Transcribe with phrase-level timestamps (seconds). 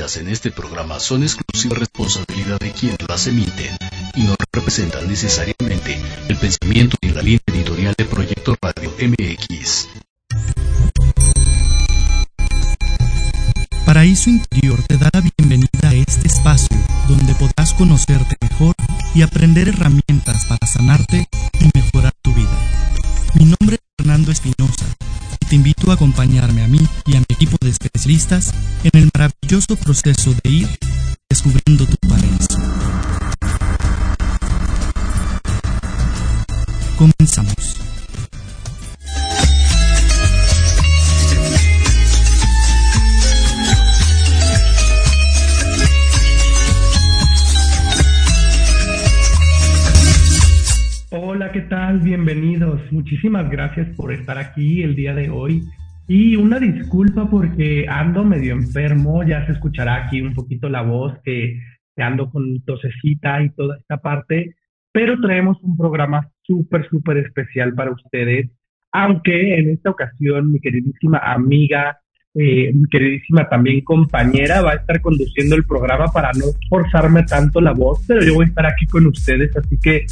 [0.00, 3.76] vertidas en este programa son exclusiva responsabilidad de quienes las emiten
[4.14, 9.88] y no representan necesariamente el pensamiento ni la línea editorial de Proyecto Radio MX.
[13.84, 16.76] Paraíso Interior te da la bienvenida a este espacio
[17.08, 18.74] donde podrás conocerte mejor
[19.14, 21.28] y aprender herramientas para sanarte
[21.60, 22.56] y mejorar tu vida.
[23.34, 24.86] Mi nombre es Fernando Espinosa
[25.40, 26.39] y te invito a acompañarme
[28.10, 30.68] especialistas en el maravilloso proceso de ir
[31.28, 32.58] descubriendo tu paraíso.
[36.98, 37.76] Comenzamos.
[51.10, 52.00] Hola, ¿qué tal?
[52.00, 52.80] Bienvenidos.
[52.90, 55.62] Muchísimas gracias por estar aquí el día de hoy.
[56.12, 61.16] Y una disculpa porque ando medio enfermo, ya se escuchará aquí un poquito la voz
[61.22, 61.56] que,
[61.98, 64.56] ando con tosecita y toda esta parte,
[64.90, 68.50] pero traemos un programa súper, súper especial para ustedes,
[68.90, 72.00] aunque en esta ocasión mi queridísima amiga,
[72.34, 77.60] eh, mi queridísima también compañera va a estar conduciendo el programa para no forzarme tanto
[77.60, 80.06] la voz, pero yo voy a estar aquí con ustedes, así que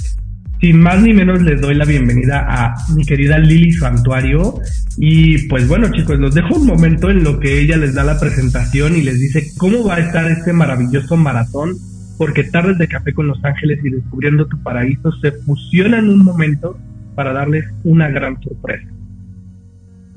[0.60, 4.54] sin más ni menos les doy la bienvenida a mi querida Lili Santuario.
[4.96, 8.18] Y pues bueno chicos, los dejo un momento en lo que ella les da la
[8.18, 11.76] presentación y les dice cómo va a estar este maravilloso maratón,
[12.16, 16.24] porque Tardes de Café con Los Ángeles y Descubriendo tu Paraíso se fusionan en un
[16.24, 16.76] momento
[17.14, 18.88] para darles una gran sorpresa.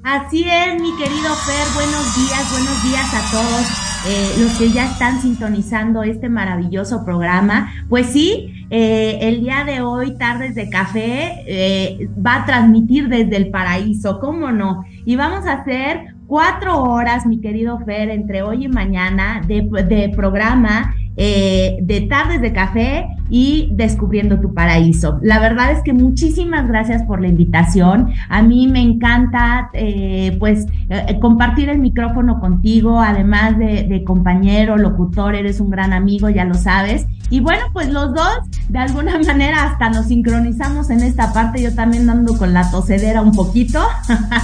[0.04, 4.86] Así es, mi querido Fer, buenos días, buenos días a todos eh, los que ya
[4.86, 7.72] están sintonizando este maravilloso programa.
[7.88, 13.38] Pues sí, eh, el día de hoy, Tardes de Café, eh, va a transmitir desde
[13.38, 14.86] el paraíso, ¿cómo no?
[15.06, 20.10] Y vamos a hacer cuatro horas, mi querido Fer, entre hoy y mañana de, de
[20.16, 25.20] programa eh, de tardes de café y descubriendo tu paraíso.
[25.22, 28.10] La verdad es que muchísimas gracias por la invitación.
[28.30, 34.78] A mí me encanta eh, pues eh, compartir el micrófono contigo, además de, de, compañero,
[34.78, 37.08] locutor, eres un gran amigo, ya lo sabes.
[37.32, 38.40] Y bueno, pues los dos
[38.70, 43.22] de alguna manera hasta nos sincronizamos en esta parte, yo también ando con la tosedera
[43.22, 43.82] un poquito,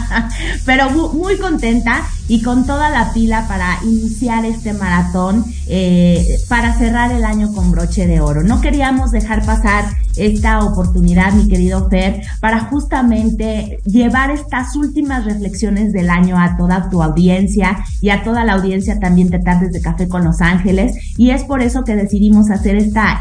[0.65, 7.11] pero muy contenta y con toda la pila para iniciar este maratón, eh, para cerrar
[7.11, 8.43] el año con broche de oro.
[8.43, 9.85] No queríamos dejar pasar
[10.17, 16.89] esta oportunidad, mi querido Fer, para justamente llevar estas últimas reflexiones del año a toda
[16.89, 20.95] tu audiencia y a toda la audiencia también de Tardes de Café con Los Ángeles.
[21.17, 23.19] Y es por eso que decidimos hacer esta,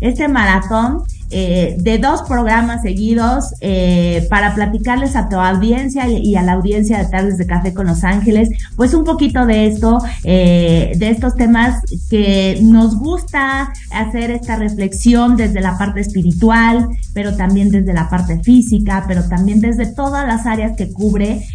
[0.00, 1.04] este maratón
[1.34, 6.98] eh, de dos programas seguidos eh, para platicarles a tu audiencia y, a la audiencia
[6.98, 11.34] de Tardes de Café con Los Ángeles, pues un poquito de esto, eh, de estos
[11.34, 18.10] temas que nos gusta hacer esta reflexión desde la parte espiritual, pero también desde la
[18.10, 21.46] parte física, pero también desde todas las áreas que cubre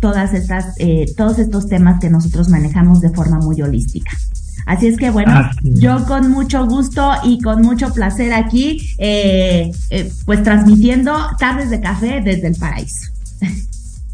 [0.00, 0.76] todas estas,
[1.18, 4.10] todos estos temas que nosotros manejamos de forma muy holística.
[4.70, 10.12] Así es que bueno, yo con mucho gusto y con mucho placer aquí, eh, eh,
[10.24, 13.10] pues transmitiendo tardes de café desde el paraíso.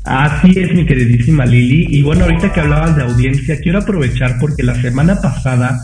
[0.05, 1.99] Así es, mi queridísima Lili.
[1.99, 5.79] Y bueno, ahorita que hablabas de audiencia, quiero aprovechar porque la semana pasada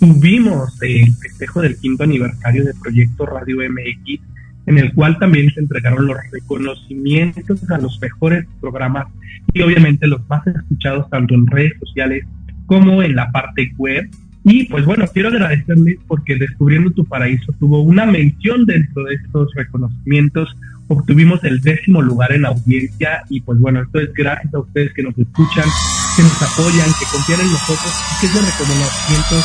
[0.00, 4.22] tuvimos el festejo del quinto aniversario de Proyecto Radio MX,
[4.64, 9.06] en el cual también se entregaron los reconocimientos a los mejores programas
[9.52, 12.24] y obviamente los más escuchados tanto en redes sociales
[12.66, 14.08] como en la parte web.
[14.44, 19.52] Y pues bueno, quiero agradecerles porque Descubriendo tu Paraíso tuvo una mención dentro de estos
[19.54, 20.54] reconocimientos.
[20.86, 25.02] Obtuvimos el décimo lugar en audiencia y pues bueno, esto es gracias a ustedes que
[25.02, 25.64] nos escuchan,
[26.14, 29.36] que nos apoyan, que confían en nosotros y que ese reconocimiento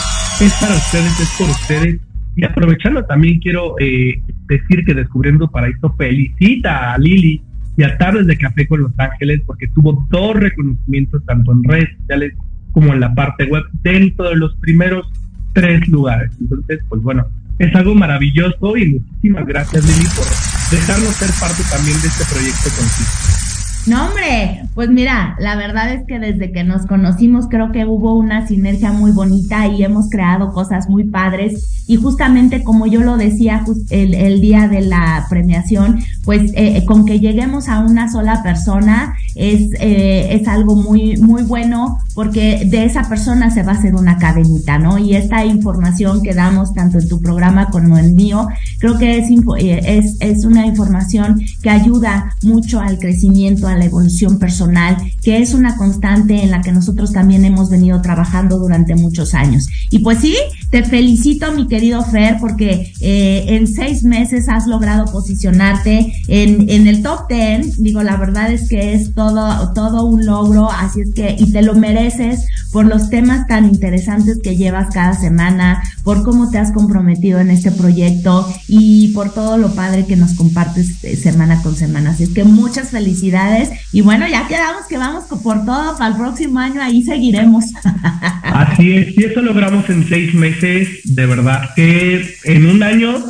[0.42, 2.00] es para ustedes, es por ustedes.
[2.36, 7.42] Y aprovechando también quiero eh, decir que Descubriendo Paraíso felicita a Lili
[7.78, 11.90] y a Tardes de Café con Los Ángeles porque tuvo dos reconocimientos tanto en redes
[12.00, 12.34] sociales
[12.72, 15.08] como en la parte web dentro de los primeros
[15.54, 16.32] tres lugares.
[16.40, 17.26] Entonces, pues bueno,
[17.58, 20.26] es algo maravilloso y muchísimas gracias Lili por
[20.72, 23.49] dejarnos ser parte también de este proyecto contigo.
[23.88, 28.14] No, hombre, pues mira, la verdad es que desde que nos conocimos creo que hubo
[28.14, 33.18] una sinergia muy bonita y hemos creado cosas muy padres y justamente como yo lo
[33.18, 39.16] decía el, día de la premiación, pues eh, con que lleguemos a una sola persona
[39.34, 43.96] es, eh, es algo muy, muy bueno porque de esa persona se va a hacer
[43.96, 44.98] una cadenita, ¿no?
[44.98, 48.48] Y esta información que damos tanto en tu programa como en el mío,
[48.78, 53.86] creo que es, eh, es, es una información que ayuda mucho al crecimiento, a la
[53.86, 58.96] evolución personal, que es una constante en la que nosotros también hemos venido trabajando durante
[58.96, 59.68] muchos años.
[59.90, 60.36] Y pues sí,
[60.70, 66.88] te felicito, mi querido Fer, porque eh, en seis meses has logrado posicionarte en, en
[66.88, 67.72] el top ten.
[67.78, 71.62] Digo, la verdad es que es todo, todo un logro, así es que, y te
[71.62, 76.72] lo mereces por los temas tan interesantes que llevas cada semana, por cómo te has
[76.72, 81.76] comprometido en este proyecto y por todo lo padre que nos compartes eh, semana con
[81.76, 82.12] semana.
[82.12, 86.18] Así es que muchas felicidades y bueno, ya quedamos que vamos por todo para el
[86.18, 87.66] próximo año, ahí seguiremos.
[88.44, 93.24] Así es, y eso logramos en seis meses, de verdad que en un año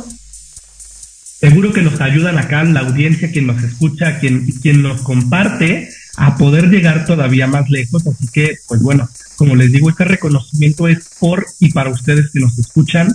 [1.40, 6.36] seguro que nos ayudan acá la audiencia, quien nos escucha, quien, quien nos comparte, a
[6.36, 8.06] poder llegar todavía más lejos.
[8.06, 9.08] Así que, pues bueno,
[9.40, 13.08] como les digo, este reconocimiento es por y para ustedes que nos escuchan.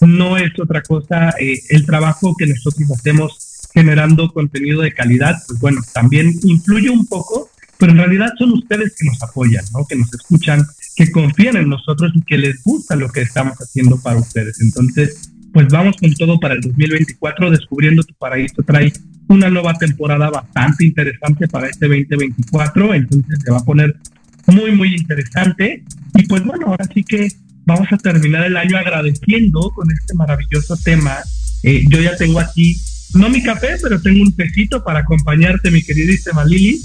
[0.00, 5.60] No es otra cosa, eh, el trabajo que nosotros hacemos generando contenido de calidad, pues
[5.60, 9.84] bueno, también influye un poco, pero en realidad son ustedes que nos apoyan, ¿no?
[9.86, 10.64] Que nos escuchan,
[10.96, 14.58] que confían en nosotros y que les gusta lo que estamos haciendo para ustedes.
[14.62, 18.94] Entonces, pues vamos con todo para el 2024, Descubriendo tu Paraíso trae
[19.28, 23.94] una nueva temporada bastante interesante para este 2024, entonces se va a poner
[24.46, 25.82] muy, muy interesante.
[26.14, 27.28] Y pues bueno, ahora sí que
[27.64, 31.18] vamos a terminar el año agradeciendo con este maravilloso tema.
[31.62, 32.76] Eh, yo ya tengo aquí,
[33.14, 36.80] no mi café, pero tengo un tecito para acompañarte, mi queridísima Lili.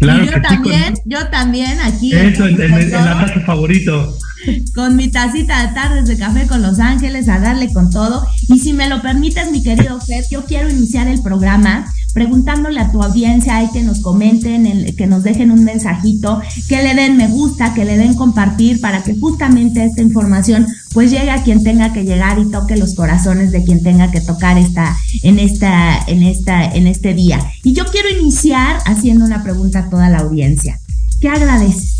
[0.00, 2.14] Claro yo también, yo también aquí.
[2.14, 4.16] Eso, en, en, la taza favorito.
[4.74, 8.24] Con mi tacita de tardes de café con Los Ángeles, a darle con todo.
[8.48, 12.90] Y si me lo permites, mi querido Fred, yo quiero iniciar el programa preguntándole a
[12.90, 17.28] tu audiencia y que nos comenten, que nos dejen un mensajito, que le den me
[17.28, 21.92] gusta, que le den compartir para que justamente esta información pues llegue a quien tenga
[21.92, 26.22] que llegar y toque los corazones de quien tenga que tocar esta, en esta, en
[26.22, 27.40] esta, en este día.
[27.62, 30.80] Y yo quiero iniciar haciendo una pregunta a toda la audiencia.
[31.20, 31.98] ¿Qué agradeces?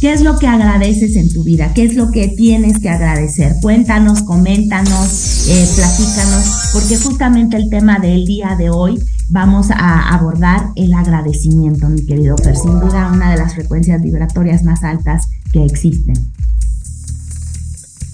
[0.00, 1.74] ¿Qué es lo que agradeces en tu vida?
[1.74, 3.56] ¿Qué es lo que tienes que agradecer?
[3.60, 10.68] Cuéntanos, coméntanos, eh, platícanos, porque justamente el tema del día de hoy vamos a abordar
[10.76, 12.56] el agradecimiento, mi querido Fer.
[12.56, 16.14] Sin duda, una de las frecuencias vibratorias más altas que existen.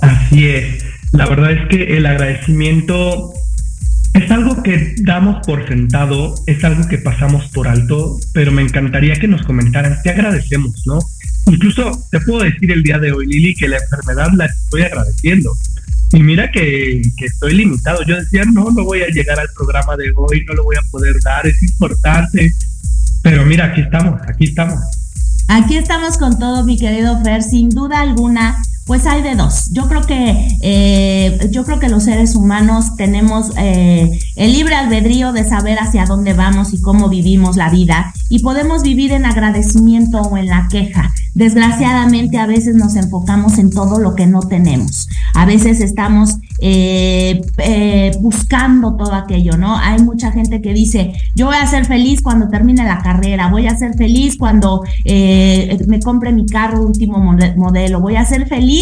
[0.00, 0.84] Así es.
[1.12, 3.32] La verdad es que el agradecimiento
[4.14, 9.14] es algo que damos por sentado, es algo que pasamos por alto, pero me encantaría
[9.14, 10.98] que nos comentaran qué agradecemos, ¿no?
[11.46, 15.52] Incluso te puedo decir el día de hoy, Lili, que la enfermedad la estoy agradeciendo.
[16.14, 18.04] Y mira que, estoy limitado.
[18.06, 20.90] Yo decía, no, no voy a llegar al programa de hoy, no lo voy a
[20.90, 22.54] poder dar, es importante.
[23.20, 24.78] Pero mira, aquí estamos, aquí estamos.
[25.48, 27.42] Aquí estamos con todo, mi querido Fer.
[27.42, 29.70] Sin duda alguna, pues hay de dos.
[29.72, 35.32] Yo creo que eh, yo creo que los seres humanos tenemos eh, el libre albedrío
[35.32, 40.20] de saber hacia dónde vamos y cómo vivimos la vida y podemos vivir en agradecimiento
[40.20, 41.14] o en la queja.
[41.34, 45.08] Desgraciadamente a veces nos enfocamos en todo lo que no tenemos.
[45.34, 47.40] A veces estamos eh,
[48.20, 49.76] buscando todo aquello, ¿no?
[49.76, 53.66] Hay mucha gente que dice, yo voy a ser feliz cuando termine la carrera, voy
[53.66, 57.18] a ser feliz cuando me compre mi carro último
[57.56, 58.73] modelo, voy a ser feliz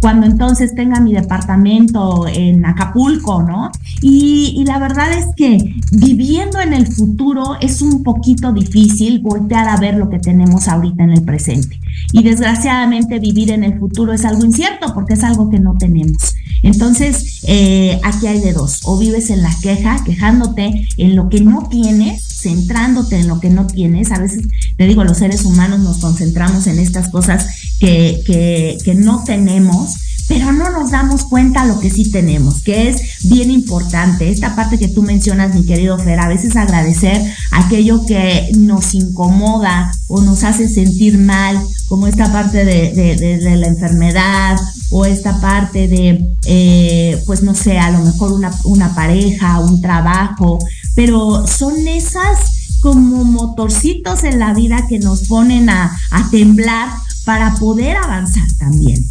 [0.00, 3.70] cuando entonces tenga mi departamento en Acapulco, ¿no?
[4.00, 9.76] Y, la verdad es que viviendo en el futuro es un poquito difícil voltear a
[9.76, 11.78] ver lo que tenemos ahorita en el presente.
[12.12, 16.34] Y desgraciadamente vivir en el futuro es algo incierto porque es algo que no tenemos.
[16.62, 18.80] Entonces, eh, aquí hay de dos.
[18.84, 23.50] O vives en la queja, quejándote en lo que no tienes, centrándote en lo que
[23.50, 24.10] no tienes.
[24.12, 24.42] A veces,
[24.76, 27.46] te digo, los seres humanos nos concentramos en estas cosas
[27.78, 29.96] que, que, no tenemos
[30.30, 34.30] pero no nos damos cuenta lo que sí tenemos, que es bien importante.
[34.30, 37.20] Esta parte que tú mencionas, mi querido Fer, a veces agradecer
[37.50, 44.56] aquello que nos incomoda o nos hace sentir mal, como esta parte de, la enfermedad
[44.90, 50.60] o esta parte de, eh, pues no sé, a lo mejor una pareja, un trabajo,
[50.94, 55.96] pero son esas como motorcitos en la vida que nos ponen a,
[56.30, 56.88] temblar
[57.24, 59.04] para poder avanzar también.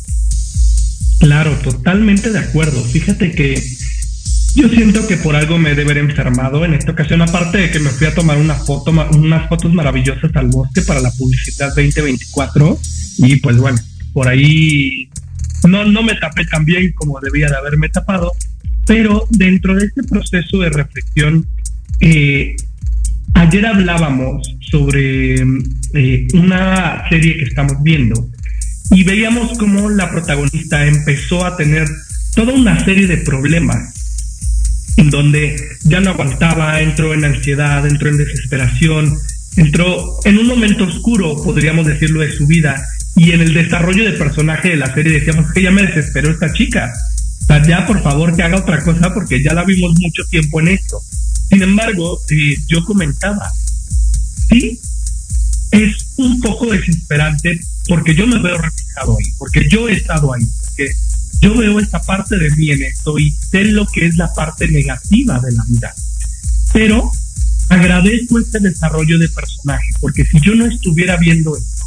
[1.20, 2.82] Claro, totalmente de acuerdo.
[2.84, 3.62] Fíjate que
[4.56, 7.72] yo siento que por algo me he de haber enfermado en esta ocasión, aparte de
[7.72, 11.68] que me fui a tomar una foto, unas fotos maravillosas al bosque para la publicidad
[11.76, 12.80] 2024
[13.20, 13.78] y pues bueno,
[14.14, 15.10] por ahí
[15.68, 18.32] no, no me tapé tan bien como debía de haberme tapado,
[18.86, 21.46] pero dentro de este proceso de reflexión,
[22.00, 22.56] eh,
[23.34, 25.36] ayer hablábamos sobre
[25.94, 28.30] eh, una serie que estamos viendo
[28.92, 31.88] y veíamos cómo la protagonista empezó a tener
[32.36, 33.94] toda una serie de problemas
[34.98, 39.18] en donde ya no aguantaba, entró en ansiedad, entró en desesperación,
[39.56, 42.84] entró en un momento oscuro, podríamos decirlo, de su vida.
[43.16, 46.52] Y en el desarrollo de personaje de la serie decíamos que ya me desesperó esta
[46.52, 46.92] chica.
[47.44, 50.60] O sea, ya por favor que haga otra cosa porque ya la vimos mucho tiempo
[50.60, 51.00] en esto.
[51.50, 53.52] Sin embargo, eh, yo comentaba,
[54.50, 54.80] sí,
[55.72, 60.46] es un poco desesperante porque yo me veo reflejado ahí, porque yo he estado ahí,
[60.66, 60.94] porque
[61.42, 64.68] yo veo esta parte de mí en esto y sé lo que es la parte
[64.68, 65.94] negativa de la vida.
[66.74, 67.12] Pero
[67.70, 71.86] agradezco este desarrollo de personaje, porque si yo no estuviera viendo esto,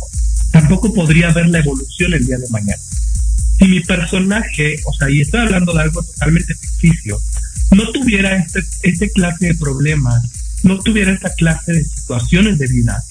[0.50, 2.82] tampoco podría ver la evolución el día de mañana.
[3.58, 7.20] Si mi personaje, o sea, y estoy hablando de algo totalmente ficticio,
[7.72, 10.22] no tuviera este, este clase de problemas,
[10.62, 13.02] no tuviera esta clase de situaciones de vida,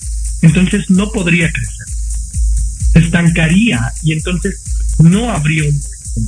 [0.41, 1.87] entonces no podría crecer.
[2.93, 4.61] Se estancaría y entonces
[4.99, 5.81] no habría un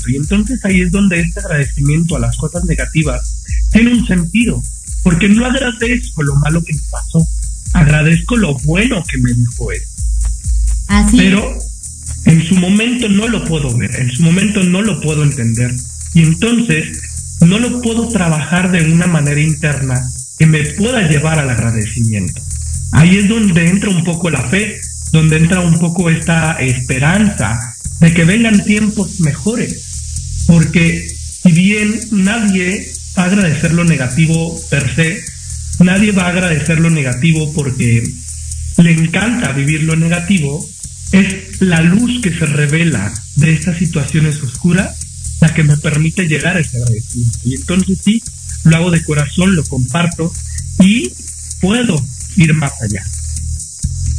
[0.07, 4.63] y entonces ahí es donde este agradecimiento a las cosas negativas tiene un sentido,
[5.03, 7.27] porque no agradezco lo malo que me pasó,
[7.73, 9.81] agradezco lo bueno que me dijo él.
[10.87, 11.57] Así Pero
[12.25, 15.73] en su momento no lo puedo ver, en su momento no lo puedo entender.
[16.13, 16.97] Y entonces
[17.45, 20.01] no lo puedo trabajar de una manera interna
[20.37, 22.41] que me pueda llevar al agradecimiento.
[22.91, 24.79] Ahí es donde entra un poco la fe,
[25.11, 32.91] donde entra un poco esta esperanza, de que vengan tiempos mejores, porque si bien nadie
[33.17, 35.23] va a agradecer lo negativo per se,
[35.79, 38.03] nadie va a agradecer lo negativo porque
[38.77, 40.67] le encanta vivir lo negativo,
[41.11, 44.97] es la luz que se revela de estas situaciones oscuras
[45.43, 47.39] la que me permite llegar a ese agradecimiento.
[47.43, 48.23] Y entonces sí,
[48.63, 50.31] lo hago de corazón, lo comparto
[50.79, 51.11] y
[51.59, 52.01] puedo
[52.37, 53.03] ir más allá.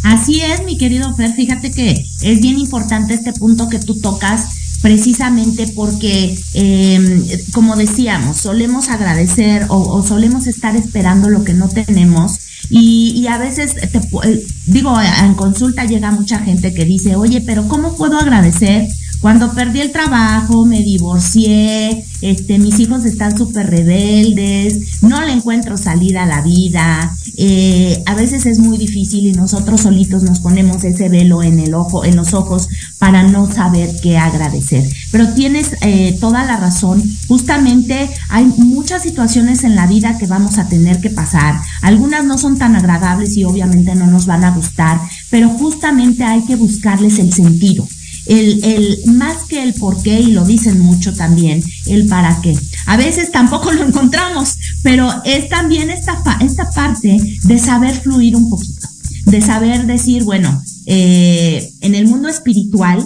[0.03, 4.49] Así es, mi querido Fer, fíjate que es bien importante este punto que tú tocas
[4.83, 12.39] precisamente porque, em, como decíamos, solemos agradecer o, solemos estar esperando lo que no tenemos
[12.69, 17.67] y, a veces, te, eh, digo, en consulta llega mucha gente que dice, oye, pero
[17.67, 18.89] ¿cómo puedo agradecer?
[19.21, 25.77] Cuando perdí el trabajo, me divorcié, este, mis hijos están súper rebeldes, no le encuentro
[25.77, 30.85] salida a la vida, eh, a veces es muy difícil y nosotros solitos nos ponemos
[30.85, 32.69] ese velo en el ojo, en los ojos,
[32.99, 34.89] para no saber qué agradecer.
[35.11, 40.59] Pero tienes eh, toda la razón, justamente hay muchas situaciones en la vida que vamos
[40.59, 44.51] a tener que pasar, algunas no son tan agradables y obviamente no nos van a
[44.51, 47.87] gustar, pero justamente hay que buscarles el sentido
[48.27, 52.57] el, el más que el por qué, y lo dicen mucho también, el para qué.
[52.87, 58.49] A veces tampoco lo encontramos, pero es también esta, esta parte de saber fluir un
[58.49, 58.89] poquito,
[59.27, 63.05] de saber decir, bueno, eh, en el mundo espiritual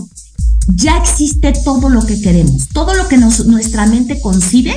[0.74, 4.76] ya existe todo lo que queremos, todo lo que nuestra mente concibe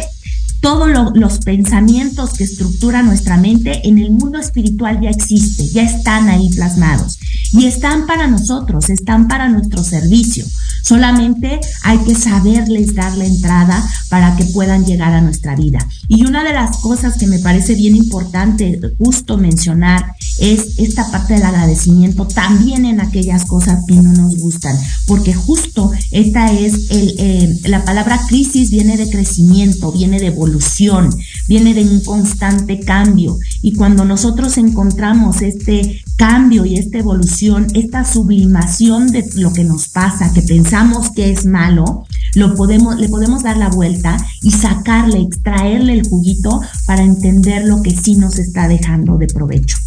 [0.61, 6.29] todos los pensamientos que estructuran nuestra mente en el mundo espiritual ya existe, ya están
[6.29, 7.17] ahí plasmados
[7.51, 10.45] y están para nosotros, están para nuestro servicio.
[10.81, 15.79] Solamente hay que saberles dar la entrada para que puedan llegar a nuestra vida.
[16.07, 21.33] Y una de las cosas que me parece bien importante justo mencionar es esta parte
[21.35, 27.59] del agradecimiento también en aquellas cosas que no nos gustan, porque justo esta es eh,
[27.65, 31.09] la palabra crisis viene de crecimiento, viene de evolución,
[31.47, 33.37] viene de un constante cambio.
[33.61, 39.89] Y cuando nosotros encontramos este cambio y esta evolución, esta sublimación de lo que nos
[39.89, 40.70] pasa, que pensamos
[41.15, 46.61] que es malo, lo podemos, le podemos dar la vuelta y sacarle, extraerle el juguito
[46.85, 49.77] para entender lo que sí nos está dejando de provecho.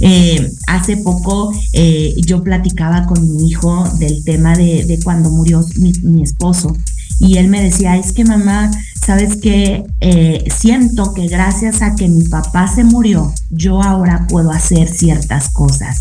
[0.00, 6.22] Eh, hace poco eh, yo platicaba con mi hijo del tema de, cuando murió mi,
[6.22, 6.74] esposo
[7.18, 8.70] y él me decía, es que mamá,
[9.04, 14.50] sabes que eh, siento que gracias a que mi papá se murió, yo ahora puedo
[14.50, 16.00] hacer ciertas cosas.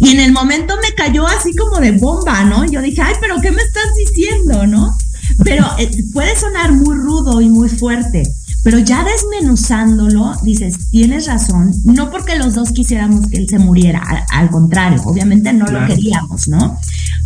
[0.00, 2.64] Y en el momento me cayó así como de bomba, ¿no?
[2.64, 4.96] Yo dije, ay, pero ¿qué me estás diciendo, no?
[5.44, 5.66] Pero
[6.12, 8.22] puede sonar muy rudo y muy fuerte,
[8.62, 14.02] pero ya desmenuzándolo, dices, tienes razón, no porque los dos quisiéramos que él se muriera,
[14.30, 16.78] al, contrario, obviamente no lo queríamos, ¿no?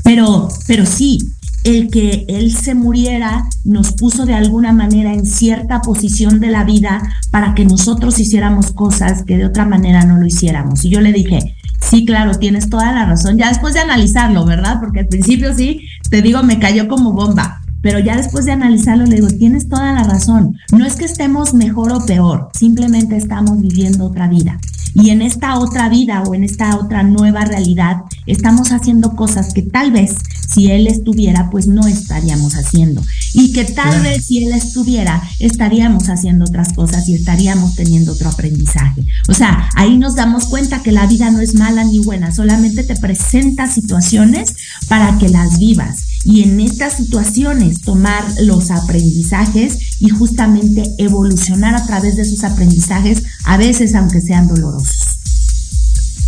[0.02, 1.18] Pero, pero sí,
[1.64, 6.64] el que él se muriera nos puso de alguna manera en cierta posición de la
[6.64, 10.84] vida para que nosotros hiciéramos cosas que de otra manera no lo hiciéramos.
[10.84, 14.78] Y yo le dije, sí, claro, tienes toda la razón, ya después de analizarlo, ¿verdad?
[14.80, 19.04] Porque al principio sí, te digo, me cayó como bomba pero ya después de analizarlo
[19.04, 23.60] le digo, tienes toda la razón, no es que estemos mejor o peor, simplemente estamos
[23.60, 24.58] viviendo otra vida.
[24.94, 29.62] Y en esta otra vida o en esta otra nueva realidad estamos haciendo cosas que
[29.62, 30.14] tal vez
[30.52, 33.02] si él estuviera, pues no estaríamos haciendo.
[33.32, 38.28] Y que tal vez si él estuviera, estaríamos haciendo otras cosas y estaríamos teniendo otro
[38.28, 39.02] aprendizaje.
[39.28, 42.82] O sea, ahí nos damos cuenta que la vida no es mala ni buena, solamente
[42.82, 44.54] te presenta situaciones
[44.88, 46.11] para que las vivas.
[46.24, 53.24] Y en estas situaciones tomar los aprendizajes y justamente evolucionar a través de esos aprendizajes,
[53.44, 55.18] a veces aunque sean dolorosos.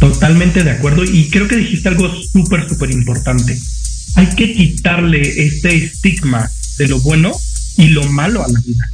[0.00, 3.56] Totalmente de acuerdo y creo que dijiste algo súper, súper importante
[4.16, 7.32] hay que quitarle este estigma de lo bueno
[7.76, 8.90] y lo malo a la vida.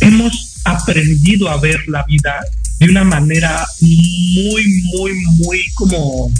[0.00, 2.40] hemos aprendido a ver la vida
[2.78, 6.30] de una manera muy, muy, muy como,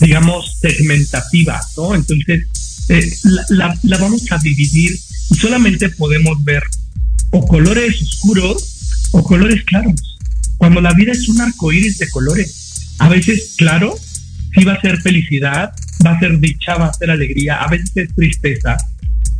[0.00, 1.94] digamos, segmentativa, ¿no?
[1.94, 2.46] Entonces,
[2.88, 3.12] eh,
[3.50, 4.90] la, la, vamos a dividir
[5.30, 6.62] y solamente podemos ver
[7.30, 10.18] o colores oscuros o colores claros.
[10.56, 13.94] Cuando la vida es un arco iris de colores, a veces claro,
[14.54, 15.72] sí va a ser felicidad,
[16.04, 18.76] va a ser dicha, va a ser alegría, a veces es tristeza,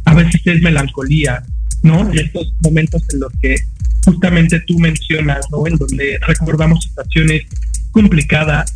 [0.05, 1.42] a veces es melancolía,
[1.83, 2.12] ¿no?
[2.14, 3.57] Y estos momentos en los que
[4.05, 5.66] justamente tú mencionas, ¿no?
[5.66, 7.42] En donde recordamos situaciones
[7.90, 8.75] complicadas,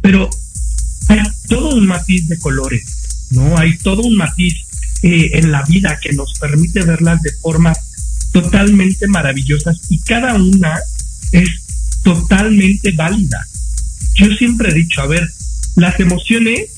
[0.00, 0.30] pero
[1.08, 2.84] hay todo un matiz de colores,
[3.30, 3.56] ¿no?
[3.58, 4.54] Hay todo un matiz
[5.02, 7.78] eh, en la vida que nos permite verlas de formas
[8.32, 10.78] totalmente maravillosas y cada una
[11.32, 11.48] es
[12.02, 13.46] totalmente válida.
[14.14, 15.28] Yo siempre he dicho, a ver,
[15.76, 16.70] las emociones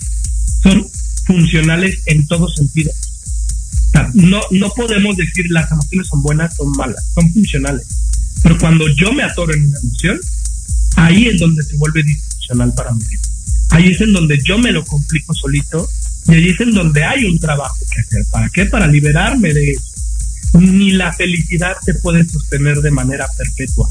[0.63, 0.87] son
[1.27, 2.93] funcionales en todo sentido.
[4.15, 7.87] no, no podemos decir las emociones son buenas, son malas, son funcionales.
[8.43, 10.21] Pero cuando yo me atoro en una emoción,
[10.97, 13.05] ahí es donde se vuelve disfuncional para mí.
[13.71, 15.89] Ahí es en donde yo me lo complico solito
[16.27, 18.23] y ahí es en donde hay un trabajo que hacer.
[18.31, 18.67] ¿Para qué?
[18.67, 20.61] Para liberarme de eso.
[20.61, 23.89] Ni la felicidad se puede sostener de manera perpetua.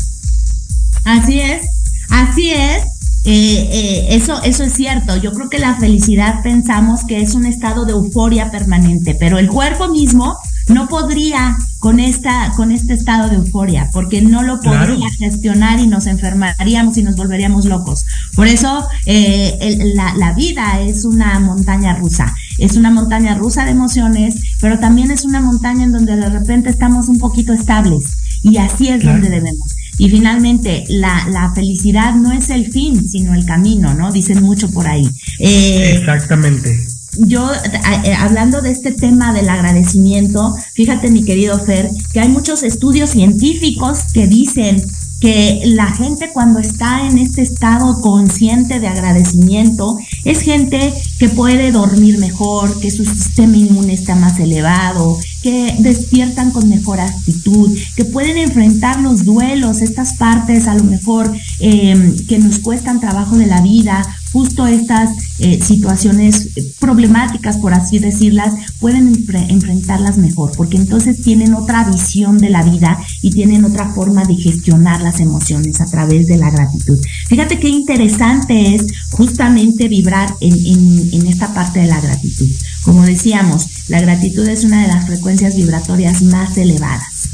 [1.04, 1.68] Así es,
[2.10, 2.84] así es.
[3.26, 5.18] Eh, eh, eso, eso es cierto.
[5.18, 9.48] Yo creo que la felicidad pensamos que es un estado de euforia permanente, pero el
[9.48, 10.38] cuerpo mismo
[10.70, 15.88] no podría con esta, con este estado de euforia, porque no lo podría gestionar y
[15.88, 18.06] nos enfermaríamos y nos volveríamos locos.
[18.36, 22.34] Por eso eh, la, la vida es una montaña rusa.
[22.58, 26.70] Es una montaña rusa de emociones, pero también es una montaña en donde de repente
[26.70, 28.06] estamos un poquito estables.
[28.44, 29.76] Y así es donde debemos.
[29.98, 34.12] Y finalmente, la, la, felicidad no es el fin, sino el camino, ¿no?
[34.12, 35.10] Dicen mucho por ahí.
[35.40, 36.93] Eh, Exactamente.
[37.18, 42.64] Yo, eh, hablando de este tema del agradecimiento, fíjate mi querido Fer, que hay muchos
[42.64, 44.84] estudios científicos que dicen
[45.24, 51.72] que la gente cuando está en este estado consciente de agradecimiento es gente que puede
[51.72, 58.04] dormir mejor, que su sistema inmune está más elevado, que despiertan con mejor actitud, que
[58.04, 63.46] pueden enfrentar los duelos, estas partes a lo mejor em, que nos cuestan trabajo de
[63.46, 69.08] la vida, justo estas eh, situaciones problemáticas, por así decirlas, pueden
[69.50, 74.36] enfrentarlas mejor, porque entonces tienen otra visión de la vida y tienen otra forma de
[74.36, 77.00] gestionar las emociones a través de la gratitud.
[77.28, 82.50] Fíjate qué interesante es justamente vibrar en, en esta parte de la gratitud.
[82.82, 87.30] Como decíamos, la gratitud es una de las frecuencias vibratorias más elevadas.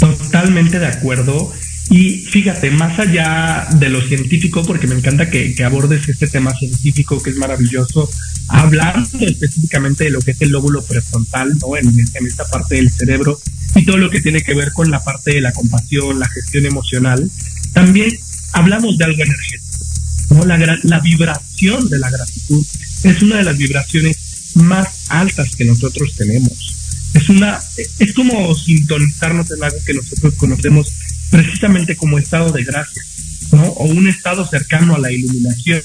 [0.00, 1.52] Totalmente de acuerdo.
[1.90, 7.20] Y fíjate, más allá de lo científico, porque me encanta que, abordes este tema científico
[7.20, 8.08] que es maravilloso,
[8.46, 11.76] hablando específicamente de lo que es el lóbulo prefrontal, ¿no?
[11.76, 13.40] En, en, esta parte del cerebro
[13.74, 16.64] y todo lo que tiene que ver con la parte de la compasión, la gestión
[16.64, 17.28] emocional,
[17.72, 18.16] también
[18.52, 19.84] hablamos de algo energético,
[20.30, 20.44] ¿no?
[20.44, 22.64] La, la vibración de la gratitud
[23.02, 24.16] es una de las vibraciones
[24.54, 26.76] más altas que nosotros tenemos.
[27.14, 27.58] Es una,
[27.98, 30.92] es como sintonizarnos en algo que nosotros conocemos
[31.30, 33.02] precisamente como estado de gracia,
[33.52, 33.62] ¿no?
[33.62, 35.82] O un estado cercano a la iluminación.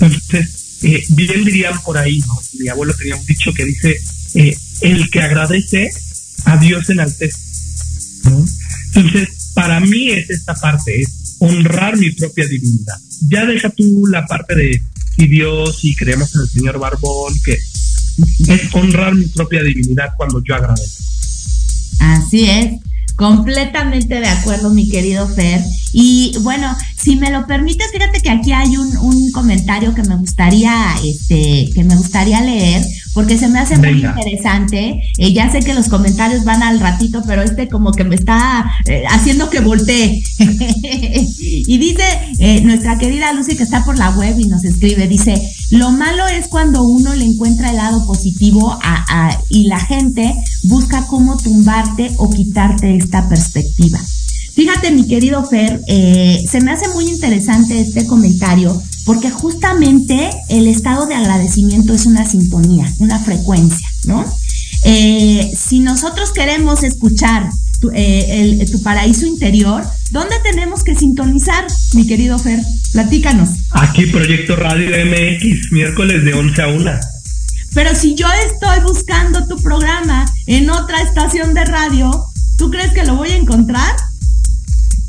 [0.00, 2.40] Entonces, eh, bien dirían por ahí, ¿no?
[2.58, 4.00] Mi abuelo tenía un dicho que dice,
[4.34, 5.90] eh, el que agradece
[6.44, 7.38] a Dios enaltece,
[8.24, 8.44] ¿no?
[8.94, 12.96] Entonces, para mí es esta parte, es honrar mi propia divinidad.
[13.28, 14.82] Ya deja tú la parte de
[15.16, 20.42] si Dios y creemos en el Señor Barbón, que es honrar mi propia divinidad cuando
[20.44, 21.02] yo agradezco.
[22.00, 22.91] Así es.
[23.22, 25.60] Completamente de acuerdo, mi querido Fer.
[25.92, 30.16] Y bueno, si me lo permites, fíjate que aquí hay un, un comentario que me
[30.16, 32.82] gustaría, este, que me gustaría leer,
[33.14, 35.02] porque se me hace muy interesante.
[35.18, 38.70] Eh, ya sé que los comentarios van al ratito, pero este como que me está
[38.86, 40.22] eh, haciendo que voltee.
[40.38, 42.02] y dice
[42.38, 45.34] eh, nuestra querida Lucy que está por la web y nos escribe, dice,
[45.70, 51.06] lo malo es cuando uno le encuentra el lado positivo a, y la gente busca
[51.06, 54.00] cómo tumbarte o quitarte esta perspectiva.
[54.54, 61.06] Fíjate, mi querido Fer, se me hace muy interesante este comentario porque justamente el estado
[61.06, 64.24] de agradecimiento es una sintonía, una frecuencia, ¿no?
[64.84, 67.48] Eh, si nosotros queremos escuchar
[67.80, 72.60] tu, eh, tu, paraíso interior, ¿dónde tenemos que sintonizar, mi querido Fer?
[72.92, 73.50] Platícanos.
[73.70, 76.90] Aquí Proyecto Radio MX, miércoles de 11 a 1.
[77.74, 82.10] Pero si yo estoy buscando tu programa en otra estación de radio,
[82.58, 83.96] ¿tú crees que lo voy a encontrar?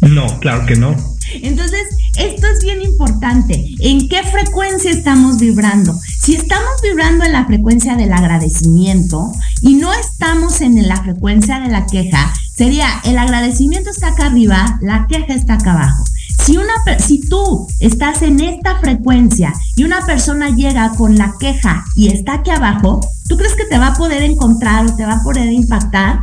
[0.10, 0.96] No, claro que no.
[1.42, 1.84] Entonces,
[2.18, 3.74] esto es bien importante.
[3.80, 5.98] ¿En qué frecuencia estamos vibrando?
[6.22, 11.70] Si estamos vibrando en la frecuencia del agradecimiento y no estamos en la frecuencia de
[11.70, 16.04] la queja, sería el agradecimiento está acá arriba, la queja está acá abajo.
[16.46, 21.86] Si, una, si tú estás en esta frecuencia y una persona llega con la queja
[21.96, 25.14] y está aquí abajo, ¿tú crees que te va a poder encontrar o te va
[25.14, 26.20] a poder impactar?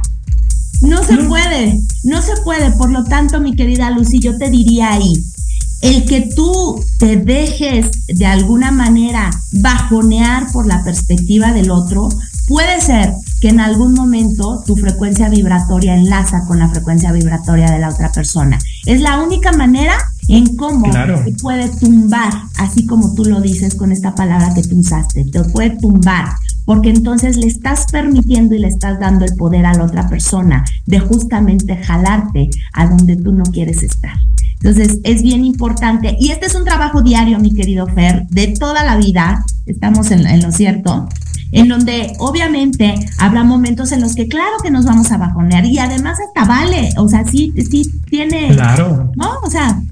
[0.80, 2.70] No se puede, no se puede.
[2.72, 5.12] Por lo tanto, mi querida Lucy, yo te diría ahí,
[5.82, 12.08] el que tú te dejes de alguna manera bajonear por la perspectiva del otro,
[12.46, 17.78] puede ser que en algún momento tu frecuencia vibratoria enlaza con la frecuencia vibratoria de
[17.78, 18.58] la otra persona.
[18.84, 19.96] Es la única manera
[20.28, 24.78] en cómo te puede tumbar, así como tú lo dices con esta palabra que tú
[24.78, 26.34] usaste, te puede tumbar,
[26.70, 30.64] porque entonces le estás permitiendo y le estás dando el poder a la otra persona
[30.86, 34.16] de justamente jalarte a donde tú no quieres estar.
[34.60, 36.16] Entonces, es bien importante.
[36.20, 39.44] Y este es un trabajo diario, mi querido Fer, de toda la vida.
[39.66, 41.08] Estamos en, lo cierto.
[41.50, 45.80] En donde obviamente habrá momentos en los que claro que nos vamos a bajonear y
[45.80, 49.10] además hasta vale, o sea, sí, sí tiene, claro.
[49.16, 49.40] ¿no?
[49.42, 49.82] O sea,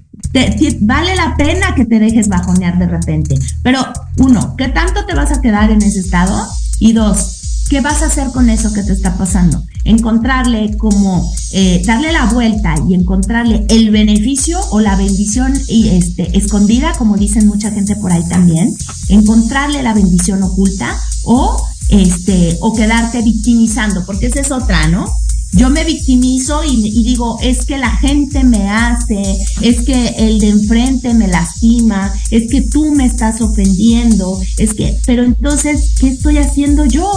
[0.82, 3.34] vale la pena que te dejes bajonear de repente.
[3.64, 3.80] Pero
[4.18, 6.46] uno, ¿qué tanto te vas a quedar en ese estado?
[6.78, 9.62] Y dos, ¿qué vas a hacer con eso que te está pasando?
[9.88, 16.36] encontrarle como eh, darle la vuelta y encontrarle el beneficio o la bendición y este
[16.36, 18.76] escondida, como dicen mucha gente por ahí también,
[19.08, 25.06] encontrarle la bendición oculta o este o quedarte victimizando, porque esa es otra, ¿no?
[25.52, 29.22] Yo me victimizo y, y, digo, es que la gente me hace,
[29.62, 34.96] es que el de enfrente me lastima, es que tú me estás ofendiendo, es que,
[35.06, 37.10] pero entonces, ¿qué estoy haciendo yo?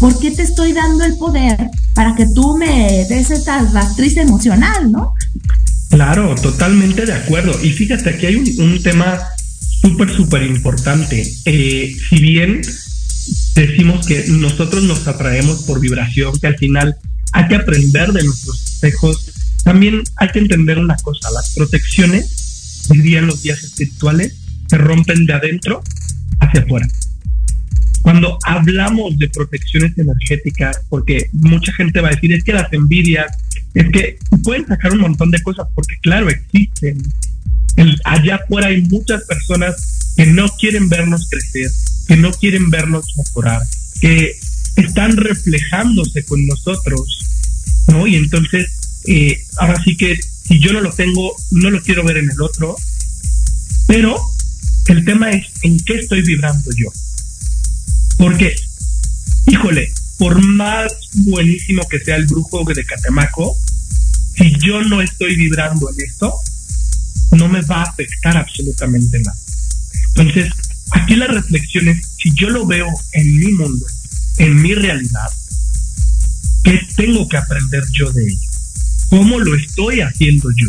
[0.00, 4.92] ¿Por qué te estoy dando el poder para que tú me des esa rastriz emocional,
[4.92, 5.14] no?
[5.88, 7.52] Claro, totalmente de acuerdo.
[7.62, 9.18] Y fíjate, aquí hay un, tema
[9.80, 11.26] súper, súper importante.
[11.46, 12.60] Eh, si bien
[13.54, 16.96] decimos que nosotros nos atraemos por vibración, que al final
[17.32, 19.32] hay que aprender de nuestros espejos,
[19.64, 24.34] también hay que entender una cosa, las protecciones, dirían los días espirituales,
[24.68, 25.82] se rompen de adentro
[26.40, 26.86] hacia afuera.
[28.02, 33.26] Cuando hablamos de protecciones energéticas, porque mucha gente va a decir, es que las envidias,
[33.74, 37.02] es que pueden sacar un montón de cosas, porque claro, existen.
[38.04, 41.68] allá afuera hay muchas personas que no quieren vernos crecer,
[42.06, 43.60] que no quieren vernos mejorar,
[44.00, 44.32] que
[44.76, 47.18] están reflejándose con nosotros,
[47.88, 48.06] ¿no?
[48.06, 48.70] Y entonces,
[49.06, 52.40] eh, ahora sí que si yo no lo tengo, no lo quiero ver en el
[52.40, 52.76] otro,
[53.86, 54.16] pero
[54.88, 56.92] el tema es en qué estoy vibrando yo.
[58.18, 58.54] Porque,
[59.46, 63.56] híjole, por más buenísimo que sea el brujo de Catemaco,
[64.36, 66.34] si yo no estoy vibrando en esto,
[67.32, 69.36] no me va a afectar absolutamente nada.
[70.08, 70.52] Entonces,
[70.92, 73.86] aquí la reflexión es, si yo lo veo en mi mundo,
[74.38, 75.28] en mi realidad,
[76.64, 78.50] ¿qué tengo que aprender yo de ello?
[79.08, 80.68] ¿Cómo lo estoy haciendo yo?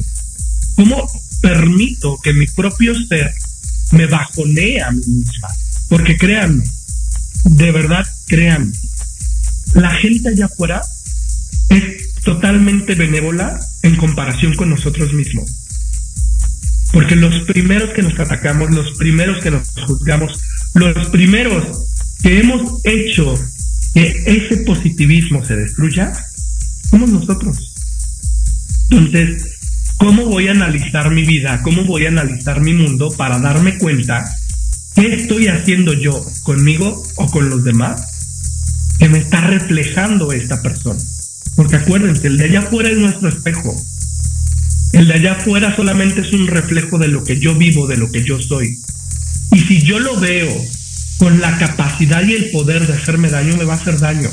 [0.75, 1.07] ¿Cómo
[1.41, 3.33] permito que mi propio ser
[3.91, 5.47] me bajonee a mí misma?
[5.89, 6.63] Porque créanme,
[7.45, 8.73] de verdad, créanme,
[9.73, 10.81] la gente allá afuera
[11.69, 15.49] es totalmente benévola en comparación con nosotros mismos.
[16.93, 20.39] Porque los primeros que nos atacamos, los primeros que nos juzgamos,
[20.73, 21.63] los primeros
[22.21, 23.33] que hemos hecho
[23.97, 26.13] que ese positivismo se destruya,
[26.89, 27.73] somos nosotros.
[28.91, 29.43] Entonces,
[29.97, 31.61] ¿cómo voy a analizar mi vida?
[31.63, 34.23] ¿Cómo voy a analizar mi mundo para darme cuenta
[34.93, 38.01] ¿Qué estoy haciendo yo conmigo o con los demás
[38.97, 40.99] que me está reflejando esta persona?
[41.55, 43.75] Porque acuérdense, el de allá afuera es nuestro espejo.
[44.93, 48.11] El de allá afuera solamente es un reflejo de lo que yo vivo, de lo
[48.11, 48.79] que yo soy.
[49.51, 50.49] Y si yo lo veo
[51.17, 54.29] con la capacidad y el poder de hacerme daño, me va a hacer daño.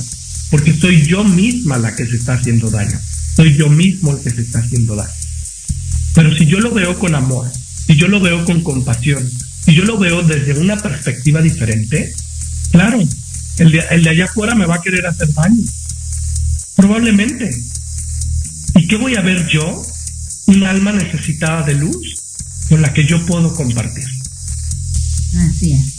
[0.50, 2.98] Porque soy yo misma la que se está haciendo daño.
[3.36, 5.10] Soy yo mismo el que se está haciendo daño.
[6.14, 7.50] Pero si yo lo veo con amor,
[7.86, 9.28] si yo lo veo con compasión,
[9.64, 12.14] si yo lo veo desde una perspectiva diferente,
[12.70, 13.02] claro,
[13.58, 15.64] el de, el de allá afuera me va a querer hacer daño.
[16.76, 17.50] Probablemente.
[18.74, 19.82] ¿Y qué voy a ver yo?
[20.46, 22.22] Un alma necesitada de luz
[22.68, 24.04] con la que yo puedo compartir.
[25.36, 25.93] Así es.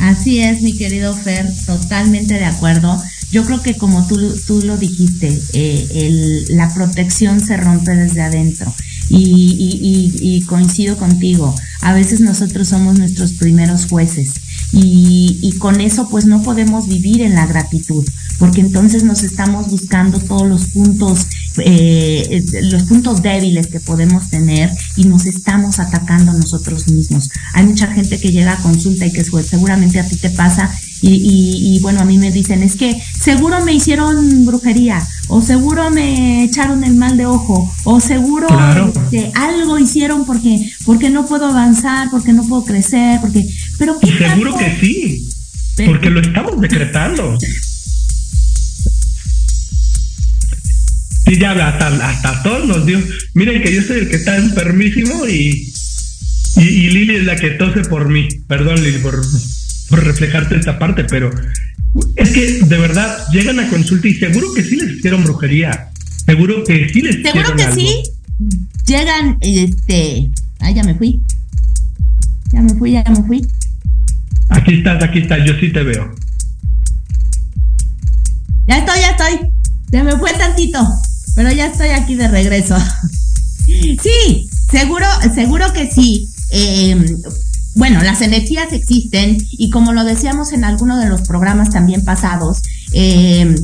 [0.00, 3.02] Así es, mi querido Fer, totalmente de acuerdo.
[3.30, 8.72] Yo creo que como tú, tú lo dijiste, eh, la protección se rompe desde adentro.
[9.08, 14.32] Y, coincido contigo, a veces nosotros somos nuestros primeros jueces
[14.72, 18.04] y, con eso pues no podemos vivir en la gratitud,
[18.38, 21.26] porque entonces nos estamos buscando todos los puntos
[21.58, 27.30] eh, los puntos débiles que podemos tener y nos estamos atacando nosotros mismos.
[27.52, 30.68] Hay mucha gente que llega a consulta y que seguramente a ti te pasa
[31.06, 36.44] y, bueno, a mí me dicen, es que seguro me hicieron brujería, o seguro me
[36.44, 38.48] echaron el mal de ojo, o seguro
[39.10, 43.46] que algo hicieron porque, porque no puedo avanzar, porque no puedo crecer, porque...
[43.78, 45.28] Pero y seguro que sí,
[45.84, 47.38] porque lo estamos decretando.
[51.26, 53.02] Sí, ya hasta, hasta todos nos dio.
[53.32, 55.72] Miren que yo soy el que está enfermísimo y,
[56.56, 58.28] y, y Lili es la que tose por mí.
[58.46, 59.22] Perdón, Lili, por,
[59.88, 61.30] por reflejarte esta parte, pero
[62.16, 65.90] es que de verdad llegan a consulta y seguro que sí les hicieron brujería.
[66.26, 68.02] Seguro que sí les Seguro que sí.
[68.86, 70.30] Llegan, este.
[70.60, 71.20] Ah, ya me fui.
[72.52, 73.46] Ya me fui, ya me fui.
[74.48, 76.14] Aquí estás, aquí estás, yo sí te veo.
[78.66, 79.50] Ya estoy, ya estoy.
[79.90, 80.78] Se me fue tantito
[81.34, 82.76] pero ya estoy aquí de regreso.
[83.66, 86.28] sí, seguro, seguro que sí.
[86.50, 87.04] Em,
[87.74, 92.62] bueno, las energías existen y como lo decíamos en alguno de los programas también pasados,
[92.92, 93.54] em,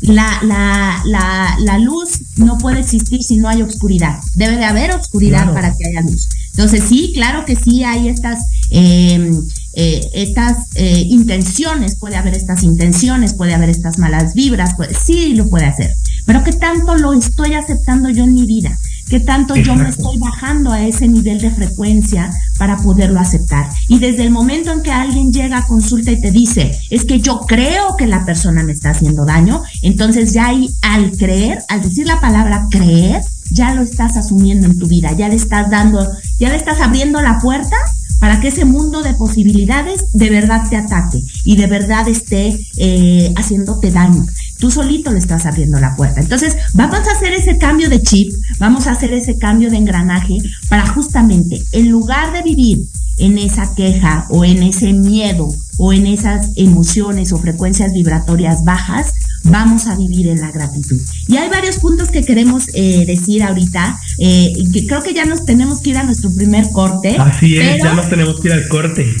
[0.00, 4.18] la, la, la, la, luz no puede existir si no hay oscuridad.
[4.34, 6.28] Debe de haber oscuridad para que haya luz.
[6.50, 9.40] Entonces sí, claro que sí hay estas, em,
[9.74, 15.34] eh, estas eh, intenciones, puede haber estas intenciones, puede haber estas malas vibras, pues sí
[15.34, 15.94] lo puede hacer.
[16.26, 18.76] Pero ¿qué tanto lo estoy aceptando yo en mi vida?
[19.08, 23.68] ¿Qué tanto yo me estoy bajando a ese nivel de frecuencia para poderlo aceptar?
[23.88, 27.20] Y desde el momento en que alguien llega a consulta y te dice, es que
[27.20, 31.82] yo creo que la persona me está haciendo daño, entonces ya ahí al creer, al
[31.82, 36.06] decir la palabra creer, ya lo estás asumiendo en tu vida, ya le estás dando,
[36.38, 37.76] ya le estás abriendo la puerta
[38.22, 43.34] para que ese mundo de posibilidades de verdad te ataque y de verdad esté eh,
[43.36, 44.24] haciéndote daño.
[44.62, 46.20] Tú solito le estás abriendo la puerta.
[46.20, 50.38] Entonces, vamos a hacer ese cambio de chip, vamos a hacer ese cambio de engranaje
[50.68, 52.78] para justamente, en lugar de vivir
[53.18, 59.14] en esa queja o en ese miedo o en esas emociones o frecuencias vibratorias bajas,
[59.42, 61.00] vamos a vivir en la gratitud.
[61.26, 65.44] Y hay varios puntos que queremos eh, decir ahorita, eh, que creo que ya nos
[65.44, 67.16] tenemos que ir a nuestro primer corte.
[67.18, 69.12] Así es, ya nos tenemos que ir al corte.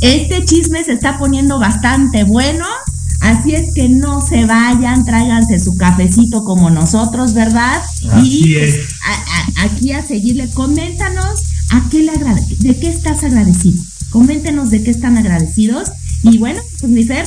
[0.00, 2.66] Este chisme se está poniendo bastante bueno.
[3.22, 7.80] Así es que no se vayan, tráiganse su cafecito como nosotros, ¿verdad?
[8.24, 8.80] y pues,
[9.58, 12.12] aquí a seguirle, coméntanos a qué le
[12.58, 13.80] de qué estás agradecido.
[14.10, 15.90] Coméntenos de qué están agradecidos.
[16.24, 17.26] Y bueno, pues mi Fer,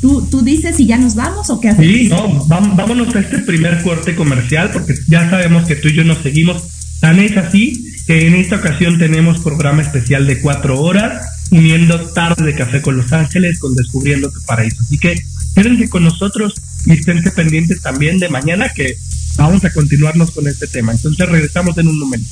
[0.00, 1.92] ¿tú, tú dices si ya nos vamos o qué hacemos.
[1.92, 6.04] Sí, no, vámonos a este primer corte comercial porque ya sabemos que tú y yo
[6.04, 6.62] nos seguimos.
[7.00, 12.44] Tan es así que en esta ocasión tenemos programa especial de cuatro horas uniendo tarde
[12.44, 14.76] de café con Los Ángeles con Descubriendo tu Paraíso.
[14.80, 15.20] Así que
[15.54, 16.54] quédense con nosotros
[16.86, 18.96] y estén pendientes también de mañana que
[19.36, 20.92] vamos a continuarnos con este tema.
[20.92, 22.28] Entonces regresamos en un momento.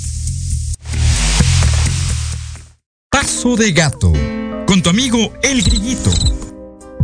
[3.10, 4.12] Paso de gato
[4.66, 6.10] con tu amigo El Grillito.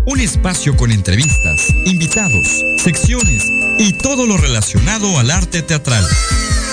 [0.07, 3.45] Un espacio con entrevistas, invitados, secciones
[3.79, 6.05] y todo lo relacionado al arte teatral.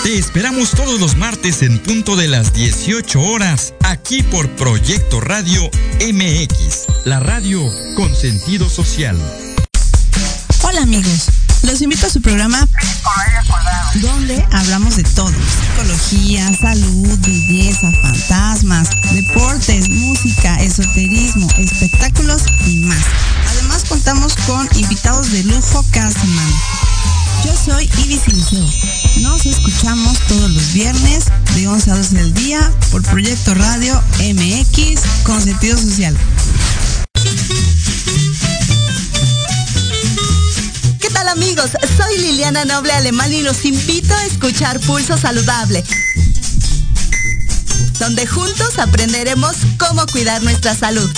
[0.07, 5.69] Te esperamos todos los martes en punto de las 18 horas aquí por Proyecto Radio
[5.99, 7.61] MX, la radio
[7.97, 9.17] con sentido social.
[10.63, 11.25] Hola amigos,
[11.63, 12.65] los invito a su programa
[13.95, 15.33] donde hablamos de todo,
[15.75, 23.03] psicología, salud, belleza, fantasmas, deportes, música, esoterismo, espectáculos y más.
[23.49, 26.55] Además contamos con invitados de lujo cada semana.
[27.45, 28.65] Yo soy Ibis Liceo.
[29.21, 35.01] Nos escuchamos todos los viernes de 11 a 12 del día por Proyecto Radio MX
[35.23, 36.15] con sentido social.
[41.37, 45.83] amigos, soy Liliana Noble Alemán y los invito a escuchar Pulso Saludable,
[47.99, 51.09] donde juntos aprenderemos cómo cuidar nuestra salud.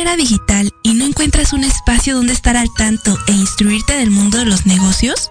[0.00, 4.38] era digital y no encuentras un espacio donde estar al tanto e instruirte del mundo
[4.38, 5.30] de los negocios?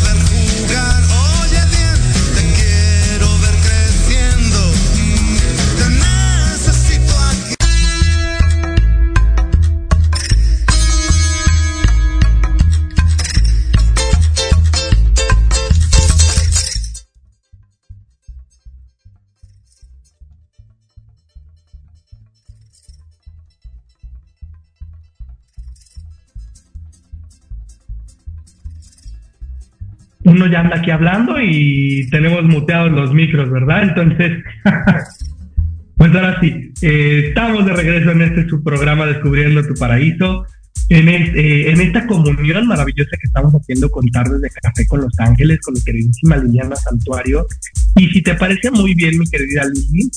[30.23, 33.83] Uno ya anda aquí hablando y tenemos muteados los micros, ¿verdad?
[33.89, 34.43] Entonces,
[35.95, 40.45] pues ahora sí, eh, estamos de regreso en este su programa Descubriendo tu Paraíso,
[40.89, 45.19] en, eh, en esta comunión maravillosa que estamos haciendo con Tardes de Café con Los
[45.19, 47.47] Ángeles, con mi queridísima Liliana Santuario.
[47.97, 50.09] Y si te parece muy bien, mi querida Lili,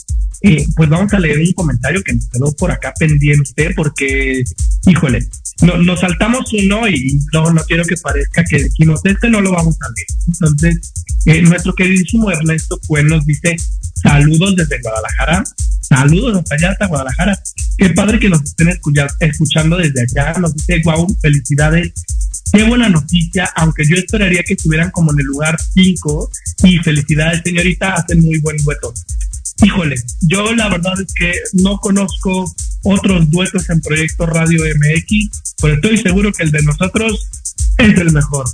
[0.42, 4.44] eh, pues vamos a leer un comentario que nos quedó por acá pendiente, porque,
[4.86, 5.26] híjole,
[5.62, 9.52] no, nos saltamos uno y no, no quiero que parezca que dijimos, este no lo
[9.52, 10.06] vamos a leer.
[10.26, 10.92] Entonces,
[11.26, 13.56] eh, nuestro queridísimo Ernesto Cuen nos dice,
[13.94, 15.44] saludos desde Guadalajara,
[15.80, 17.42] saludos hasta allá, hasta Guadalajara.
[17.78, 18.68] Qué padre que nos estén
[19.20, 21.92] escuchando desde allá, nos dice, wow, felicidades.
[22.52, 26.30] Qué buena noticia, aunque yo esperaría que estuvieran como en el lugar 5
[26.64, 28.94] y felicidades señorita, hacen muy buen dueto.
[29.62, 35.74] Híjole, yo la verdad es que no conozco otros duetos en Proyecto Radio MX, pero
[35.74, 37.28] estoy seguro que el de nosotros
[37.78, 38.46] es el mejor.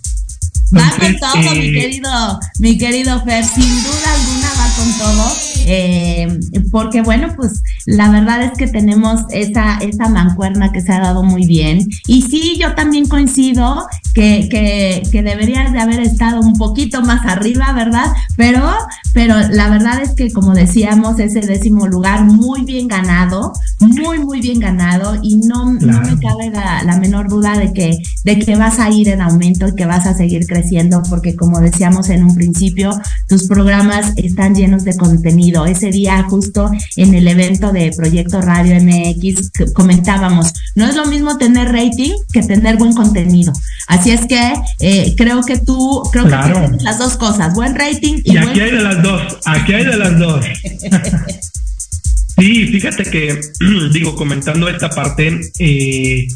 [0.76, 5.36] Va con todo, mi eh, querido, mi querido Fer, sin duda alguna va con todo,
[5.66, 6.38] eh,
[6.70, 11.22] porque bueno, pues la verdad es que tenemos esa, esa mancuerna que se ha dado
[11.22, 11.88] muy bien.
[12.06, 17.24] Y sí, yo también coincido que, que, que deberías de haber estado un poquito más
[17.26, 18.06] arriba, ¿verdad?
[18.36, 18.70] Pero,
[19.12, 24.40] pero la verdad es que, como decíamos, ese décimo lugar muy bien ganado, muy, muy
[24.40, 28.56] bien ganado, y no, no me cabe la, la, menor duda de que, de que
[28.56, 32.24] vas a ir en aumento y que vas a seguir creciendo, porque como decíamos en
[32.24, 32.90] un principio,
[33.28, 35.64] tus programas están llenos de contenido.
[35.64, 41.38] Ese día, justo en el evento de Proyecto Radio MX, comentábamos, no es lo mismo
[41.38, 43.52] tener rating que tener buen contenido.
[43.86, 48.20] Así es que eh, creo que tú, creo que tienes las dos cosas, buen rating
[48.24, 50.44] y, y aquí hay de las dos, aquí hay de las dos.
[52.38, 53.40] sí, fíjate que,
[53.92, 56.26] digo, comentando esta parte, eh,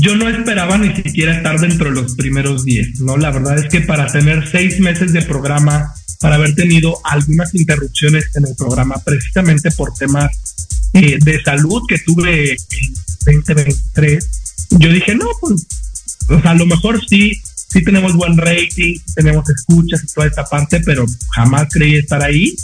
[0.00, 3.16] yo no esperaba ni siquiera estar dentro de los primeros 10, ¿no?
[3.16, 8.24] La verdad es que para tener seis meses de programa, para haber tenido algunas interrupciones
[8.34, 10.30] en el programa, precisamente por temas
[10.94, 14.28] eh, de salud que tuve en 2023,
[14.70, 15.66] yo dije, no, pues
[16.28, 20.44] o sea, a lo mejor sí, sí tenemos buen rating, tenemos escuchas y toda esta
[20.44, 22.56] parte, pero jamás creí estar ahí.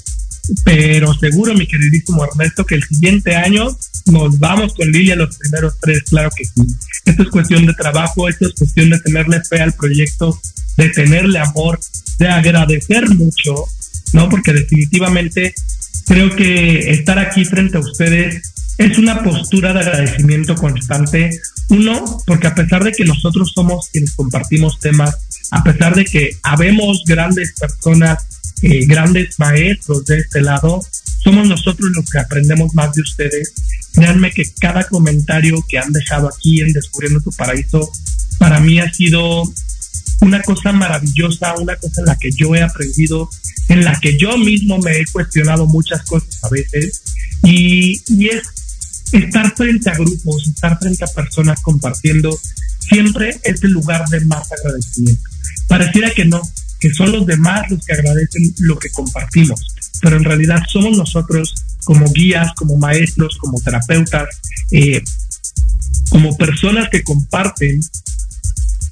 [0.64, 3.68] Pero seguro, mi queridísimo Ernesto, que el siguiente año
[4.06, 6.66] nos vamos con Lilia los primeros tres, claro que sí.
[7.04, 10.40] Esto es cuestión de trabajo, esto es cuestión de tenerle fe al proyecto,
[10.76, 11.78] de tenerle amor,
[12.18, 13.66] de agradecer mucho,
[14.12, 14.28] ¿no?
[14.28, 15.54] Porque definitivamente
[16.06, 21.30] creo que estar aquí frente a ustedes es una postura de agradecimiento constante.
[21.68, 25.16] Uno, porque a pesar de que nosotros somos quienes compartimos temas,
[25.50, 28.26] a pesar de que habemos grandes personas,
[28.62, 30.84] eh, grandes maestros de este lado,
[31.22, 33.52] somos nosotros los que aprendemos más de ustedes.
[33.94, 37.90] Créanme que cada comentario que han dejado aquí en Descubriendo tu Paraíso,
[38.38, 39.44] para mí ha sido
[40.20, 43.28] una cosa maravillosa, una cosa en la que yo he aprendido,
[43.68, 47.02] en la que yo mismo me he cuestionado muchas cosas a veces.
[47.44, 48.42] Y, y es
[49.12, 52.36] estar frente a grupos, estar frente a personas compartiendo,
[52.78, 55.22] siempre es el lugar de más agradecimiento.
[55.68, 56.40] Pareciera que no,
[56.82, 59.60] que son los demás los que agradecen lo que compartimos,
[60.00, 61.54] pero en realidad somos nosotros
[61.84, 64.28] como guías, como maestros, como terapeutas,
[64.72, 65.00] eh,
[66.10, 67.80] como personas que comparten,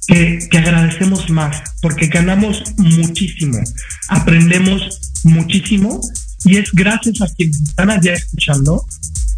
[0.07, 3.59] que, que agradecemos más, porque ganamos muchísimo,
[4.07, 5.99] aprendemos muchísimo
[6.45, 8.85] y es gracias a quienes están allá escuchando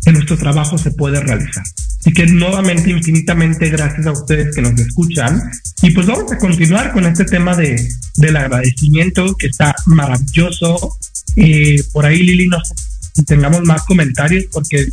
[0.05, 1.63] que nuestro trabajo se puede realizar.
[2.03, 5.41] Así que nuevamente, infinitamente gracias a ustedes que nos escuchan.
[5.81, 7.81] Y pues vamos a continuar con este tema de,
[8.17, 10.97] del agradecimiento que está maravilloso.
[11.37, 12.73] Eh, por ahí, Lili, no sé
[13.13, 14.89] si tengamos más comentarios porque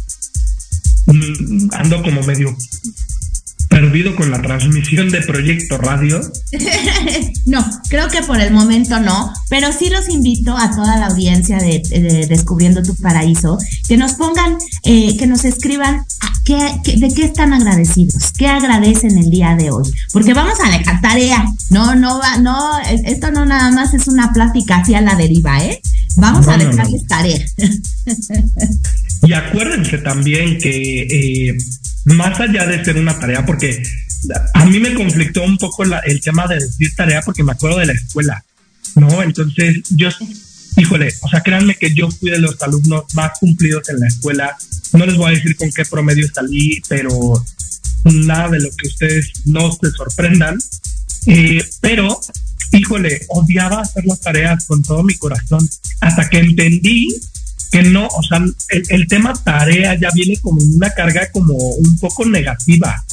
[1.06, 2.56] mm, ando como medio
[3.80, 6.20] perdido con la transmisión de Proyecto Radio?
[7.46, 11.56] no, creo que por el momento no, pero sí los invito a toda la audiencia
[11.58, 11.80] de,
[12.28, 13.58] Descubriendo tu Paraíso
[13.88, 16.04] que nos pongan, eh, que nos escriban
[16.44, 16.58] qué,
[16.96, 21.44] de qué están agradecidos, qué agradecen el día de hoy, porque vamos a dejar tarea,
[21.70, 25.64] no, no va, no, esto no nada más es una plática así a la deriva,
[25.64, 25.80] ¿eh?
[26.16, 27.38] Vamos a dejarles tarea.
[29.22, 31.56] y acuérdense también que eh,
[32.10, 33.82] más allá de ser una tarea, porque
[34.54, 37.86] a mí me conflictó un poco el tema de decir tarea porque me acuerdo de
[37.86, 38.44] la escuela,
[38.96, 39.22] ¿no?
[39.22, 40.08] Entonces, yo,
[40.76, 44.56] híjole, o sea, créanme que yo fui de los alumnos más cumplidos en la escuela.
[44.92, 47.08] No les voy a decir con qué promedio salí, pero
[48.04, 50.58] nada de lo que ustedes no se sorprendan.
[51.26, 52.20] Eh, pero,
[52.72, 55.68] híjole, odiaba hacer las tareas con todo mi corazón
[56.00, 57.08] hasta que entendí
[57.70, 58.44] que no, o sea,
[58.88, 63.04] el, tema tarea ya viene como una carga como un poco negativa.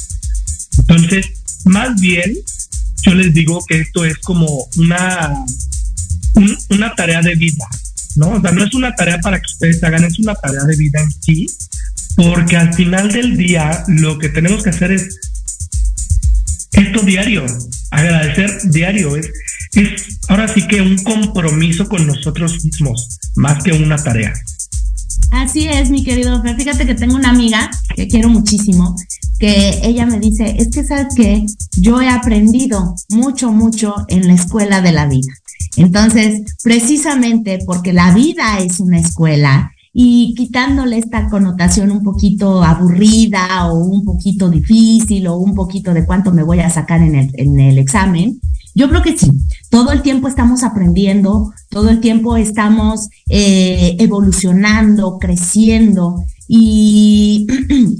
[0.78, 1.26] Entonces,
[1.64, 2.34] más bien,
[3.02, 5.32] yo les digo que esto es como una,
[6.70, 7.66] una tarea de vida,
[8.16, 8.30] ¿no?
[8.30, 11.00] O sea, no es una tarea para que ustedes hagan, es una tarea de vida
[11.00, 11.46] en sí,
[12.16, 15.20] porque al final del día lo que tenemos que hacer es
[16.72, 17.46] esto diario,
[17.90, 19.30] agradecer diario, es,
[19.74, 24.32] es ahora sí que un compromiso con nosotros mismos, más que una tarea.
[25.30, 26.42] Así es, mi querido.
[26.42, 28.96] Fíjate que tengo una amiga que quiero muchísimo,
[29.38, 31.44] que ella me dice, es que sabes que
[31.76, 35.32] yo he aprendido mucho, mucho en la escuela de la vida.
[35.76, 43.66] Entonces, precisamente porque la vida es una escuela y quitándole esta connotación un poquito aburrida
[43.66, 47.30] o un poquito difícil o un poquito de cuánto me voy a sacar en el,
[47.34, 48.40] en el examen,
[48.78, 49.28] yo creo que sí,
[49.70, 57.48] todo el tiempo estamos aprendiendo, todo el tiempo estamos eh, evolucionando, creciendo y,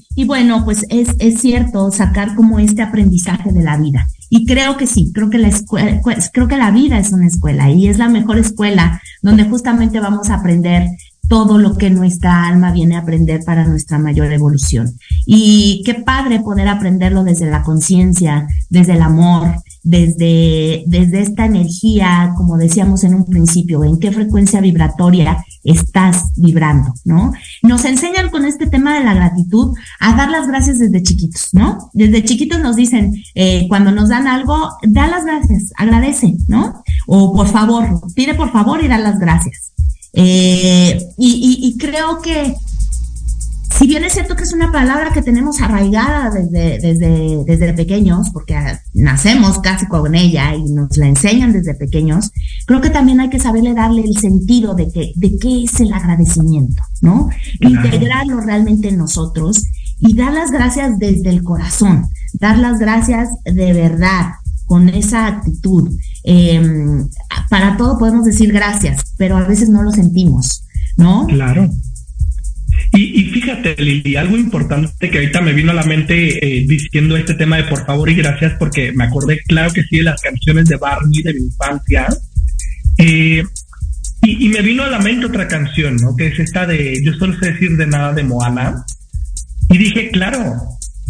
[0.15, 4.07] y bueno, pues es, es, cierto sacar como este aprendizaje de la vida.
[4.31, 6.01] Y creo que sí, creo que la escuela,
[6.33, 10.31] creo que la vida es una escuela y es la mejor escuela donde justamente vamos
[10.31, 10.91] a aprender
[11.29, 14.93] todo lo que nuestra alma viene a aprender para nuestra mayor evolución.
[15.27, 19.57] Y qué padre poder aprenderlo desde la conciencia, desde el amor,
[19.89, 26.93] desde, desde esta energía, como decíamos en un principio, en qué frecuencia vibratoria estás vibrando,
[27.07, 27.33] ¿no?
[27.63, 31.91] Nos enseñan con este tema de la gratitud a dar las gracias desde chiquitos, ¿no?
[31.95, 36.83] Desde chiquitos nos dicen, eh, cuando nos dan algo, da las gracias, agradece, ¿no?
[37.07, 39.73] O por favor, pide por favor y da las gracias.
[40.13, 42.55] Eh, y, y creo que
[43.79, 48.31] si bien es cierto que es una palabra que tenemos arraigada desde, desde, desde pequeños,
[48.31, 48.57] porque
[48.93, 52.33] nacemos casi con ella y nos la enseñan desde pequeños,
[52.67, 55.93] creo que también hay que saberle darle el sentido de, que, de qué es el
[55.93, 57.29] agradecimiento, ¿no?
[57.61, 59.63] Integrarlo realmente en nosotros
[60.01, 64.33] y dar las gracias desde el corazón, dar las gracias de verdad,
[64.67, 65.89] con esa actitud.
[66.25, 67.09] Em,
[67.49, 70.65] para todo podemos decir gracias, pero a veces no lo sentimos,
[70.97, 71.27] ¿no?
[71.27, 71.71] Claro.
[72.93, 77.35] Y, fíjate, Lili, algo importante que ahorita me vino a la mente eh, diciendo este
[77.35, 80.69] tema de por favor y gracias, porque me acordé, claro que sí, de las canciones
[80.69, 82.09] de Barney de mi infancia.
[82.97, 83.43] Eh,
[84.23, 86.17] y, y, me vino a la mente otra canción, ¿no?
[86.17, 88.85] Que es esta de Yo solo sé decir de nada de Moana.
[89.71, 90.57] Y dije, claro,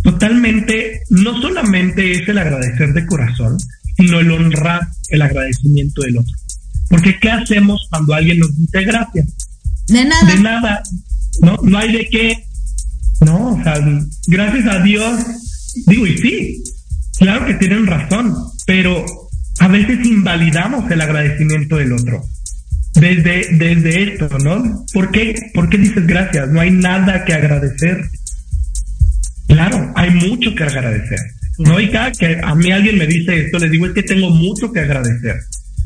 [0.03, 3.57] totalmente, no solamente es el agradecer de corazón,
[3.97, 6.35] sino el honrar el agradecimiento del otro.
[6.89, 9.27] Porque ¿qué hacemos cuando alguien nos dice gracias?
[9.89, 10.35] De nada.
[10.35, 10.83] De nada.
[11.41, 12.45] No, no hay de qué.
[13.25, 13.75] No, o sea,
[14.27, 15.21] gracias a Dios.
[15.87, 16.63] Digo, y sí,
[17.19, 18.35] claro que tienen razón,
[18.67, 19.05] pero
[19.61, 22.23] a veces invalidamos el agradecimiento del otro.
[22.95, 24.85] Desde, desde esto, ¿no?
[24.93, 26.49] ¿Por qué, ¿Por qué dices gracias?
[26.49, 28.09] No hay nada que agradecer.
[29.47, 31.19] Claro, hay mucho que agradecer.
[31.59, 34.31] No, y cada que a mí alguien me dice esto, le digo es que tengo
[34.31, 35.37] mucho que agradecer.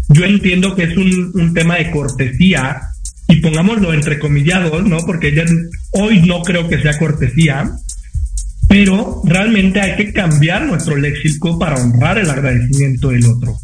[0.08, 2.80] Yo entiendo que es un, un tema de cortesía,
[3.32, 4.98] y pongámoslo entre comillados, ¿no?
[5.06, 5.44] Porque ya
[5.92, 7.72] hoy no creo que sea cortesía,
[8.68, 13.58] pero realmente hay que cambiar nuestro léxico para honrar el agradecimiento del otro.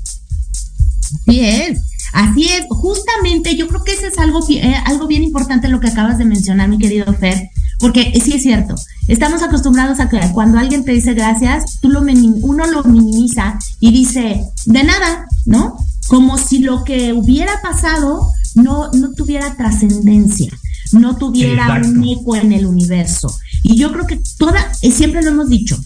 [1.27, 1.77] Bien,
[2.15, 2.65] así es.
[2.71, 6.25] Justamente yo creo que eso es algo, eh, algo bien importante lo que acabas de
[6.25, 8.75] mencionar, mi querido Fer, porque sí es cierto.
[9.07, 13.93] Estamos acostumbrados a que cuando alguien te dice gracias, tú lo uno lo minimiza y
[13.93, 15.77] dice de nada, ¿no?
[16.07, 18.33] Como si lo que hubiera pasado
[18.63, 20.53] no, no tuviera trascendencia,
[20.93, 23.35] no tuviera un eco en el universo.
[23.63, 25.77] Y yo creo que toda, eh, siempre lo hemos dicho,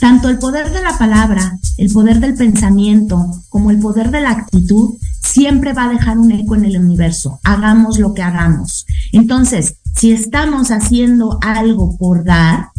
[0.00, 4.30] tanto el poder de la palabra, el poder del pensamiento, como el poder de la
[4.30, 8.86] actitud, siempre va a dejar un eco en el universo, hagamos lo que hagamos.
[9.12, 12.71] Entonces, si estamos haciendo algo por dar,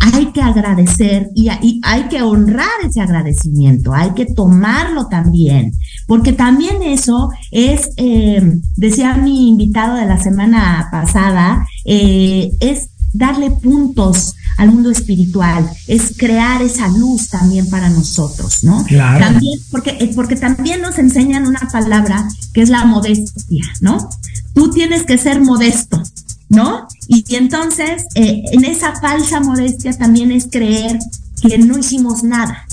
[0.00, 1.48] hay que agradecer y,
[1.82, 5.72] hay que honrar ese agradecimiento, hay que tomarlo también,
[6.06, 13.50] porque también eso es, eh, decía mi invitado de la semana pasada, eh, es darle
[13.50, 18.84] puntos al mundo espiritual, es crear esa luz también para nosotros, ¿no?
[18.84, 19.24] Claro.
[19.24, 24.08] También, porque, eh, porque también nos enseñan una palabra que es la modestia, ¿no?
[24.54, 26.02] Tú tienes que ser modesto,
[26.50, 26.88] ¿no?
[27.08, 30.98] Y, entonces, eh, en esa falsa modestia también es creer
[31.40, 32.66] que no hicimos nada,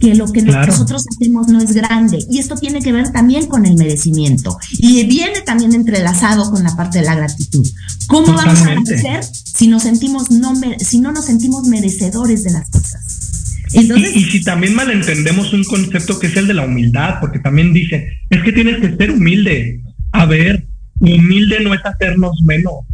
[0.00, 2.24] que lo que nosotros hacemos no es grande.
[2.30, 4.56] Y esto tiene que ver también con el merecimiento.
[4.78, 7.66] Y viene también entrelazado con la parte de la gratitud.
[8.06, 12.70] ¿Cómo vamos a agradecer si nos sentimos no si no nos sentimos merecedores de las
[12.70, 13.50] cosas?
[13.72, 17.40] Entonces, y, y, si también malentendemos un concepto que es el de la humildad, porque
[17.40, 19.82] también dice, es que tienes que ser humilde.
[20.12, 20.68] A ver,
[21.00, 22.84] humilde no es hacernos menos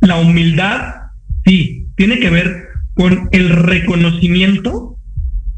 [0.00, 0.94] la humildad,
[1.44, 4.98] sí, tiene que ver con el reconocimiento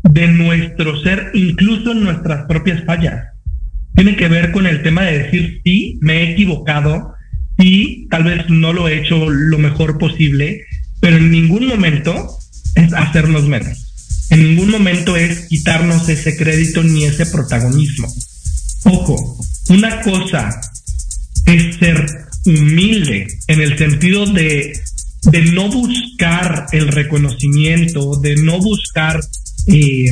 [0.02, 3.24] de nuestro ser, incluso en nuestras propias fallas.
[3.94, 7.14] Tiene que ver con el tema de decir, sí, me he equivocado,
[7.58, 10.62] sí, tal vez no lo he hecho lo mejor posible,
[11.00, 12.38] pero en ningún momento
[12.74, 14.26] es hacernos menos.
[14.30, 18.08] En ningún momento es quitarnos ese crédito ni ese protagonismo.
[18.84, 19.38] Ojo,
[19.70, 20.50] una cosa
[21.46, 24.72] es ser humilde en el sentido de,
[25.22, 29.20] de no buscar el reconocimiento, de no buscar,
[29.66, 30.10] eh,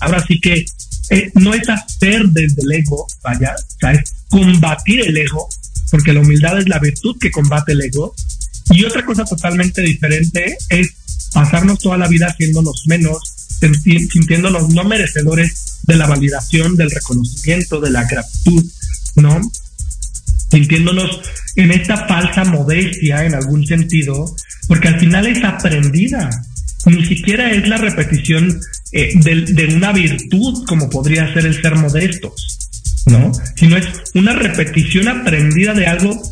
[0.00, 0.66] ahora sí que
[1.10, 5.48] eh, no es hacer desde el ego, vaya, o sea, es combatir el ego,
[5.90, 8.14] porque la humildad es la virtud que combate el ego.
[8.70, 10.90] Y otra cosa totalmente diferente es
[11.32, 13.18] pasarnos toda la vida haciéndonos menos,
[14.10, 18.64] sintiéndonos no merecedores de la validación, del reconocimiento, de la gratitud,
[19.14, 19.40] ¿no?
[20.50, 21.20] Sintiéndonos
[21.56, 24.34] en esta falsa modestia en algún sentido,
[24.68, 26.30] porque al final es aprendida,
[26.86, 28.60] ni siquiera es la repetición
[28.92, 32.58] eh, de, una virtud como podría ser el ser modestos,
[33.06, 33.32] ¿no?
[33.56, 36.22] Sino es una repetición aprendida de algo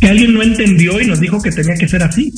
[0.00, 2.32] que alguien no entendió y nos dijo que tenía que ser así.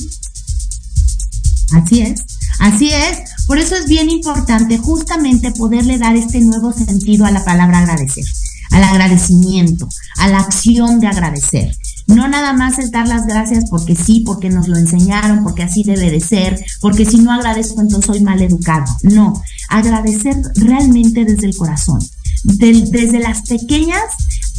[1.73, 2.21] Así es,
[2.59, 3.19] así es.
[3.47, 8.25] Por eso es bien importante justamente poderle dar este nuevo sentido a la palabra agradecer
[8.71, 11.75] al agradecimiento, a la acción de agradecer.
[12.07, 15.83] No nada más es dar las gracias porque sí, porque nos lo enseñaron, porque así
[15.83, 18.85] debe de ser, porque si no agradezco entonces soy mal educado.
[19.03, 21.99] No, agradecer realmente desde el corazón,
[22.43, 24.01] desde las pequeñas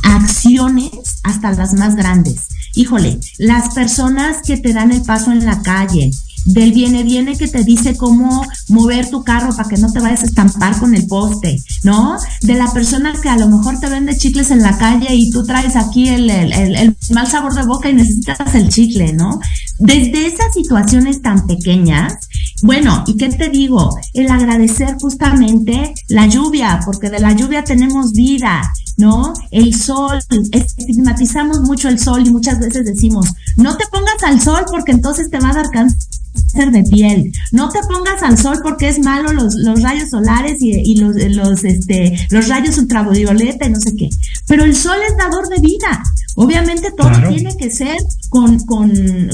[0.02, 0.90] acciones
[1.22, 2.48] hasta las más grandes.
[2.74, 6.10] Híjole, las personas que te dan el paso en la calle,
[6.44, 10.22] del viene viene que te dice cómo mover tu carro para que no te vayas
[10.22, 12.16] a estampar con el poste, ¿no?
[12.42, 15.44] De la persona que a lo mejor te vende chicles en la calle y tú
[15.44, 19.40] traes aquí el, mal sabor de boca y necesitas el chicle, ¿no?
[19.78, 22.14] Desde esas situaciones tan pequeñas,
[22.62, 23.90] bueno, ¿y qué te digo?
[24.14, 28.62] El agradecer justamente la lluvia, porque de la lluvia tenemos vida,
[28.96, 29.32] ¿no?
[29.50, 30.18] El sol,
[30.52, 33.26] estigmatizamos mucho el sol y muchas veces decimos,
[33.56, 36.01] no te pongas al sol porque entonces te va a dar cáncer
[36.52, 37.32] de piel.
[37.50, 41.64] No te pongas al sol porque es malo los, los rayos solares y, los, los,
[41.64, 44.08] este, los rayos ultravioleta y no sé qué.
[44.46, 46.02] Pero el sol es dador de vida.
[46.34, 47.96] Obviamente todo tiene que ser
[48.30, 48.90] con, con,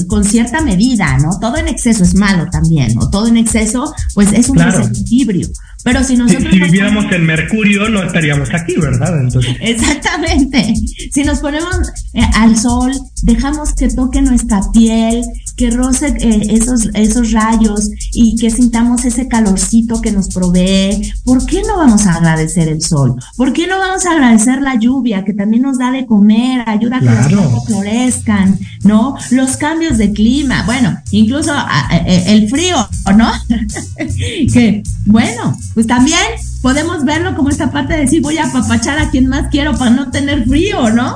[0.07, 1.39] con, cierta medida, ¿no?
[1.39, 3.09] Todo en exceso es malo también, ¿no?
[3.09, 5.47] Todo en exceso, pues es un desequilibrio.
[5.83, 6.51] Pero si nosotros...
[6.51, 9.17] Si, viviéramos en Mercurio, no estaríamos aquí, ¿verdad?
[9.21, 9.55] Entonces...
[9.61, 10.73] Exactamente.
[11.11, 12.91] Si nos ponemos eh, al sol,
[13.23, 15.23] dejamos que toque nuestra piel,
[15.59, 21.11] que roce eh, esos, esos rayos y que sintamos ese calorcito que nos provee.
[21.25, 23.15] ¿Por qué no vamos a agradecer el sol?
[23.35, 26.97] ¿Por qué no vamos a agradecer la lluvia que también nos da de comer, ayuda
[26.97, 29.17] a que los plantas florezcan, ¿no?
[29.31, 31.53] Los cambios de clima, bueno, incluso
[31.91, 32.87] eh, el frío,
[33.17, 33.29] ¿no?
[34.53, 36.19] que, bueno, pues también
[36.61, 39.91] podemos verlo como esta parte de decir voy a apapachar a quien más quiero para
[39.91, 41.15] no tener frío, ¿no?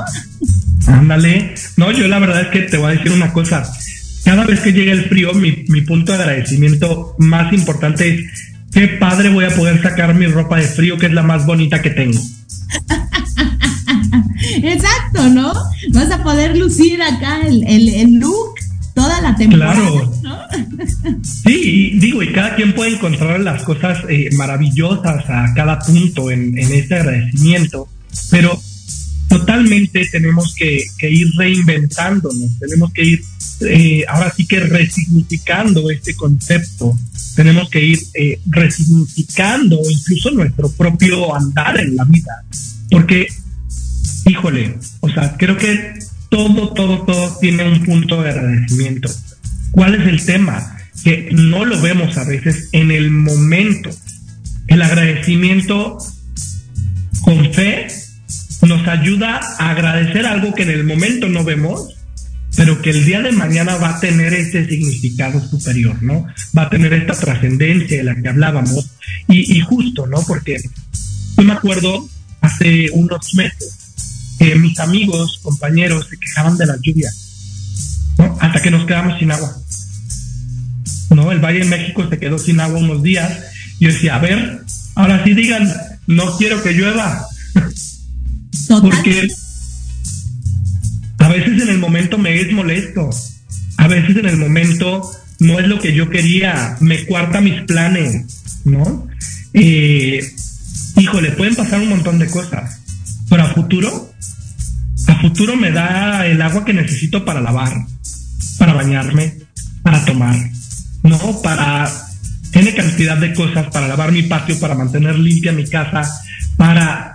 [0.86, 1.56] Ándale.
[1.78, 3.64] No, yo la verdad es que te voy a decir una cosa.
[4.24, 8.22] Cada vez que llega el frío, mi, mi punto de agradecimiento más importante es
[8.72, 11.82] qué padre voy a poder sacar mi ropa de frío, que es la más bonita
[11.82, 12.20] que tengo.
[14.64, 15.54] Exacto, ¿no?
[15.92, 18.56] Vas a poder lucir acá el, el, el look
[18.94, 19.76] toda la temporada.
[19.76, 20.14] Claro.
[21.24, 26.32] Sí, y digo, y cada quien puede encontrar las cosas eh, maravillosas a cada punto
[26.32, 27.88] en, en este agradecimiento,
[28.30, 28.60] pero
[29.28, 33.22] totalmente tenemos que, ir reinventándonos, tenemos que ir
[33.62, 36.94] eh, ahora sí que resignificando este concepto,
[37.36, 42.44] tenemos que ir eh, resignificando incluso nuestro propio andar en la vida,
[42.90, 43.28] porque,
[44.26, 45.94] híjole, o sea, creo que
[46.30, 49.10] todo, todo, todo tiene un punto de agradecimiento.
[49.72, 50.78] ¿Cuál es el tema?
[51.04, 53.90] Que no lo vemos a veces en el momento.
[54.68, 55.98] El agradecimiento
[57.24, 57.88] con fe
[58.68, 61.96] nos ayuda a agradecer algo que en el momento no vemos,
[62.56, 66.28] pero que el día de mañana va a tener este significado superior, ¿no?
[66.58, 68.90] Va a tener esta trascendencia de la que hablábamos.
[69.28, 70.22] Y, y justo, ¿no?
[70.28, 70.58] Porque
[71.38, 72.08] yo me acuerdo
[72.42, 73.84] hace unos meses,
[74.58, 77.10] mis amigos, compañeros se quejaban de la lluvia,
[78.40, 79.56] hasta que nos quedamos sin agua.
[81.10, 81.32] ¿no?
[81.32, 83.32] El Valle de México se quedó sin agua unos días.
[83.80, 84.62] Yo decía, a ver,
[84.96, 85.72] ahora sí digan,
[86.08, 87.26] no quiero que llueva.
[88.68, 89.28] Porque
[91.20, 93.10] a veces en el momento me es molesto.
[93.78, 95.10] A veces en el momento
[95.40, 96.78] no es lo que yo quería.
[96.80, 99.08] Me cuarta mis planes, ¿no?
[99.54, 100.26] Eh,
[100.98, 102.80] híjole, pueden pasar un montón de cosas.
[103.30, 104.14] Pero a futuro
[105.08, 107.74] a futuro me da el agua que necesito para lavar,
[108.58, 109.34] para bañarme,
[109.82, 110.36] para tomar,
[111.04, 111.42] ¿no?
[111.42, 111.92] Para
[112.52, 116.08] tiene cantidad de cosas, para lavar mi patio, para mantener limpia mi casa,
[116.56, 117.13] para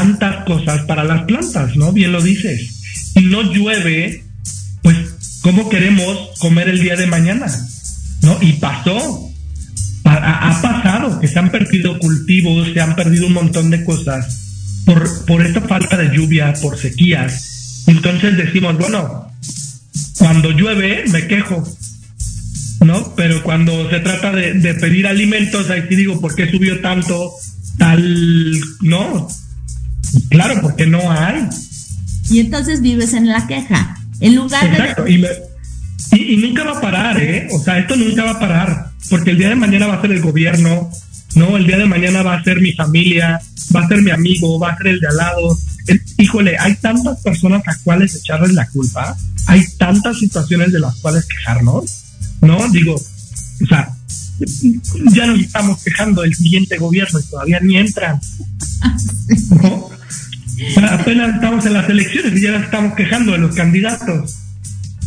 [0.00, 1.92] tantas cosas, para las plantas, ¿no?
[1.92, 2.80] Bien lo dices.
[3.14, 4.24] Si no llueve,
[4.82, 4.96] pues,
[5.42, 7.46] ¿cómo queremos comer el día de mañana?
[8.22, 8.38] ¿No?
[8.40, 9.26] Y pasó.
[10.04, 15.24] Ha, pasado que se han perdido cultivos, se han perdido un montón de cosas por,
[15.26, 17.84] por esta falta de lluvia, por sequías.
[17.86, 19.30] Entonces decimos, bueno,
[20.18, 21.62] cuando llueve me quejo,
[22.80, 23.14] ¿no?
[23.14, 27.32] Pero cuando se trata de, pedir alimentos, ahí sí digo, ¿por qué subió tanto
[27.78, 29.28] tal, no?
[30.28, 31.48] Claro, porque no hay.
[32.30, 33.96] Y entonces vives en la queja.
[34.20, 35.08] En lugar Exacto.
[35.08, 35.24] Y,
[36.12, 37.48] y, y, nunca va a parar, ¿eh?
[37.52, 38.90] O sea, esto nunca va a parar.
[39.08, 40.90] Porque el día de mañana va a ser el gobierno,
[41.34, 41.56] ¿no?
[41.56, 43.40] El día de mañana va a ser mi familia,
[43.74, 45.58] va a ser mi amigo, va a ser el de al lado.
[46.18, 51.26] híjole, hay tantas personas a cuales echarles la culpa, hay tantas situaciones de las cuales
[51.26, 52.04] quejarnos,
[52.40, 52.68] ¿no?
[52.70, 53.92] Digo, o sea,
[55.12, 58.20] ya nos estamos quejando del siguiente gobierno y todavía ni entran.
[59.62, 59.99] ¿no?
[60.90, 64.36] Apenas estamos en las elecciones y ya estamos quejando de los candidatos.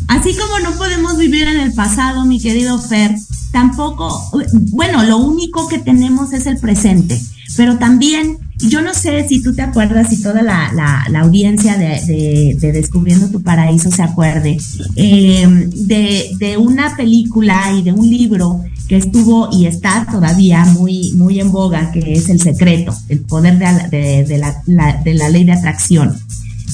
[0.07, 3.11] Así como no podemos vivir en el pasado, mi querido Fer,
[3.51, 4.29] tampoco,
[4.71, 7.19] bueno, lo único que tenemos es el presente,
[7.55, 12.55] pero también, yo no sé si tú te acuerdas, si toda la, la, audiencia de,
[12.59, 14.57] de, Descubriendo tu Paraíso se acuerde,
[14.95, 21.13] eh, de, de una película y de un libro que estuvo y está todavía muy,
[21.13, 25.43] muy en boga, que es El Secreto, el poder de, de, la, de la ley
[25.43, 26.17] de atracción.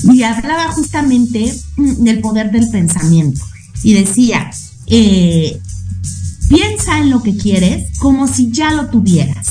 [0.03, 3.41] Y hablaba justamente del poder del pensamiento.
[3.83, 4.49] Y decía,
[4.87, 5.59] eh,
[6.49, 9.47] Piensa en lo que quieres como si ya lo tuvieras.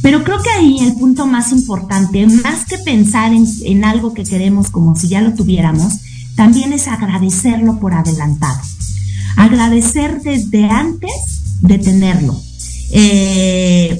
[0.00, 4.70] Pero creo que ahí el punto más importante, más que pensar en, algo que queremos
[4.70, 5.94] como si ya lo tuviéramos,
[6.36, 8.60] también es agradecerlo por adelantado.
[9.36, 12.40] Agradecer desde antes de tenerlo.
[12.92, 13.98] Eh,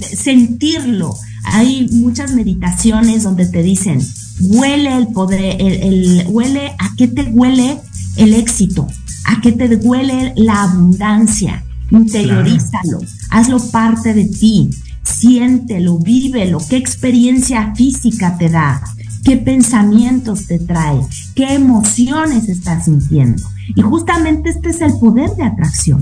[0.00, 1.14] sentirlo.
[1.44, 4.00] Hay muchas meditaciones donde te dicen,
[4.40, 7.78] huele el poder, el, huele, ¿a qué te huele
[8.16, 8.86] el éxito?
[9.28, 11.62] a que te duele la abundancia.
[11.90, 14.70] Interiorízalo, hazlo parte de ti,
[15.02, 18.82] siéntelo, vívelo, qué experiencia física te da,
[19.24, 21.00] qué pensamientos te trae,
[21.34, 23.42] qué emociones estás sintiendo.
[23.74, 26.00] Y justamente este es el poder de atracción,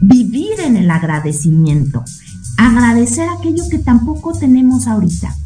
[0.00, 2.04] vivir en el agradecimiento,
[2.56, 5.36] agradecer aquello que tampoco tenemos ahorita,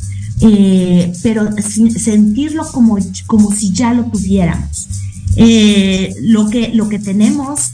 [0.40, 4.88] eh, pero sentirlo como, como si ya lo tuviéramos.
[5.36, 7.70] Eh, lo, que, lo que tenemos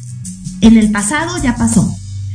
[0.60, 1.94] en el pasado ya pasó.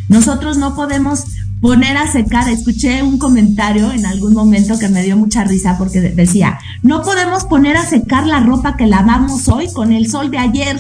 [0.10, 1.24] Nosotros no podemos
[1.62, 2.50] poner a secar.
[2.50, 7.46] Escuché un comentario en algún momento que me dio mucha risa porque decía, no podemos
[7.46, 10.80] poner a secar la ropa que lavamos hoy con el sol de ayer.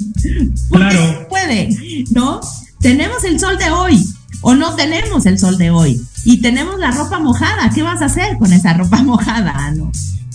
[0.70, 1.28] claro.
[1.28, 1.68] puede,
[2.12, 2.40] ¿no?
[2.80, 4.02] Tenemos el sol de hoy
[4.40, 7.70] o no tenemos el sol de hoy y tenemos la ropa mojada.
[7.74, 9.70] ¿Qué vas a hacer con esa ropa mojada?
[9.72, 9.90] ¿no?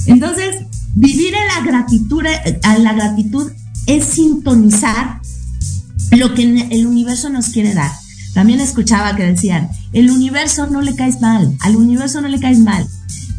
[0.06, 0.58] Entonces,
[0.96, 2.24] vivir en la gratitud,
[2.64, 3.52] a la gratitud
[3.86, 5.22] es sintonizar
[6.12, 7.92] lo que el universo nos quiere dar.
[8.38, 12.60] También escuchaba que decían, el universo no le caes mal, al universo no le caes
[12.60, 12.88] mal,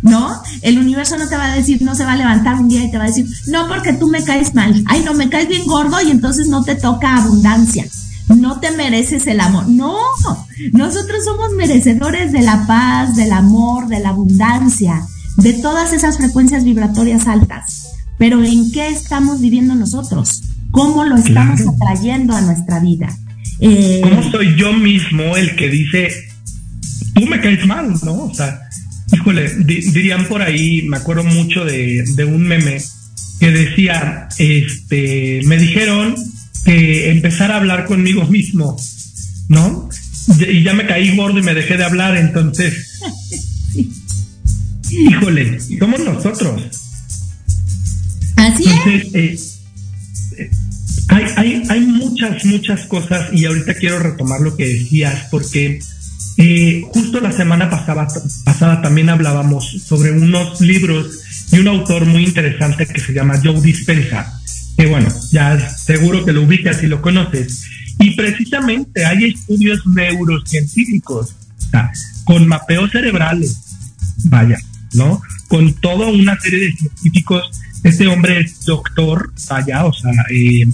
[0.03, 0.43] ¿no?
[0.61, 2.91] El universo no te va a decir, no se va a levantar un día y
[2.91, 5.67] te va a decir, no porque tú me caes mal, ay no, me caes bien
[5.67, 7.87] gordo y entonces no te toca abundancia,
[8.27, 9.69] no te mereces el amor.
[9.69, 9.95] No,
[10.73, 16.65] nosotros somos merecedores de la paz, del amor, de la abundancia, de todas esas frecuencias
[16.65, 17.87] vibratorias altas.
[18.19, 20.43] Pero ¿en qué estamos viviendo nosotros?
[20.73, 23.17] ¿Cómo lo estamos atrayendo a nuestra vida?
[23.61, 26.29] Eh, ¿Cómo soy yo mismo el que dice,
[27.15, 28.25] tú me caes mal, ¿no?
[28.25, 28.61] O sea,
[29.13, 32.81] híjole, dirían por ahí, me acuerdo mucho de, de un meme
[33.41, 36.15] que decía, este, me dijeron
[36.65, 38.77] que empezar a hablar conmigo mismo,
[39.49, 39.89] ¿no?
[40.49, 43.01] Y ya me caí gordo y me dejé de hablar, entonces,
[44.91, 46.63] híjole, somos nosotros.
[48.37, 49.15] Así es.
[49.15, 49.39] Eh,
[51.09, 55.81] hay, hay, hay muchas, muchas cosas y ahorita quiero retomar lo que decías porque
[56.37, 58.07] eh, justo la semana pasada,
[58.45, 63.61] pasada también hablábamos sobre unos libros y un autor muy interesante que se llama Joe
[63.61, 64.41] Dispensa,
[64.77, 67.65] que bueno, ya seguro que lo ubicas y lo conoces.
[67.99, 71.35] Y precisamente hay estudios neurocientíficos
[72.25, 73.57] con mapeos cerebrales,
[74.25, 74.59] vaya,
[74.95, 75.21] ¿no?
[75.49, 77.51] Con toda una serie de científicos.
[77.85, 80.65] Este hombre es doctor, vaya, o sea, eh,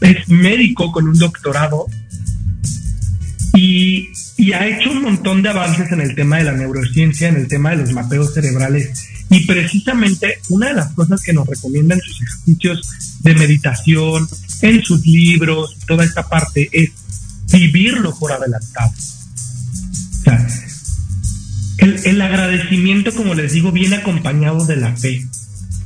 [0.00, 1.86] es médico con un doctorado
[3.54, 4.10] y,
[4.54, 7.70] ha hecho un montón de avances en el tema de la neurociencia, en el tema
[7.70, 9.08] de los mapeos cerebrales.
[9.30, 12.88] Y precisamente una de las cosas que nos recomienda en sus ejercicios
[13.20, 14.28] de meditación,
[14.62, 16.90] en sus libros, toda esta parte, es
[17.52, 18.90] vivirlo por adelantado.
[18.90, 20.48] O sea,
[21.78, 25.26] el, el agradecimiento, como les digo, viene acompañado de la fe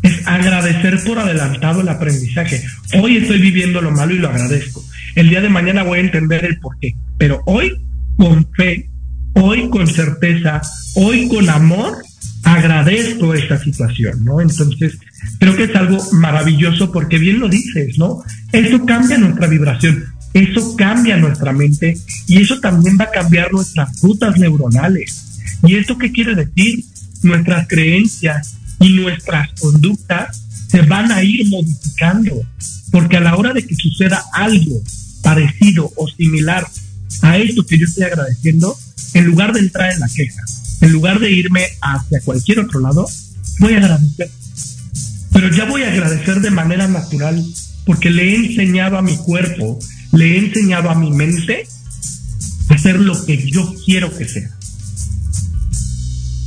[0.03, 2.63] es agradecer por adelantado el aprendizaje.
[3.01, 4.85] Hoy estoy viviendo lo malo y lo agradezco.
[5.15, 6.95] El día de mañana voy a entender el por qué.
[7.19, 7.73] Pero hoy,
[8.17, 8.89] con fe,
[9.35, 10.61] hoy con certeza,
[10.95, 12.03] hoy con amor,
[12.43, 14.41] agradezco esta situación, ¿no?
[14.41, 14.99] Entonces,
[15.39, 18.23] creo que es algo maravilloso porque bien lo dices, ¿no?
[18.53, 21.97] Eso cambia nuestra vibración, eso cambia nuestra mente
[22.27, 25.43] y eso también va a cambiar nuestras rutas neuronales.
[25.65, 26.85] ¿Y esto qué quiere decir?
[27.23, 32.43] Nuestras creencias, y nuestras conductas se van a ir modificando,
[32.91, 34.83] porque a la hora de que suceda algo
[35.22, 36.66] parecido o similar
[37.22, 38.76] a esto que yo estoy agradeciendo,
[39.14, 40.43] en lugar de entrar en la queja,
[40.80, 43.07] en lugar de irme hacia cualquier otro lado,
[43.61, 44.30] voy a agradecer.
[45.33, 47.45] Pero ya voy a agradecer de manera natural,
[47.87, 49.78] porque le he enseñado a mi cuerpo,
[50.12, 51.66] le he enseñado a mi mente
[52.68, 54.51] a hacer lo que yo quiero que sea.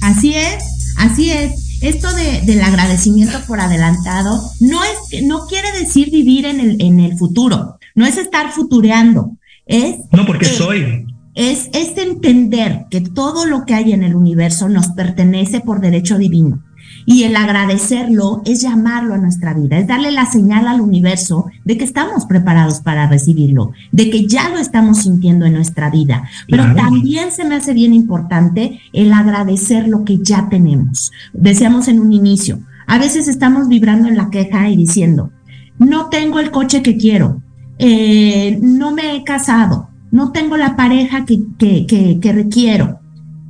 [0.01, 0.63] Así es,
[0.97, 6.59] así es esto de, del agradecimiento por adelantado no es no quiere decir vivir en
[6.59, 11.05] el, en el futuro, no es estar futureando, es no porque soy.
[11.33, 16.17] es, es entender que todo lo que hay en el universo nos pertenece por derecho
[16.17, 16.63] divino
[17.06, 21.78] y el agradecerlo es llamarlo a nuestra vida, es darle la señal al universo de
[21.78, 26.28] que estamos preparados para recibirlo, de que ya lo estamos sintiendo en nuestra vida.
[26.49, 31.12] Pero también se me hace bien importante el agradecer lo que ya tenemos.
[31.34, 35.32] Decíamos en un inicio, a veces estamos vibrando en la queja y diciendo,
[35.78, 37.41] no tengo el coche que quiero,
[37.78, 43.01] eh, no me he casado, no tengo la pareja que, que, que, que requiero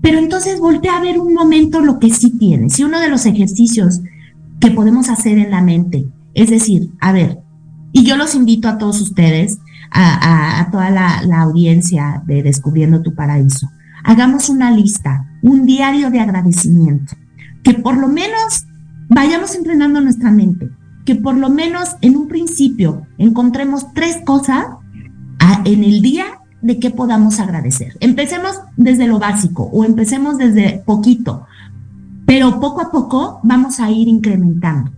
[0.05, 2.77] pero entonces voltea a ver un momento lo que sí tienes.
[2.77, 4.01] Y uno de los ejercicios
[4.59, 7.39] que podemos hacer en la mente es decir, a ver,
[7.91, 9.57] y yo los invito a todos ustedes,
[9.89, 13.67] a, toda la, la audiencia de Descubriendo tu Paraíso,
[14.03, 17.15] hagamos una lista, un diario de agradecimiento,
[17.63, 18.67] que por lo menos
[19.09, 20.69] vayamos entrenando nuestra mente,
[21.03, 24.67] que por lo menos en un principio encontremos tres cosas
[25.65, 26.25] en el día
[26.65, 27.95] de qué podamos agradecer.
[27.99, 31.45] Empecemos desde lo básico o empecemos desde poquito.
[32.25, 34.91] pero poco a poco vamos a ir incrementando.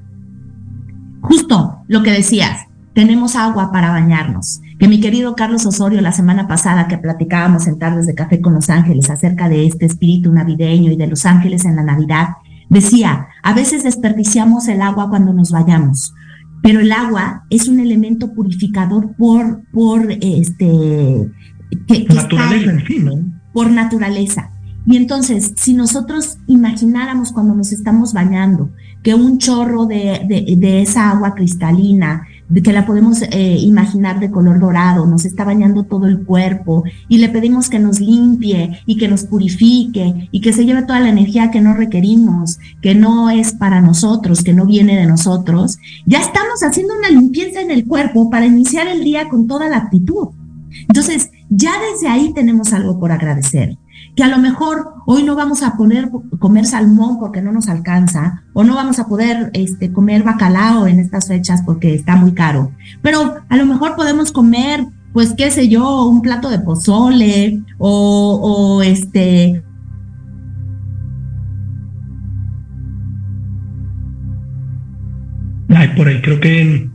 [1.20, 4.61] Justo lo que decías, tenemos agua para bañarnos.
[4.80, 8.53] Que mi querido Carlos Osorio la semana pasada que platicábamos en Tardes de Café con
[8.53, 12.30] Los Ángeles acerca de este espíritu navideño y de los ángeles en la Navidad,
[12.70, 16.13] decía, a veces desperdiciamos el agua cuando nos vayamos,
[16.63, 21.30] pero el agua es un elemento purificador por, por este...
[22.13, 23.13] naturaleza en fin, ¿no?
[23.53, 24.51] Por naturaleza.
[24.89, 28.70] Y entonces, si nosotros imagináramos cuando nos estamos bañando
[29.03, 30.22] que un chorro de,
[30.57, 35.43] de, esa agua cristalina, de que la podemos eh, imaginar de color dorado, nos está
[35.43, 40.39] bañando todo el cuerpo y le pedimos que nos limpie y que nos purifique y
[40.39, 44.53] que se lleve toda la energía que no requerimos, que no es para nosotros, que
[44.53, 49.03] no viene de nosotros, ya estamos haciendo una limpieza en el cuerpo para iniciar el
[49.03, 50.30] día con toda la actitud.
[50.88, 53.77] Entonces, ya desde ahí tenemos algo por agradecer
[54.17, 58.43] que a lo mejor hoy no vamos a poder comer salmón porque no nos alcanza,
[58.53, 62.71] o no vamos a poder este, comer bacalao en estas fechas porque está muy caro,
[63.03, 68.39] pero a lo mejor podemos comer, pues qué sé yo, un plato de pozole o,
[68.41, 69.63] o este...
[75.69, 76.89] Ay, por ahí creo que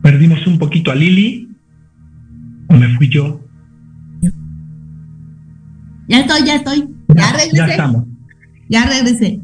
[0.00, 1.50] perdimos un poquito a Lili,
[2.68, 3.45] o me fui yo.
[6.08, 6.88] Ya estoy, ya estoy.
[7.14, 7.56] Ya, regresé.
[7.56, 8.04] Ya estamos.
[8.68, 9.40] Ya regresé.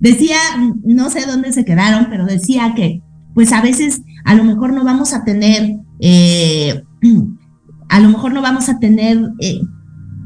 [0.00, 0.36] Decía,
[0.84, 3.02] no sé dónde se quedaron, pero decía que,
[3.34, 6.82] pues a veces, a lo mejor no vamos a tener, eh,
[7.88, 9.60] a lo mejor no vamos a tener eh,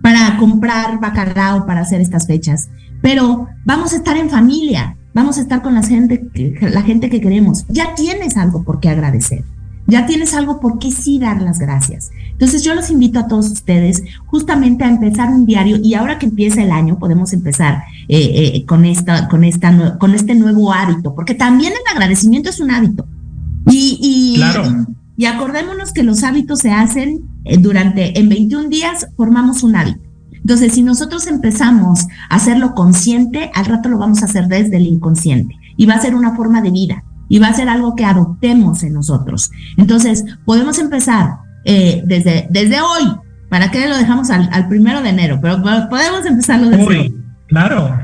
[0.02, 2.68] para comprar bacalao para hacer estas fechas,
[3.02, 6.30] pero vamos a estar en familia, vamos a estar con la gente,
[6.60, 7.66] la gente que queremos.
[7.68, 9.44] Ya tienes algo por qué agradecer
[9.86, 12.10] ya tienes algo por qué sí dar las gracias.
[12.36, 16.26] Entonces yo los invito a todos ustedes justamente a empezar un diario y ahora que
[16.26, 21.14] empieza el año podemos empezar eh, eh, con, esta, con, esta, con este nuevo hábito,
[21.14, 23.06] porque también el agradecimiento es un hábito.
[23.70, 23.98] Y,
[24.36, 24.42] y,
[25.16, 30.00] y, acordémonos que los hábitos se hacen eh, durante, en 21 días formamos un hábito.
[30.34, 34.86] Entonces, si nosotros empezamos a hacerlo consciente, al rato lo vamos a hacer desde el
[34.86, 38.04] inconsciente y va a ser una forma de vida y va a ser algo que
[38.04, 39.50] adoptemos en nosotros.
[39.78, 43.12] Entonces, podemos empezar eh, desde, desde hoy.
[43.48, 45.38] ¿Para qué lo dejamos al, primero de enero?
[45.40, 47.14] Pero podemos empezarlo desde hoy.
[47.48, 47.96] Claro.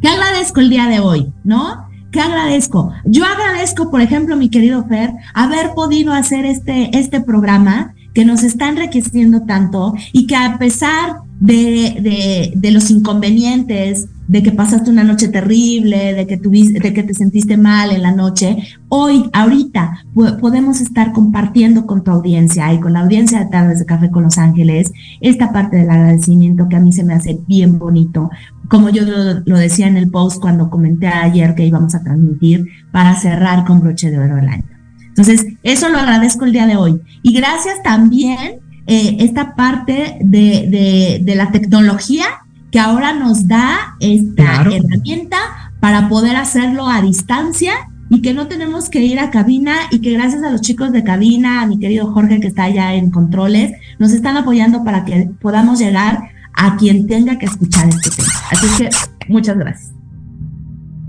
[0.00, 1.32] ¿Qué agradezco el día de hoy?
[1.44, 1.88] ¿No?
[2.10, 2.92] ¿Qué agradezco?
[3.04, 8.42] Yo agradezco, por ejemplo, mi querido Fer, haber podido hacer este, este programa que nos
[8.42, 14.90] está enriqueciendo tanto y que a pesar de, de, de los inconvenientes, de que pasaste
[14.90, 18.56] una noche terrible, de que, tuviste, de que te sentiste mal en la noche,
[18.88, 20.06] hoy, ahorita,
[20.40, 24.22] podemos estar compartiendo con tu audiencia y con la audiencia de Tardes de Café con
[24.22, 28.30] Los Ángeles esta parte del agradecimiento que a mí se me hace bien bonito.
[28.68, 29.02] Como yo
[29.44, 33.80] lo, decía en el post cuando comenté ayer que íbamos a transmitir para cerrar con
[33.80, 34.71] broche de oro el año.
[35.12, 37.00] Entonces, eso lo agradezco el día de hoy.
[37.22, 42.24] Y gracias también eh, esta parte de, de, de la tecnología
[42.70, 45.36] que ahora nos da esta herramienta
[45.80, 47.74] para poder hacerlo a distancia
[48.08, 51.04] y que no tenemos que ir a cabina y que gracias a los chicos de
[51.04, 55.30] cabina, a mi querido Jorge que está allá en controles, nos están apoyando para que
[55.40, 58.32] podamos llegar a quien tenga que escuchar este tema.
[58.50, 58.90] Así que
[59.28, 60.01] muchas gracias.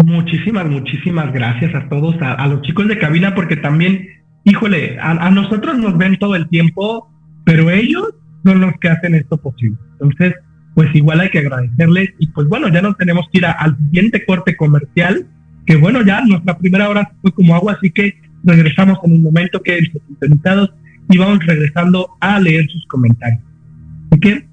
[0.06, 4.08] Muchísimas, muchísimas gracias a todos, a, los chicos de cabina, porque también,
[4.44, 7.10] híjole, a, a, nosotros nos ven todo el tiempo,
[7.46, 8.10] pero ellos
[8.44, 9.78] son los que hacen esto posible.
[9.94, 10.36] Entonces,
[10.74, 14.26] pues igual hay que agradecerles y pues bueno, ya nos tenemos que ir al siguiente
[14.26, 15.28] corte comercial,
[15.66, 19.62] que bueno, ya nuestra primera hora fue como agua, así que regresamos en un momento
[19.62, 20.74] que los invitados
[21.10, 23.42] y vamos regresando a leer sus comentarios.
[24.12, 24.53] Así.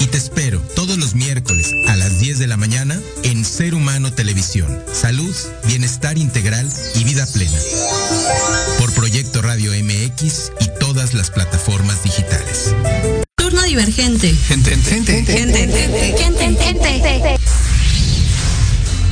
[0.00, 4.12] Y te espero todos los miércoles a las 10 de la mañana en Ser Humano
[4.12, 4.82] Televisión.
[4.92, 5.32] Salud,
[5.64, 7.56] bienestar integral y vida plena.
[8.80, 12.74] Por Proyecto Radio MX y todas las plataformas digitales.
[13.36, 14.34] Turno divergente.
[14.48, 17.36] Gente, gente, Gente, gente, gente.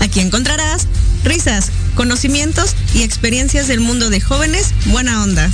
[0.00, 0.88] Aquí encontrarás
[1.22, 5.48] risas, conocimientos y experiencias del mundo de jóvenes buena onda.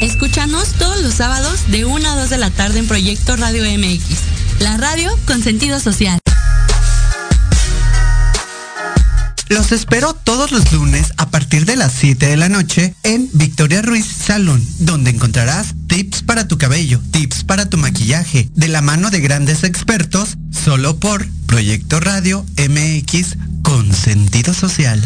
[0.00, 4.04] Escúchanos todos los sábados de 1 a 2 de la tarde en Proyecto Radio MX.
[4.60, 6.18] La radio con sentido social.
[9.48, 13.82] Los espero todos los lunes a partir de las 7 de la noche en Victoria
[13.82, 19.10] Ruiz Salón, donde encontrarás tips para tu cabello, tips para tu maquillaje, de la mano
[19.10, 25.02] de grandes expertos, solo por Proyecto Radio MX con sentido social.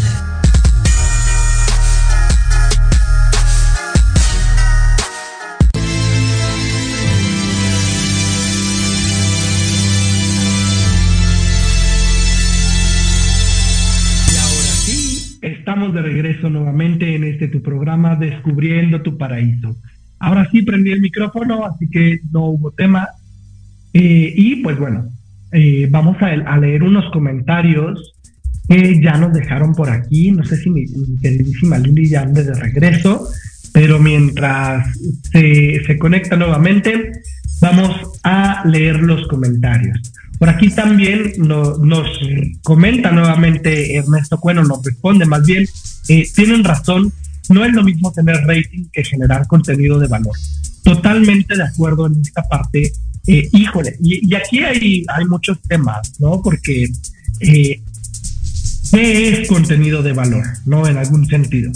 [15.73, 19.75] Estamos de regreso nuevamente en este tu programa Descubriendo tu Paraíso.
[20.19, 23.09] Ahora sí prendí el micrófono, así que no hubo tema.
[23.95, 25.09] Eh, y pues bueno,
[25.51, 28.13] eh, vamos a, a, leer unos comentarios
[28.69, 30.31] que ya nos dejaron por aquí.
[30.31, 33.27] No sé si mi, mi queridísima Lili ya ande de regreso,
[33.73, 34.95] pero mientras
[35.33, 37.13] se, se conecta nuevamente,
[37.63, 40.13] vamos a leer los comentarios.
[40.39, 42.09] Por aquí también no, nos
[42.63, 45.67] comenta nuevamente Ernesto Cueno, nos responde más bien,
[46.09, 47.13] eh, tienen razón,
[47.49, 50.35] no es lo mismo tener rating que generar contenido de valor.
[50.83, 52.93] Totalmente de acuerdo en esta parte.
[53.27, 56.43] Eh, híjole, y, aquí hay, hay muchos temas, ¿no?
[56.43, 56.89] Porque,
[57.41, 57.81] eh,
[58.91, 60.45] ¿qué es contenido de valor?
[60.67, 60.87] ¿No?
[60.89, 61.71] En algún sentido.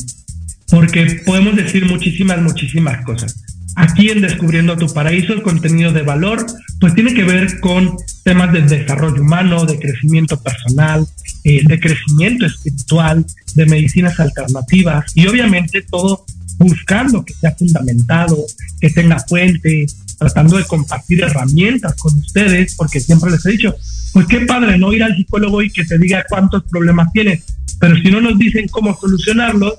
[0.69, 3.56] Porque podemos decir muchísimas, muchísimas cosas.
[3.77, 6.47] Aquí en Descubriendo tu Paraíso, el contenido de valor,
[6.81, 11.07] pues tiene que ver con temas de desarrollo humano, de crecimiento personal,
[11.45, 13.25] eh, de crecimiento espiritual,
[13.55, 16.25] de medicinas alternativas y obviamente todo
[16.59, 18.39] buscando que sea fundamentado,
[18.81, 19.87] que tenga fuente,
[20.19, 23.75] tratando de compartir herramientas con ustedes, porque siempre les he dicho,
[24.15, 27.43] pues qué padre no ir al psicólogo y que te diga cuántos problemas tienes,
[27.79, 29.75] pero si no nos dicen cómo solucionarlos,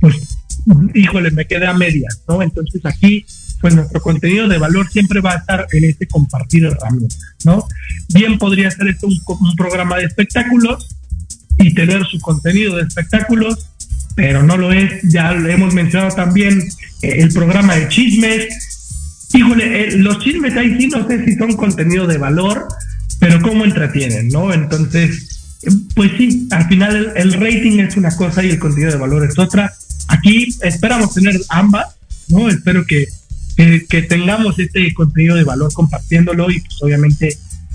[0.00, 0.37] pues
[0.94, 2.42] híjole, me quedé a medias, ¿no?
[2.42, 3.24] Entonces aquí,
[3.60, 7.66] pues nuestro contenido de valor siempre va a estar en este compartir herramientas, ¿no?
[8.12, 10.88] Bien podría ser esto un, un programa de espectáculos
[11.58, 13.70] y tener su contenido de espectáculos,
[14.14, 15.02] pero no lo es.
[15.02, 16.60] Ya lo hemos mencionado también
[17.02, 18.46] eh, el programa de chismes.
[19.34, 22.68] Híjole, eh, los chismes ahí sí no sé si son contenido de valor,
[23.18, 24.52] pero cómo entretienen, ¿no?
[24.52, 28.92] Entonces, eh, pues sí, al final el, el rating es una cosa y el contenido
[28.92, 29.72] de valor es otra
[30.18, 31.96] aquí esperamos tener ambas,
[32.28, 32.48] ¿no?
[32.48, 33.06] Espero que,
[33.56, 37.28] que, tengamos este contenido de valor compartiéndolo y pues obviamente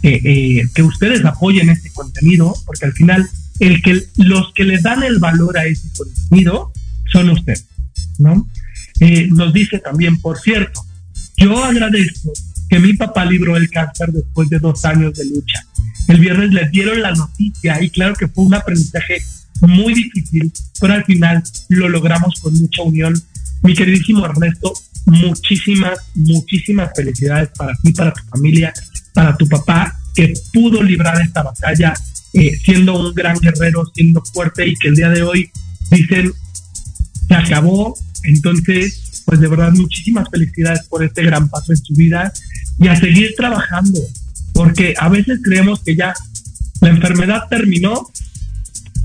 [0.04, 3.28] eh, eh, que ustedes apoyen este contenido, porque al final
[3.60, 6.72] el que los que le dan el valor a ese contenido
[7.12, 7.66] son ustedes,
[8.18, 8.48] ¿no?
[9.00, 10.82] Eh, nos dice también, por cierto,
[11.38, 12.32] yo agradezco
[12.70, 15.60] que mi papá libró el cáncer después de dos años de lucha.
[16.08, 19.22] El viernes les dieron la noticia y claro que fue un aprendizaje
[19.68, 23.14] muy difícil, pero al final lo logramos con mucha unión.
[23.62, 24.74] Mi queridísimo Ernesto,
[25.06, 28.74] muchísimas, muchísimas felicidades para ti, para tu familia,
[29.14, 31.94] para tu papá, que pudo librar esta batalla
[32.34, 35.52] eh, siendo un gran guerrero, siendo fuerte y que el día de hoy
[35.92, 36.34] dicen,
[37.28, 37.96] se acabó.
[38.24, 42.32] Entonces, pues de verdad, muchísimas felicidades por este gran paso en su vida
[42.80, 44.00] y a seguir trabajando,
[44.54, 46.14] porque a veces creemos que ya
[46.82, 48.10] la enfermedad terminó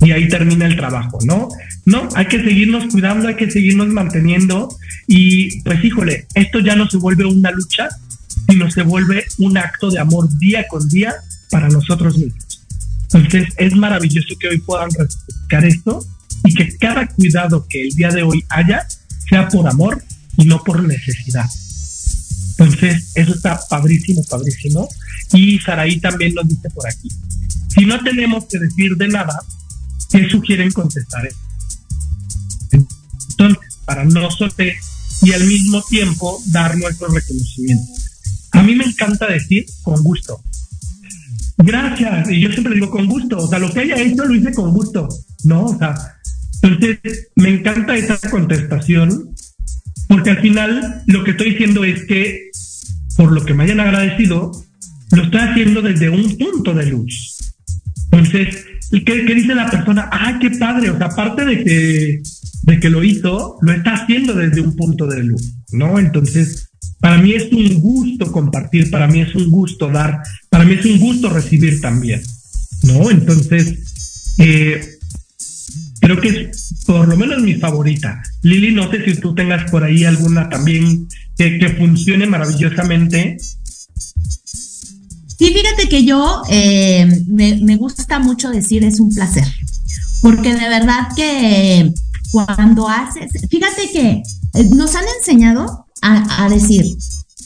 [0.01, 1.49] y ahí termina el trabajo, ¿no?
[1.85, 4.69] No, hay que seguirnos cuidando, hay que seguirnos manteniendo
[5.07, 7.89] y pues híjole, esto ya no se vuelve una lucha,
[8.49, 11.15] sino se vuelve un acto de amor día con día
[11.51, 12.63] para nosotros mismos.
[13.13, 16.05] Entonces es maravilloso que hoy puedan respetar esto
[16.45, 18.87] y que cada cuidado que el día de hoy haya
[19.29, 20.03] sea por amor
[20.37, 21.47] y no por necesidad.
[22.59, 24.89] Entonces, eso está padrísimo, padrísimo.
[25.33, 27.09] Y Saraí también nos dice por aquí,
[27.69, 29.41] si no tenemos que decir de nada,
[30.11, 31.29] ¿qué sugieren contestar?
[32.73, 34.67] Entonces, para no soltar
[35.23, 37.93] y al mismo tiempo dar nuestro reconocimiento.
[38.53, 40.41] A mí me encanta decir con gusto.
[41.59, 44.53] Gracias, y yo siempre digo con gusto, o sea, lo que haya hecho lo hice
[44.53, 45.09] con gusto,
[45.45, 45.65] ¿no?
[45.65, 45.95] O sea,
[46.63, 49.35] entonces me encanta esa contestación,
[50.07, 52.51] porque al final lo que estoy diciendo es que
[53.17, 54.53] por lo que me hayan agradecido,
[55.11, 57.39] lo estoy haciendo desde un punto de luz.
[58.13, 60.09] Entonces, ¿qué, qué dice la persona?
[60.11, 62.23] Ah, qué padre, o sea, aparte de que,
[62.63, 65.99] de que lo hizo, lo está haciendo desde un punto de luz, ¿no?
[65.99, 66.71] Entonces,
[67.01, 70.21] para mí es un gusto compartir, para mí es un gusto dar,
[70.51, 72.23] para mí es un gusto recibir también,
[72.83, 73.11] ¿no?
[73.11, 74.81] Entonces, eh,
[76.01, 78.23] creo que es por lo menos mi favorita.
[78.43, 83.37] Lili, no sé si tú tengas por ahí alguna también que funcione maravillosamente.
[85.39, 89.47] Sí, fíjate que yo eh, me, gusta mucho decir es un placer,
[90.21, 91.93] porque de verdad que
[92.33, 94.23] cuando haces, fíjate que
[94.55, 96.85] eh, nos han enseñado a, a, decir,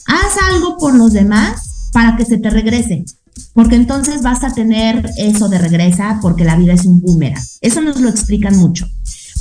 [0.06, 3.04] haz algo por los demás para que se te regrese,
[3.52, 7.42] porque entonces vas a tener eso de regresa, porque la vida es un boomerang.
[7.60, 8.88] Eso nos lo explican mucho.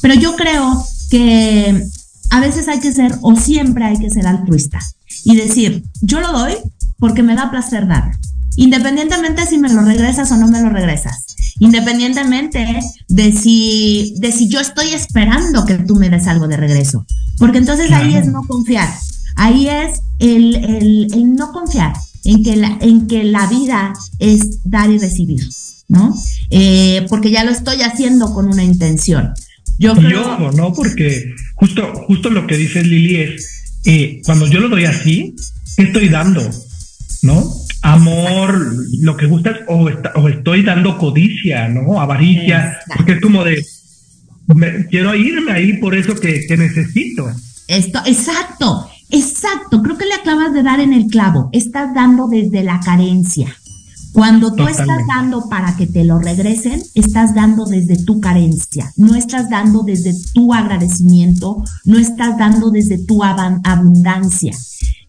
[0.02, 1.84] Pero yo creo que
[2.32, 4.80] a veces hay que ser, o siempre hay que ser altruista
[5.24, 6.56] y decir, yo lo doy
[6.98, 8.12] porque me da placer dar,
[8.56, 11.26] independientemente si me lo regresas o no me lo regresas,
[11.60, 17.06] independientemente de si, de si yo estoy esperando que tú me des algo de regreso,
[17.38, 18.06] porque entonces claro.
[18.06, 18.90] ahí es no confiar,
[19.36, 21.94] ahí es el, el, el no confiar
[22.24, 25.42] en que, la, en que la vida es dar y recibir,
[25.88, 26.16] ¿no?
[26.50, 29.34] Eh, porque ya lo estoy haciendo con una intención.
[29.80, 30.52] Yo creo...
[30.52, 30.74] ¿no?
[30.74, 33.48] Porque justo, justo lo que dice Lili es,
[33.86, 35.36] eh, cuando yo lo doy así,
[35.76, 36.48] ¿qué estoy dando?
[37.24, 37.52] ¿No?
[37.84, 42.00] Amor, lo que gusta es, o, está, o estoy dando codicia, ¿no?
[42.00, 42.94] Avaricia, Exacto.
[42.98, 43.66] porque es como de,
[44.56, 47.28] me, quiero irme ahí por eso que, que necesito.
[47.68, 52.64] Esto, exacto, exacto, creo que le acabas de dar en el clavo, estás dando desde
[52.64, 53.56] la carencia.
[54.14, 54.82] Cuando tú Totalmente.
[54.82, 59.84] estás dando para que te lo regresen, estás dando desde tu carencia, no estás dando
[59.84, 64.52] desde tu agradecimiento, no estás dando desde tu abundancia.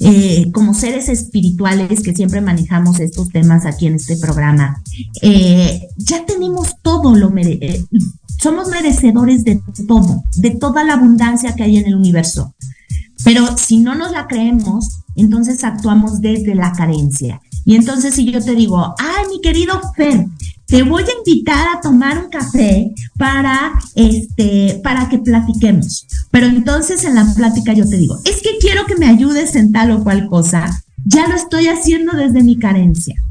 [0.04, 4.82] Eh, como seres espirituales que siempre manejamos estos temas aquí en este programa,
[5.20, 7.84] eh, ya tenemos todo lo eh,
[8.40, 12.54] somos merecedores de todo, de toda la abundancia que hay en el universo.
[13.24, 17.40] Pero si no nos la creemos, entonces actuamos desde la carencia.
[17.64, 20.26] Y entonces si yo te digo, ay, mi querido Fer,
[20.72, 26.06] te voy a invitar a tomar un café para este para que platiquemos.
[26.30, 29.70] Pero entonces en la plática yo te digo, es que quiero que me ayudes en
[29.70, 30.82] tal o cual cosa.
[31.04, 33.22] Ya lo estoy haciendo desde mi carencia.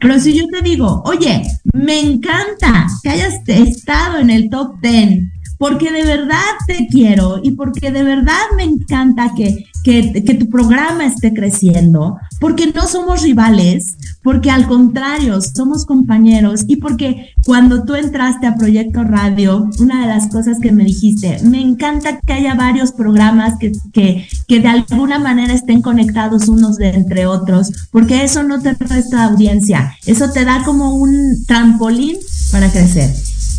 [0.00, 1.42] Pero si yo te digo, oye,
[1.72, 5.20] me encanta que hayas estado en el top 10
[5.62, 10.48] porque de verdad te quiero y porque de verdad me encanta que, que, que, tu
[10.48, 17.84] programa esté creciendo, porque no somos rivales, porque al contrario, somos compañeros y porque cuando
[17.84, 22.32] tú entraste a Proyecto Radio, una de las cosas que me dijiste, me encanta que
[22.32, 27.70] haya varios programas que, que, que de alguna manera estén conectados unos de entre otros,
[27.92, 32.16] porque eso no te resta audiencia, eso te da como un trampolín
[32.50, 33.12] para crecer.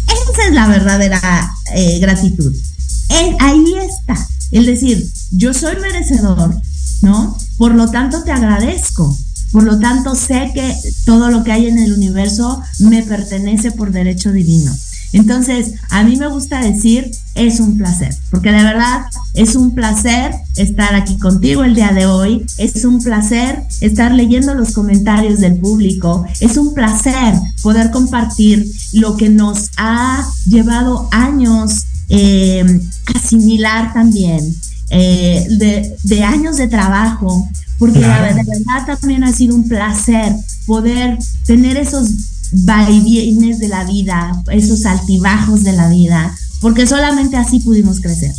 [0.08, 2.54] Esa es la verdadera eh, gratitud.
[3.40, 4.16] Ahí está.
[4.52, 6.56] Es decir, yo soy merecedor,
[7.02, 7.38] ¿no?
[7.58, 9.16] Por lo tanto, te agradezco.
[9.52, 10.76] Por lo tanto, sé que
[11.06, 14.76] todo lo que hay en el universo me pertenece por derecho divino.
[15.14, 20.34] Entonces, a mí me gusta decir, es un placer, porque de verdad es un placer
[20.58, 25.58] estar aquí contigo el día de hoy, es un placer estar leyendo los comentarios del
[25.58, 32.82] público, es un placer poder compartir lo que nos ha llevado años eh,
[33.16, 34.44] asimilar también,
[34.90, 38.26] eh, de, de, años de trabajo, porque claro.
[38.26, 40.36] la, de verdad también ha sido un placer
[40.66, 47.60] poder tener esos vaivienes de la vida, esos altibajos de la vida, porque solamente así
[47.60, 48.34] pudimos crecer.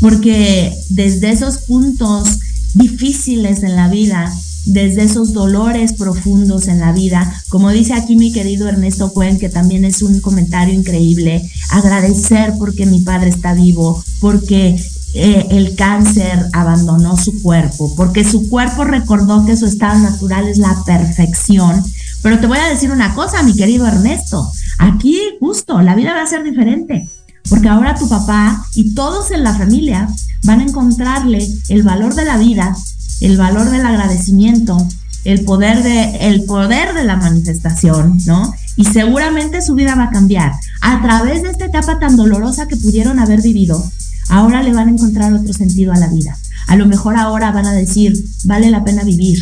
[0.00, 2.38] Porque desde esos puntos
[2.74, 4.32] difíciles en la vida,
[4.66, 9.48] desde esos dolores profundos en la vida, como dice aquí mi querido Ernesto Cuen, que
[9.48, 14.76] también es un comentario increíble, agradecer porque mi padre está vivo, porque
[15.14, 20.58] eh, el cáncer abandonó su cuerpo, porque su cuerpo recordó que su estado natural es
[20.58, 21.82] la perfección.
[22.22, 26.22] Pero te voy a decir una cosa, mi querido Ernesto, aquí justo la vida va
[26.22, 27.08] a ser diferente,
[27.48, 30.08] porque ahora tu papá y todos en la familia
[30.44, 32.76] van a encontrarle el valor de la vida,
[33.20, 34.76] el valor del agradecimiento,
[35.24, 38.52] el poder de el poder de la manifestación, ¿no?
[38.76, 40.52] Y seguramente su vida va a cambiar
[40.82, 43.82] a través de esta etapa tan dolorosa que pudieron haber vivido
[44.28, 46.36] ahora le van a encontrar otro sentido a la vida.
[46.66, 48.12] A lo mejor ahora van a decir,
[48.44, 49.38] vale la pena vivir,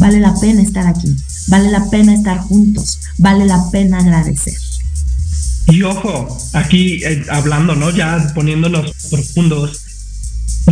[0.00, 1.14] vale la pena estar aquí,
[1.48, 4.54] vale la pena estar juntos, vale la pena agradecer.
[5.68, 7.90] Y ojo, aquí eh, hablando, ¿no?
[7.90, 9.80] Ya poniéndonos profundos,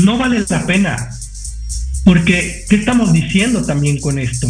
[0.02, 1.10] no vale la pena.
[2.04, 4.48] Porque, ¿qué estamos diciendo también con esto?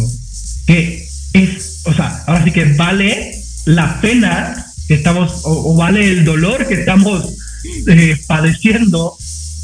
[0.65, 3.31] Que es, o sea, ahora sí que vale
[3.65, 7.33] la pena que estamos, o, vale el dolor que estamos
[7.87, 9.17] eh, padeciendo.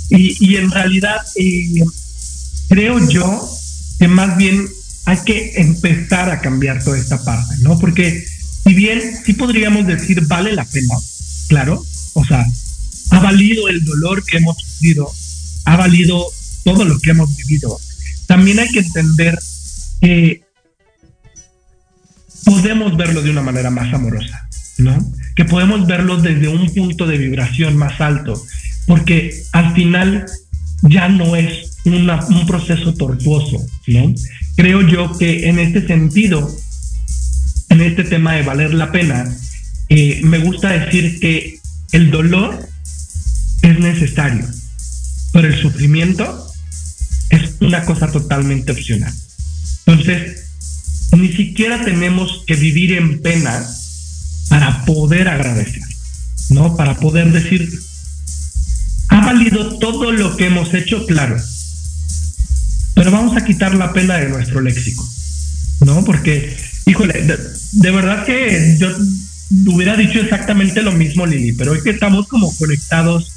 [0.10, 1.84] Y, y, en realidad eh,
[2.68, 3.50] creo yo
[3.98, 4.68] que más bien
[5.06, 7.78] hay que empezar a cambiar toda esta parte, ¿no?
[7.80, 8.26] Porque
[8.64, 10.96] si bien sí podríamos decir vale la pena,
[11.48, 11.84] claro,
[12.14, 12.46] o sea,
[13.12, 15.12] ha valido el dolor que hemos sufrido,
[15.66, 16.26] ha valido
[16.64, 17.80] todo lo que hemos vivido.
[18.26, 19.38] También hay que entender
[20.02, 20.42] que
[22.44, 24.50] podemos verlo de una manera más amorosa,
[24.80, 24.98] ¿no?
[25.36, 28.42] Que podemos verlo desde un punto de vibración más alto,
[28.88, 30.26] porque al final
[30.82, 34.14] ya no es un proceso tortuoso, ¿no?
[34.56, 36.50] Creo yo que en este sentido,
[37.70, 39.26] en este tema de valer la pena,
[39.90, 41.60] eh, me gusta decir que
[41.92, 42.68] el dolor
[43.62, 44.46] es necesario,
[45.32, 46.52] pero el sufrimiento
[47.30, 49.14] es una cosa totalmente opcional.
[49.86, 50.44] Entonces,
[51.16, 53.64] ni siquiera tenemos que vivir en pena
[54.50, 55.84] para poder agradecer,
[56.50, 56.76] ¿no?
[56.76, 57.70] Para poder decir,
[59.10, 61.38] ha valido todo lo que hemos hecho, claro,
[62.96, 65.08] pero vamos a quitar la pena de nuestro léxico,
[65.82, 66.04] ¿no?
[66.04, 67.22] Porque, híjole,
[67.74, 68.88] de, verdad que yo
[69.72, 73.32] hubiera dicho exactamente lo mismo, Lili, pero hoy que estamos como conectados,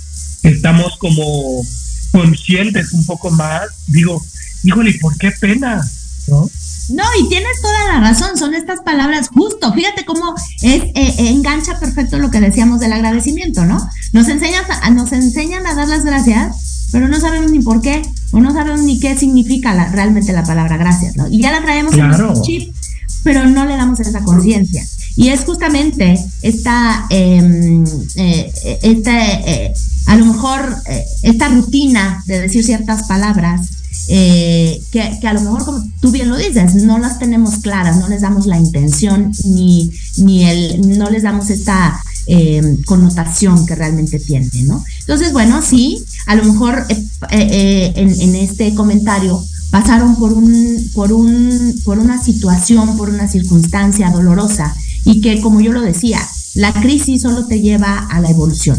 [0.44, 1.66] estamos como
[2.12, 4.24] conscientes un poco más, digo,
[4.62, 5.84] híjole, ¿por qué pena?
[6.28, 6.48] ¿No?
[6.90, 9.72] No, y tienes toda la razón, son estas palabras justo.
[9.74, 13.78] Fíjate cómo es eh, engancha perfecto lo que decíamos del agradecimiento, ¿no?
[14.12, 18.40] Nos enseñas nos enseñan a dar las gracias, pero no sabemos ni por qué o
[18.40, 21.28] no sabemos ni qué significa realmente la palabra gracias, ¿no?
[21.28, 22.74] Y ya la traemos en nuestro chip,
[23.22, 24.84] pero no le damos esa conciencia.
[25.16, 27.84] Y es justamente esta, em,
[28.16, 29.72] eh, eh,
[30.06, 33.68] a lo mejor, eh, esta rutina de decir ciertas palabras,
[34.06, 34.80] que,
[35.20, 38.22] que, a lo mejor, como tú bien lo dices, no las tenemos claras, no les
[38.22, 42.00] damos la intención, ni, ni el, no les damos esta
[42.84, 44.84] connotación que realmente tiene, ¿no?
[45.00, 51.12] Entonces, bueno, sí, a lo mejor eh, eh, en, este comentario pasaron por un, por
[51.12, 54.74] un, por una situación, por una circunstancia dolorosa
[55.04, 56.20] y que, como yo lo decía,
[56.54, 58.78] la crisis solo te lleva a la evolución.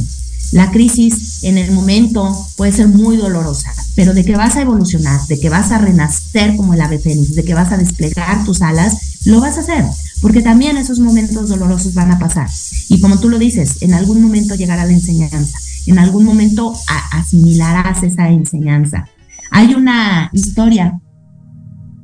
[0.51, 5.25] La crisis en el momento puede ser muy dolorosa, pero de que vas a evolucionar,
[5.27, 8.61] de que vas a renacer como el ave fénix, de que vas a desplegar tus
[8.61, 9.85] alas, lo vas a hacer,
[10.21, 12.49] porque también esos momentos dolorosos van a pasar.
[12.89, 15.59] Y como tú lo dices, en algún momento llegará la enseñanza
[15.89, 16.73] en algún momento
[17.11, 19.07] asimilarás esa enseñanza.
[19.51, 20.99] Hay una historia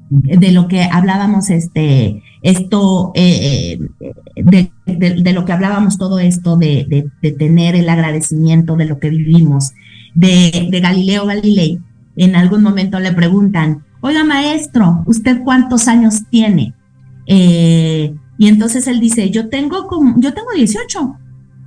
[0.09, 7.09] de lo que hablábamos, este, esto, eh, eh, de, lo que hablábamos todo esto, de,
[7.37, 9.73] tener el agradecimiento de lo que vivimos,
[10.13, 11.79] de, Galileo Galilei.
[12.17, 16.73] En algún momento le preguntan, oiga maestro, ¿usted cuántos años tiene?
[17.27, 21.17] Eh, y entonces él dice, yo tengo como, yo tengo 18.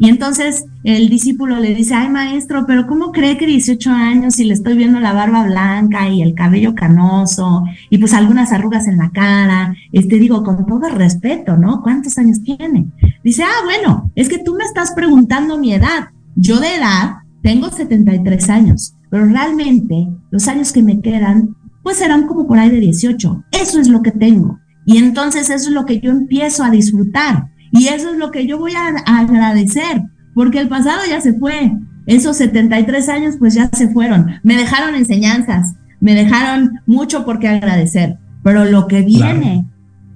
[0.00, 4.44] Y entonces el discípulo le dice, ay maestro, pero ¿cómo cree que 18 años si
[4.44, 8.98] le estoy viendo la barba blanca y el cabello canoso y pues algunas arrugas en
[8.98, 9.74] la cara?
[9.92, 11.82] Este digo, con todo respeto, ¿no?
[11.82, 12.86] ¿Cuántos años tiene?
[13.24, 16.10] Dice, ah, bueno, es que tú me estás preguntando mi edad.
[16.36, 22.28] Yo de edad tengo 73 años, pero realmente los años que me quedan, pues serán
[22.28, 23.44] como por ahí de 18.
[23.50, 24.60] Eso es lo que tengo.
[24.88, 28.46] Y entonces eso es lo que yo empiezo a disfrutar y eso es lo que
[28.46, 30.02] yo voy a agradecer,
[30.32, 31.72] porque el pasado ya se fue.
[32.06, 34.40] Esos 73 años pues ya se fueron.
[34.42, 39.66] Me dejaron enseñanzas, me dejaron mucho por qué agradecer, pero lo que viene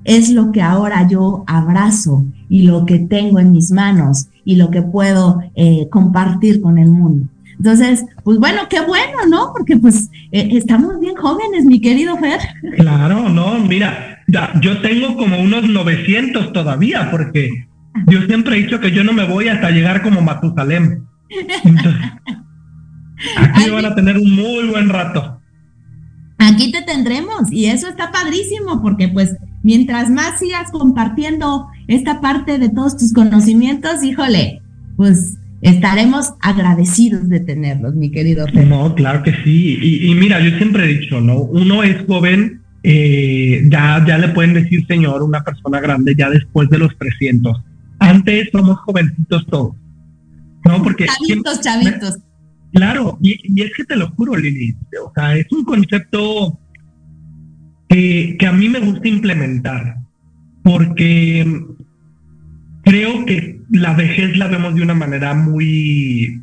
[0.04, 4.70] es lo que ahora yo abrazo y lo que tengo en mis manos y lo
[4.70, 7.26] que puedo eh, compartir con el mundo.
[7.58, 9.52] Entonces, pues bueno, qué bueno, ¿no?
[9.52, 12.40] Porque pues eh, estamos bien jóvenes, mi querido Fer.
[12.76, 14.11] Claro, no, mira,
[14.60, 17.66] yo tengo como unos 900 todavía, porque
[18.08, 21.04] yo siempre he dicho que yo no me voy hasta llegar como Matusalem.
[23.36, 25.40] aquí van a tener un muy buen rato.
[26.38, 32.58] Aquí te tendremos y eso está padrísimo porque pues mientras más sigas compartiendo esta parte
[32.58, 34.60] de todos tus conocimientos, híjole,
[34.96, 39.78] pues estaremos agradecidos de tenerlos, mi querido No, claro que sí.
[39.80, 41.38] Y, mira, yo siempre he dicho, ¿no?
[41.42, 46.68] Uno es joven, eh, ya, ya le pueden decir señor, una persona grande, ya después
[46.68, 47.62] de los 300.
[48.00, 49.76] Antes somos jovencitos todos,
[50.64, 50.82] ¿no?
[50.82, 51.06] Porque...
[51.06, 52.18] Chavitos, chavitos.
[52.72, 56.58] Claro, y, es que te lo juro, Lili, o sea, es un concepto
[57.88, 59.98] que, que a mí me gusta implementar,
[60.64, 61.64] porque
[62.82, 66.40] creo que la vejez la vemos de una manera muy,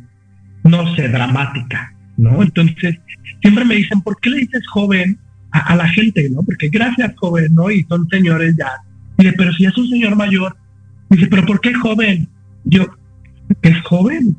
[0.63, 2.43] no sé, dramática, ¿no?
[2.43, 2.97] Entonces,
[3.41, 5.19] siempre me dicen, ¿por qué le dices joven
[5.51, 6.43] a, la gente, ¿no?
[6.43, 7.71] Porque gracias, joven, ¿no?
[7.71, 8.69] Y son señores ya.
[9.17, 10.55] Dice, pero si es un señor mayor,
[11.09, 12.27] dice, pero ¿por qué joven?
[12.65, 12.87] yo,
[13.61, 14.35] es joven,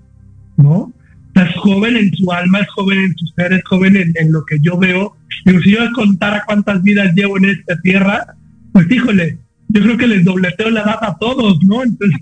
[0.56, 0.92] ¿no?
[1.34, 4.58] Es joven en su alma, es joven en su ser, es joven en, lo que
[4.60, 5.16] yo veo.
[5.44, 8.34] Pero si yo contara cuántas vidas llevo en esta tierra,
[8.72, 9.38] pues híjole,
[9.68, 11.82] yo creo que les dobleteo la edad a todos, ¿no?
[11.82, 12.20] Entonces,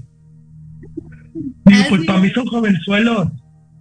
[1.89, 3.29] pues para mí son jovenzuelos,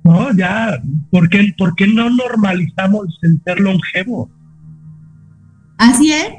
[0.04, 0.36] ¿no?
[0.36, 0.82] Ya,
[1.12, 4.30] ¿por qué, ¿por qué no normalizamos el ser longevo?
[5.78, 6.30] Así es.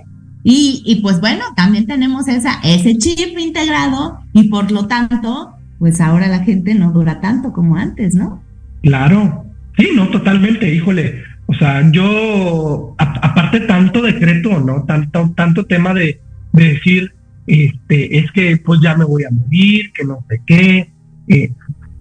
[0.45, 6.01] Y, y, pues bueno, también tenemos esa, ese chip integrado y por lo tanto, pues
[6.01, 8.43] ahora la gente no dura tanto como antes, ¿no?
[8.83, 9.45] Claro,
[9.77, 11.23] sí, no, totalmente, híjole.
[11.47, 14.85] O sea, yo, aparte tanto decreto, ¿no?
[14.85, 16.21] Tanto, tanto tema de,
[16.53, 17.13] de, decir,
[17.47, 20.91] este, es que pues ya me voy a morir, que no sé qué,
[21.29, 21.53] eh,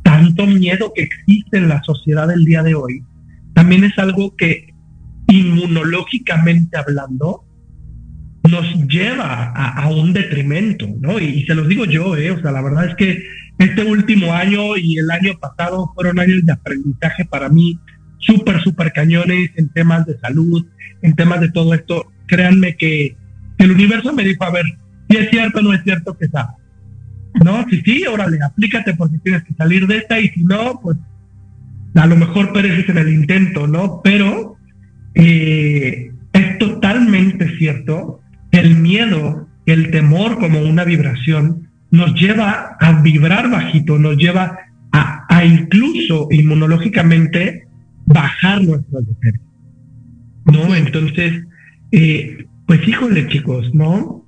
[0.04, 3.04] tanto miedo que existe en la sociedad del día de hoy,
[3.54, 4.74] también es algo que
[5.28, 7.44] inmunológicamente hablando
[8.50, 11.20] nos lleva a, un detrimento, ¿no?
[11.20, 12.32] Y, se los digo yo, ¿eh?
[12.32, 13.24] O sea, la verdad es que
[13.60, 17.80] este último año y el año pasado fueron años de aprendizaje para mí
[18.20, 20.66] súper, súper cañones en temas de salud,
[21.02, 22.12] en temas de todo esto.
[22.28, 23.18] Créanme que
[23.58, 24.66] el universo me dijo, a ver,
[25.10, 26.56] si es cierto o no es cierto que está.
[27.44, 30.98] No, sí, sí, órale, aplícate porque tienes que salir de esta y si no, pues
[31.96, 34.02] a lo mejor pereces en el intento, ¿no?
[34.04, 34.57] Pero
[35.20, 38.22] eh, es totalmente cierto
[38.52, 44.60] que el miedo, el temor como una vibración, nos lleva a vibrar bajito, nos lleva
[44.92, 47.68] a, incluso inmunológicamente
[48.06, 49.48] bajar nuestras defensas.
[50.46, 50.76] ¿No?
[50.76, 51.44] Entonces,
[51.92, 54.24] eh, pues híjole chicos, ¿no?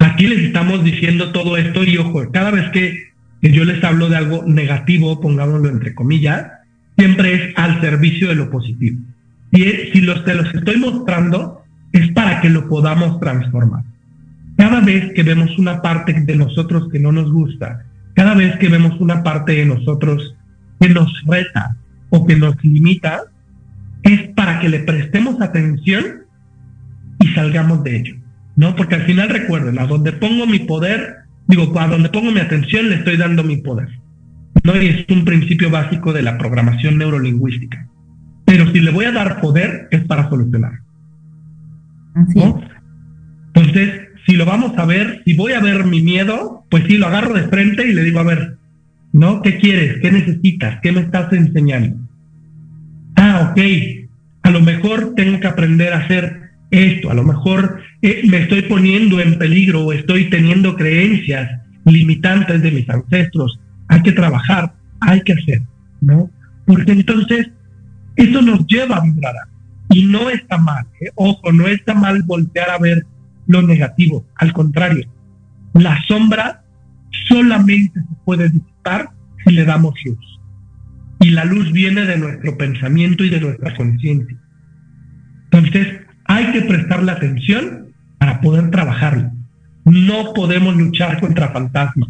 [0.00, 3.06] Aquí les estamos diciendo todo esto y ojo, cada vez que,
[3.42, 6.48] yo les hablo de algo negativo, pongámoslo entre comillas,
[6.98, 8.98] siempre es al servicio de lo positivo.
[9.56, 11.62] Y si los, te los estoy mostrando,
[11.92, 13.84] es para que lo podamos transformar.
[14.58, 17.84] Cada vez que vemos una parte de nosotros que no nos gusta,
[18.14, 20.36] cada vez que vemos una parte de nosotros
[20.78, 21.74] que nos reta
[22.10, 23.22] o que nos limita,
[24.02, 26.24] es para que le prestemos atención
[27.20, 28.16] y salgamos de ello.
[28.56, 28.76] ¿no?
[28.76, 31.16] Porque al final recuerden, a donde pongo mi poder,
[31.46, 33.88] digo, a donde pongo mi atención le estoy dando mi poder.
[34.64, 34.80] ¿no?
[34.80, 37.86] Y es un principio básico de la programación neurolingüística.
[38.56, 40.80] Pero si le voy a dar poder, es para solucionar.
[43.52, 47.06] Entonces, si lo vamos a ver, si voy a ver mi miedo, pues sí, lo
[47.06, 48.56] agarro de frente y le digo, a ver,
[49.12, 49.42] ¿no?
[49.42, 49.98] ¿Qué quieres?
[50.00, 50.78] ¿Qué necesitas?
[50.82, 51.98] ¿Qué me estás enseñando?
[53.16, 53.60] Ah, ok.
[54.44, 58.62] A lo mejor tengo que aprender a hacer esto, a lo mejor eh, me estoy
[58.62, 63.60] poniendo en peligro o estoy teniendo creencias limitantes de mis ancestros.
[63.88, 65.60] Hay que trabajar, hay que hacer,
[66.00, 66.30] ¿no?
[66.64, 67.50] Porque entonces
[68.16, 69.34] eso nos lleva a vibrar.
[69.90, 71.10] Y no está mal, ¿eh?
[71.14, 73.06] ojo, no está mal voltear a ver
[73.46, 74.26] lo negativo.
[74.36, 75.06] Al contrario,
[75.74, 76.64] la sombra
[77.28, 79.10] solamente se puede disipar
[79.44, 80.40] si le damos luz.
[81.20, 84.36] Y la luz viene de nuestro pensamiento y de nuestra conciencia.
[85.50, 87.86] Entonces, hay que prestarle atención
[88.18, 89.30] para poder trabajarlo.
[89.84, 92.08] No podemos luchar contra fantasmas,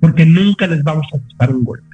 [0.00, 1.87] porque nunca les vamos a quitar un golpe.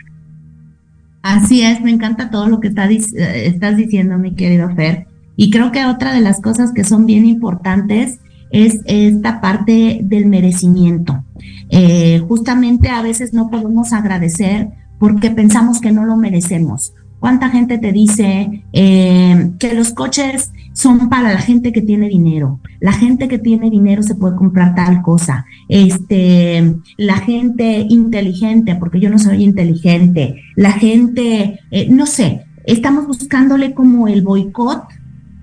[1.24, 5.06] Así es, me encanta todo lo que eh, estás diciendo, mi querido Fer.
[5.36, 8.18] Y creo que otra de las cosas que son bien importantes
[8.50, 11.24] es esta parte del merecimiento.
[11.70, 14.68] Eh, justamente a veces no podemos agradecer
[14.98, 16.92] porque pensamos que no lo merecemos.
[17.20, 22.60] ¿Cuánta gente te dice eh, que los coches son para la gente que tiene dinero.
[22.80, 25.46] La gente que tiene dinero se puede comprar tal cosa.
[25.68, 30.42] Este, la gente inteligente, porque yo no soy inteligente.
[30.56, 34.82] La gente, eh, no sé, estamos buscándole como el boicot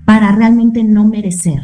[0.05, 1.61] para realmente no merecer.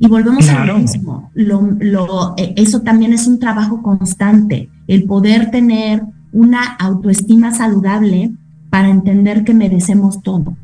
[0.00, 1.30] Y volvemos a lo mismo.
[1.34, 6.02] Lo, eh, eso también es un trabajo constante, el poder tener
[6.32, 8.32] una autoestima saludable
[8.68, 10.56] para entender que merecemos todo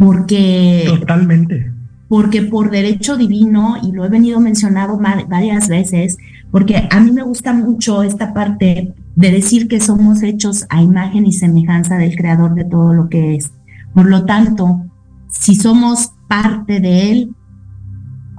[0.00, 0.84] porque...
[0.86, 1.72] Totalmente.
[2.08, 6.16] Porque por derecho divino, y lo he venido mencionando varias veces,
[6.50, 11.26] porque a mí me gusta mucho esta parte de decir que somos hechos a imagen
[11.26, 13.52] y semejanza del creador de todo lo que es.
[13.94, 14.86] Por lo tanto,
[15.28, 17.34] si somos parte de él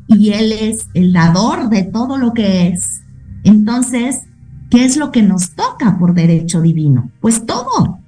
[0.08, 3.04] y él es el dador de todo lo que es,
[3.44, 4.24] entonces,
[4.72, 7.12] ¿qué es lo que nos toca por derecho divino?
[7.22, 8.00] Pues todo.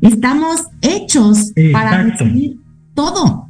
[0.00, 2.61] Estamos hechos para recibir
[2.94, 3.48] todo.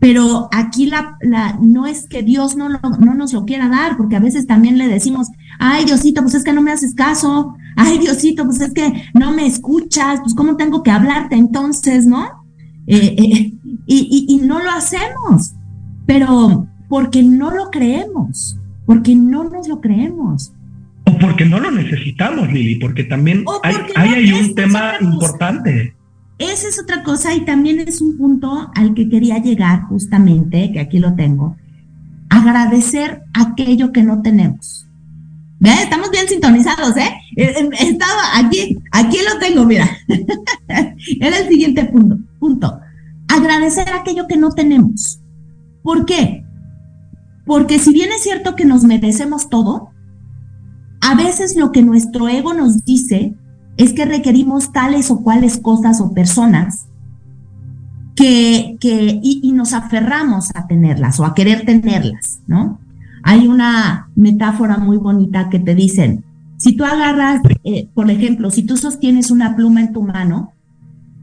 [0.00, 4.14] Pero aquí la, la, no es que Dios no, no nos lo quiera dar, porque
[4.14, 5.28] a veces también le decimos,
[5.58, 9.32] ay Diosito, pues es que no me haces caso, ay Diosito, pues es que no
[9.32, 12.26] me escuchas, pues cómo tengo que hablarte entonces, ¿no?
[12.86, 13.52] Eh, eh,
[13.86, 15.54] y, y no lo hacemos,
[16.06, 20.52] pero porque no lo creemos, porque no nos lo creemos.
[21.04, 25.94] O O porque no lo necesitamos, Lili, porque también hay, hay, un tema importante.
[26.38, 30.80] Esa es otra cosa y también es un punto al que quería llegar justamente, que
[30.80, 31.56] aquí lo tengo.
[32.30, 34.86] Agradecer aquello que no tenemos.
[35.60, 35.70] ¿Ve?
[35.82, 37.10] Estamos bien sintonizados, ¿eh?
[37.36, 39.90] eh, eh estaba aquí, aquí lo tengo, mira.
[41.20, 42.80] Era el siguiente punto, punto.
[43.26, 45.20] Agradecer aquello que no tenemos.
[45.82, 46.44] ¿Por qué?
[47.44, 49.90] Porque si bien es cierto que nos merecemos todo,
[51.00, 53.34] a veces lo que nuestro ego nos dice
[53.78, 56.86] es que requerimos tales o cuales cosas o personas
[58.16, 62.80] que, que y, nos aferramos a tenerlas o a querer tenerlas, ¿no?
[63.22, 66.24] Hay una metáfora muy bonita que te dicen,
[66.56, 70.52] si tú agarras, eh, por ejemplo, si tú sostienes una pluma en tu mano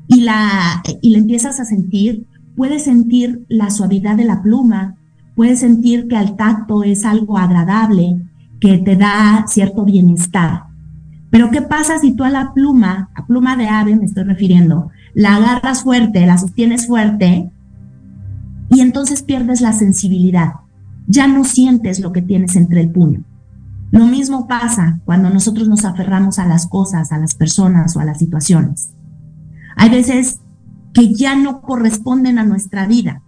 [0.08, 2.26] y la, y la empiezas a sentir,
[2.56, 4.96] puedes sentir la suavidad de la pluma,
[5.36, 8.22] puedes sentir que al tacto es algo agradable,
[8.62, 10.65] que te da cierto bienestar.
[11.36, 14.92] Pero ¿qué pasa si tú a la pluma, a pluma de ave me estoy refiriendo,
[15.14, 17.52] la agarras fuerte, la sostienes fuerte
[18.70, 20.54] y entonces pierdes la sensibilidad?
[21.08, 23.26] Ya no sientes lo que tienes entre el puño.
[23.92, 28.06] Lo mismo pasa cuando nosotros nos aferramos a las cosas, a las personas o a
[28.06, 28.94] las situaciones.
[29.76, 30.40] Hay veces
[30.94, 33.22] que ya no corresponden a nuestra vida.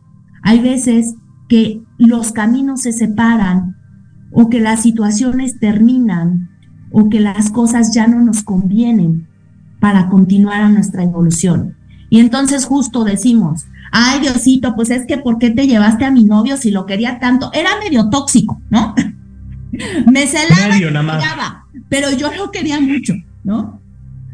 [0.44, 1.16] Hay veces
[1.50, 3.76] que los caminos se separan
[4.32, 6.52] o que las situaciones terminan
[7.00, 9.28] o que las cosas ya no nos convienen
[9.80, 11.76] para continuar a nuestra evolución.
[12.10, 16.24] Y entonces justo decimos, ay Diosito, pues es que ¿por qué te llevaste a mi
[16.24, 17.52] novio si lo quería tanto?
[17.54, 18.96] Era medio tóxico, ¿no?
[20.12, 23.14] Me celaba, pero yo lo quería mucho,
[23.44, 23.80] ¿no?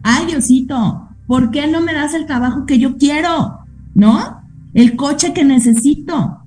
[0.02, 3.60] Ay Diosito, ¿por qué no me das el trabajo que yo quiero?
[3.94, 4.42] ¿No?
[4.74, 6.38] El coche que necesito.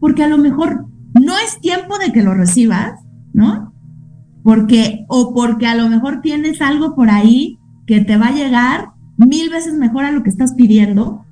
[0.00, 0.84] Porque a lo mejor
[1.14, 3.00] no es tiempo de que lo recibas,
[3.32, 3.71] ¿no?
[4.42, 8.90] Porque o porque a lo mejor tienes algo por ahí que te va a llegar
[9.16, 11.24] mil veces mejor a lo que estás pidiendo,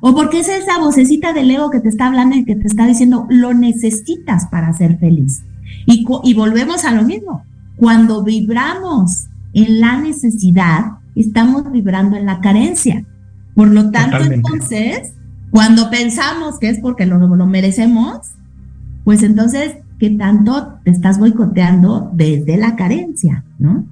[0.00, 2.86] o porque es esa vocecita del ego que te está hablando y que te está
[2.86, 5.42] diciendo lo necesitas para ser feliz.
[5.86, 7.44] Y, y volvemos a lo mismo,
[7.76, 13.04] cuando vibramos en la necesidad, estamos vibrando en la carencia.
[13.54, 15.12] Por lo tanto, entonces,
[15.50, 18.18] cuando pensamos que es porque lo, lo merecemos,
[19.04, 23.86] pues entonces que tanto te estás boicoteando desde la carencia, ¿no?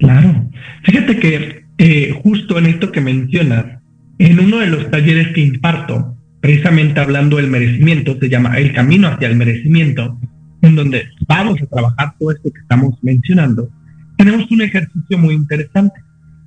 [0.00, 0.50] Claro.
[0.82, 3.80] Fíjate que eh, justo en esto que mencionas,
[4.18, 9.06] en uno de los talleres que imparto, precisamente hablando del merecimiento, se llama El Camino
[9.06, 10.18] hacia el Merecimiento,
[10.62, 13.70] en donde vamos a trabajar todo esto que estamos mencionando,
[14.18, 16.00] tenemos un ejercicio muy interesante.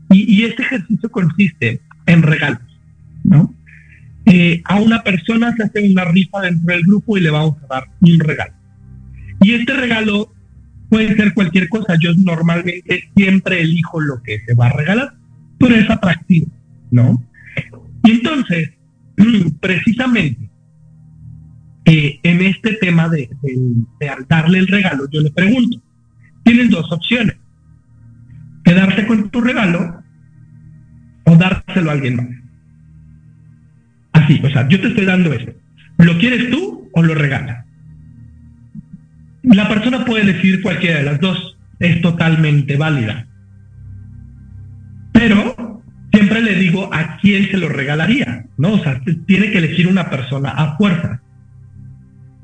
[0.09, 2.59] Y, este ejercicio consiste en regalos,
[3.23, 3.55] ¿no?
[4.25, 7.75] Eh, a una persona se hace una rifa dentro del grupo y le vamos a
[7.75, 8.64] dar un regalo.
[9.41, 10.33] Y este regalo
[10.89, 11.95] puede ser cualquier cosa.
[11.99, 15.13] Yo normalmente siempre elijo lo que se va a regalar,
[15.59, 16.51] pero es atractivo,
[16.91, 17.23] ¿no?
[18.03, 18.71] Y entonces,
[19.59, 20.49] precisamente,
[21.85, 23.29] eh, en este tema de,
[24.27, 25.81] darle el regalo, yo le pregunto,
[26.43, 27.35] tienes dos opciones,
[28.63, 30.01] quedarte con tu regalo
[31.25, 32.27] o dárselo a alguien más.
[34.13, 35.51] Así, o sea, yo te estoy dando esto.
[35.97, 37.64] ¿Lo quieres tú o lo regalas?
[39.53, 43.27] La persona puede decidir cualquiera de las dos, es totalmente válida.
[45.11, 45.81] Pero
[46.11, 48.73] siempre le digo a quién se lo regalaría, ¿no?
[48.73, 51.22] O sea, tiene que elegir una persona a fuerza.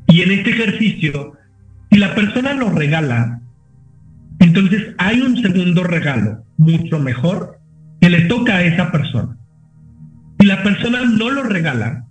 [0.08, 1.34] Y en este ejercicio,
[1.90, 3.42] si la persona lo regala,
[4.40, 7.60] entonces hay un segundo regalo mucho mejor
[8.00, 9.38] que le toca a esa persona.
[10.40, 12.06] Si la persona no lo regala,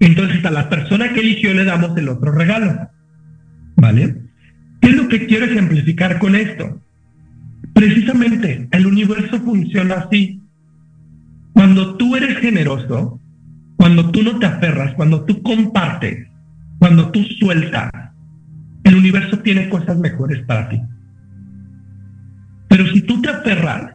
[0.00, 2.88] entonces a la persona que eligió le damos el otro regalo.
[3.76, 4.23] ¿Vale?
[4.84, 6.78] ¿Qué es lo que quiero ejemplificar con esto?
[7.72, 10.42] Precisamente, el universo funciona así.
[11.54, 13.18] Cuando tú eres generoso,
[13.76, 16.28] cuando tú no te aferras, cuando tú compartes,
[16.78, 17.90] cuando tú sueltas,
[18.84, 20.82] el universo tiene cosas mejores para ti.
[22.68, 23.94] Pero si tú te aferras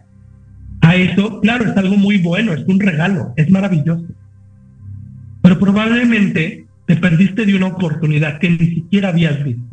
[0.82, 4.08] a eso, claro, es algo muy bueno, es un regalo, es maravilloso.
[5.44, 9.69] Pero probablemente te perdiste de una oportunidad que ni siquiera habías visto.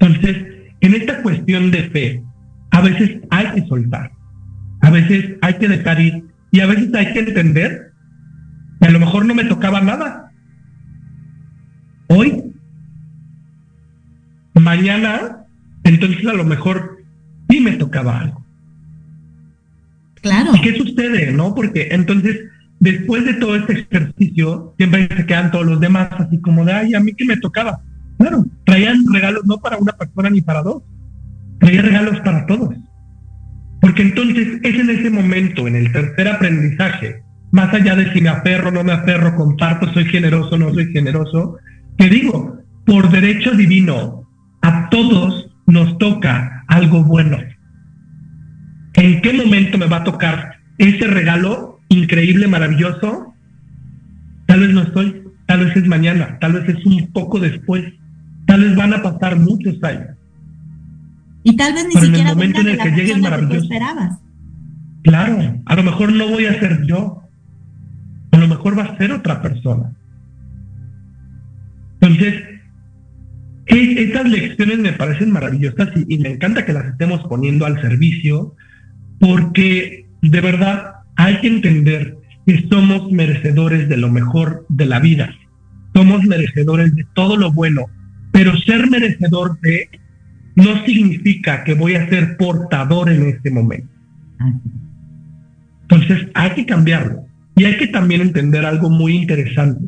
[0.00, 0.46] Entonces,
[0.80, 2.24] en esta cuestión de fe,
[2.70, 4.10] a veces hay que soltar,
[4.80, 7.92] a veces hay que dejar ir y a veces hay que entender
[8.80, 10.32] que a lo mejor no me tocaba nada.
[12.08, 12.52] Hoy,
[14.54, 15.44] mañana,
[15.84, 17.04] entonces a lo mejor
[17.48, 18.46] sí me tocaba algo.
[20.22, 20.52] Claro.
[20.54, 21.54] ¿Y qué sucede, no?
[21.54, 22.40] Porque entonces,
[22.78, 26.94] después de todo este ejercicio, siempre se quedan todos los demás así como de, ay,
[26.94, 27.82] a mí que me tocaba.
[28.20, 30.82] Claro, traían regalos no para una persona ni para dos,
[31.58, 32.68] traía regalos para todos.
[33.80, 38.28] Porque entonces es en ese momento, en el tercer aprendizaje, más allá de si me
[38.28, 41.56] aferro, no me aferro, comparto, soy generoso, no soy generoso,
[41.96, 44.28] que digo, por derecho divino,
[44.60, 47.38] a todos nos toca algo bueno.
[48.96, 53.32] ¿En qué momento me va a tocar ese regalo increíble, maravilloso?
[54.46, 57.94] Tal vez no estoy, tal vez es mañana, tal vez es un poco después,
[58.50, 60.08] tal vez van a pasar muchos años.
[61.44, 63.62] Y tal vez ni siquiera en el momento en el que llegue es maravilloso.
[63.62, 64.18] esperabas.
[65.04, 67.22] Claro, a lo mejor no voy a ser yo,
[68.32, 69.92] a lo mejor va a ser otra persona.
[72.00, 72.42] Entonces,
[73.66, 78.56] estas lecciones me parecen maravillosas y, me encanta que las estemos poniendo al servicio
[79.20, 85.32] porque de verdad hay que entender que somos merecedores de lo mejor de la vida.
[85.94, 87.86] Somos merecedores de todo lo bueno,
[88.32, 89.88] pero ser merecedor de
[90.56, 93.88] no significa que voy a ser portador en este momento.
[95.82, 97.26] Entonces hay que cambiarlo.
[97.56, 99.86] Y hay que también entender algo muy interesante.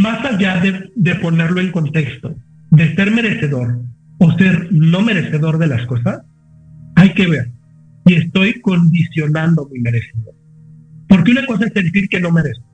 [0.00, 2.36] Más allá de, de ponerlo en contexto,
[2.70, 3.80] de ser merecedor
[4.18, 6.22] o ser no merecedor de las cosas,
[6.94, 7.50] hay que ver
[8.08, 10.34] y estoy condicionando mi merecimiento.
[11.08, 12.64] Porque una cosa es decir que no merezco,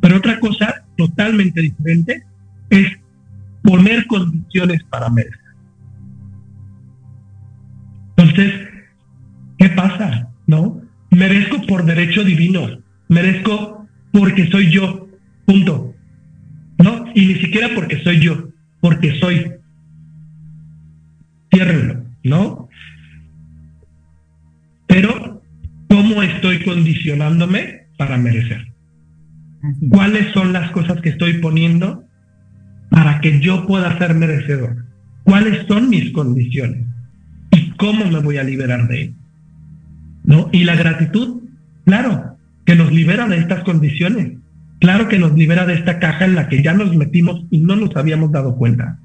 [0.00, 2.24] pero otra cosa totalmente diferente
[2.70, 2.88] es
[3.68, 5.38] poner condiciones para merecer.
[8.16, 8.52] Entonces,
[9.58, 10.30] ¿qué pasa?
[10.46, 10.80] ¿No?
[11.10, 12.66] Merezco por derecho divino,
[13.08, 15.08] merezco porque soy yo,
[15.44, 15.94] punto.
[16.78, 17.04] ¿No?
[17.14, 18.48] Y ni siquiera porque soy yo,
[18.80, 19.52] porque soy.
[21.52, 22.68] Ciérrenlo, ¿no?
[24.86, 25.42] Pero,
[25.90, 28.72] ¿cómo estoy condicionándome para merecer?
[29.90, 32.07] ¿Cuáles son las cosas que estoy poniendo
[32.90, 34.84] para que yo pueda ser merecedor?
[35.24, 36.86] ¿Cuáles son mis condiciones?
[37.50, 39.14] ¿Y cómo me voy a liberar de él?
[40.24, 40.48] ¿No?
[40.52, 41.42] Y la gratitud,
[41.84, 44.38] claro, que nos libera de estas condiciones.
[44.80, 47.76] Claro que nos libera de esta caja en la que ya nos metimos y no
[47.76, 48.98] nos habíamos dado cuenta.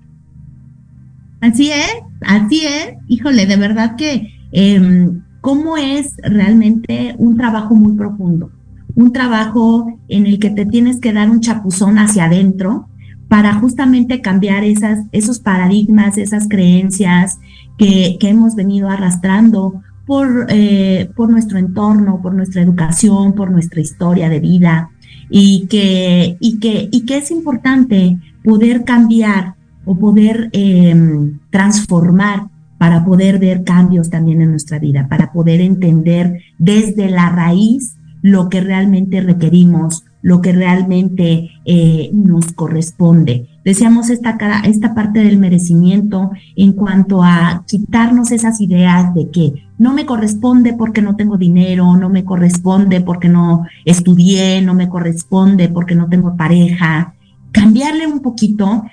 [1.42, 2.94] Así es, así es.
[3.08, 8.50] Híjole, de verdad que em, cómo es realmente un trabajo muy profundo,
[8.96, 12.88] un trabajo en el que te tienes que dar un chapuzón hacia adentro
[13.34, 17.40] para justamente cambiar esos paradigmas, esas creencias
[17.80, 23.82] que, que hemos venido arrastrando por, eh, por nuestro entorno, por nuestra educación, por nuestra
[23.82, 24.92] historia de vida,
[25.32, 33.04] y que, y que, y que es importante poder cambiar o poder em, transformar para
[33.04, 38.62] poder ver cambios también en nuestra vida, para poder entender desde la raíz lo que
[38.62, 43.50] realmente requerimos, lo que realmente eh, nos corresponde.
[43.66, 49.94] Decíamos esta, esta parte del merecimiento en cuanto a quitarnos esas ideas de que no
[49.94, 55.68] me corresponde porque no tengo dinero, no me corresponde porque no estudié, no me corresponde
[55.68, 57.16] porque no tengo pareja.
[57.52, 58.86] Cambiarle un poquito,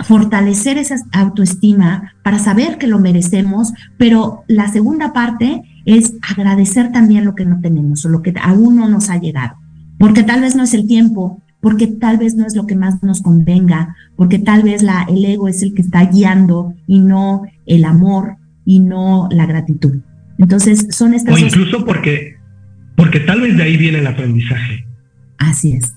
[0.00, 7.24] fortalecer esa autoestima para saber que lo merecemos, pero la segunda parte es agradecer también
[7.24, 9.56] lo que no tenemos o lo que aún no nos ha llegado,
[9.98, 13.02] porque tal vez no es el tiempo, porque tal vez no es lo que más
[13.02, 17.42] nos convenga, porque tal vez la, el ego es el que está guiando y no
[17.66, 20.00] el amor y no la gratitud.
[20.38, 21.34] Entonces son estas...
[21.34, 22.34] O incluso porque,
[22.96, 24.84] porque tal vez de ahí viene el aprendizaje.
[25.38, 25.94] Así es,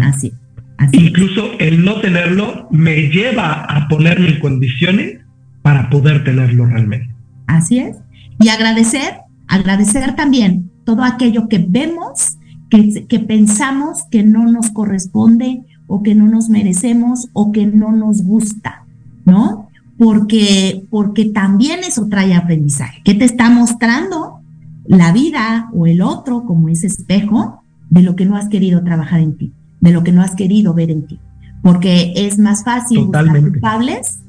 [0.00, 0.32] así,
[0.78, 5.18] así Incluso el no tenerlo me lleva a ponerme en condiciones
[5.62, 7.12] para poder tenerlo realmente.
[7.48, 7.96] Así es.
[8.40, 12.38] Y agradecer, agradecer también todo aquello que vemos
[12.70, 18.22] que, pensamos que no nos corresponde o que no nos merecemos o que no nos
[18.22, 18.84] gusta,
[19.24, 19.68] ¿no?
[19.98, 23.02] Porque, porque también eso trae aprendizaje.
[23.04, 24.40] ¿Qué te está mostrando
[24.86, 29.20] la vida o el otro como ese espejo de lo que no has querido trabajar
[29.20, 31.18] en ti, de lo que no has querido ver en ti?
[31.62, 34.20] Porque es más fácil buscar culpables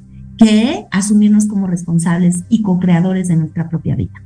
[0.41, 4.23] que asumirnos como responsables y co-creadores de nuestra propia vida.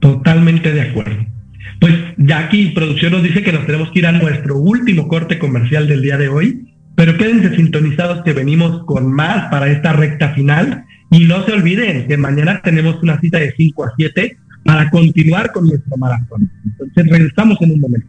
[0.00, 1.26] Totalmente de acuerdo.
[1.80, 5.88] Pues Jackie Producción nos dice que nos tenemos que ir a nuestro último corte comercial
[5.88, 10.84] del día de hoy, pero quédense sintonizados que venimos con más para esta recta final
[11.10, 15.52] y no se olviden que mañana tenemos una cita de 5 a 7 para continuar
[15.52, 16.50] con nuestro maratón.
[16.64, 18.08] Entonces regresamos en un momento.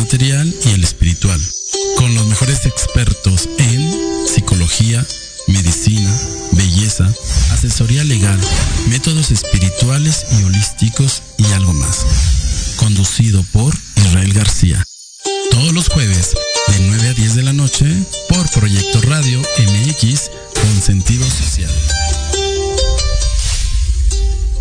[0.00, 1.38] Material y el espiritual.
[1.98, 5.06] Con los mejores expertos en psicología,
[5.46, 6.10] medicina,
[6.52, 7.06] belleza,
[7.52, 8.40] asesoría legal,
[8.88, 12.06] métodos espirituales y holísticos y algo más.
[12.76, 14.82] Conducido por Israel García.
[15.50, 16.30] Todos los jueves,
[16.68, 17.86] de 9 a 10 de la noche,
[18.30, 21.70] por Proyecto Radio MX con sentido social.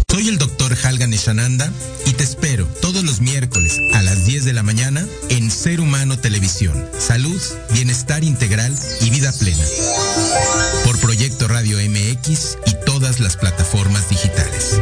[0.10, 1.72] Soy el doctor Halgan Eshananda
[2.06, 6.18] y te espero todos los miércoles a las 10 de la mañana en Ser Humano
[6.18, 6.90] Televisión.
[6.98, 7.40] Salud,
[7.72, 9.64] bienestar integral y vida plena.
[10.84, 14.82] Por Proyecto Radio MX y todas las plataformas digitales.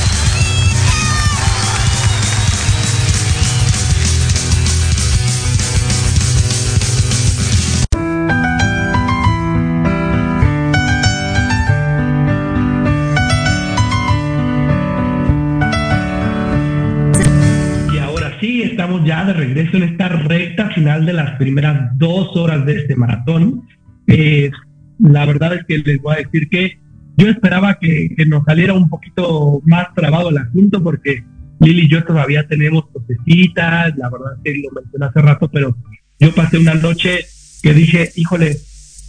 [18.91, 22.95] Estamos ya de regreso en esta recta final de las primeras dos horas de este
[22.95, 23.63] maratón.
[24.07, 24.51] Eh,
[24.99, 26.77] la verdad es que les voy a decir que
[27.15, 31.23] yo esperaba que, nos saliera un poquito más trabado el asunto porque
[31.61, 35.77] Lili y yo todavía tenemos procesitas, la verdad es que lo mencioné hace rato, pero
[36.19, 37.25] yo pasé una noche
[37.63, 38.57] que dije, híjole,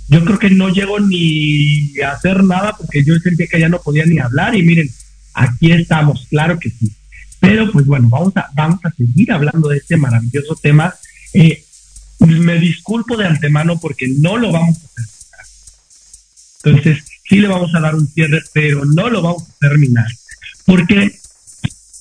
[0.09, 3.81] yo creo que no llego ni a hacer nada porque yo sentía que ya no
[3.81, 4.89] podía ni hablar y miren,
[5.35, 6.93] aquí estamos, claro que sí.
[7.43, 10.95] Pero pues bueno, vamos a, vamos a seguir hablando de este maravilloso tema.
[11.35, 11.65] Eh,
[12.21, 15.47] me disculpo de antemano porque no lo vamos a terminar.
[16.63, 20.07] Entonces, sí le vamos a dar un cierre, pero no lo vamos a terminar.
[20.65, 21.19] Porque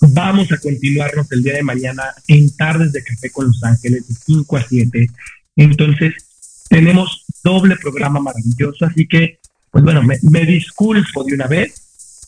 [0.02, 4.14] vamos a continuarnos el día de mañana en Tardes de Café con Los Ángeles de
[4.14, 5.10] 5 a 7.
[5.56, 6.14] Entonces,
[6.70, 9.40] tenemos doble programa maravilloso, así que,
[9.72, 11.82] pues bueno, me, me disculpo de una vez,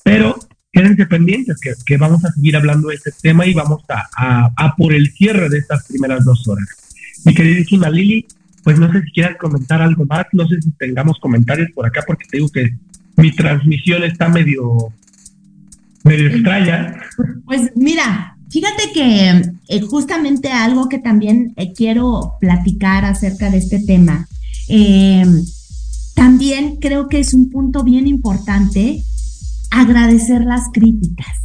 [0.04, 0.40] pero
[0.74, 4.92] quédense pendientes que, vamos a seguir hablando de este tema y vamos a, a, por
[4.92, 6.68] el cierre de estas primeras dos horas.
[7.24, 8.26] Mi queridísima Lili,
[8.64, 12.04] pues no sé si quieras comentar algo más, no sé si tengamos comentarios por acá
[12.06, 12.76] porque te digo que
[13.18, 14.92] mi transmisión está medio,
[16.04, 17.04] medio extraña.
[17.46, 23.78] Pues mira, fíjate que eh, justamente algo que también eh, quiero platicar acerca de este
[23.78, 24.28] tema,
[24.70, 25.24] eh,
[26.16, 29.04] también creo que es un punto bien importante
[29.74, 31.38] agradecer las críticas.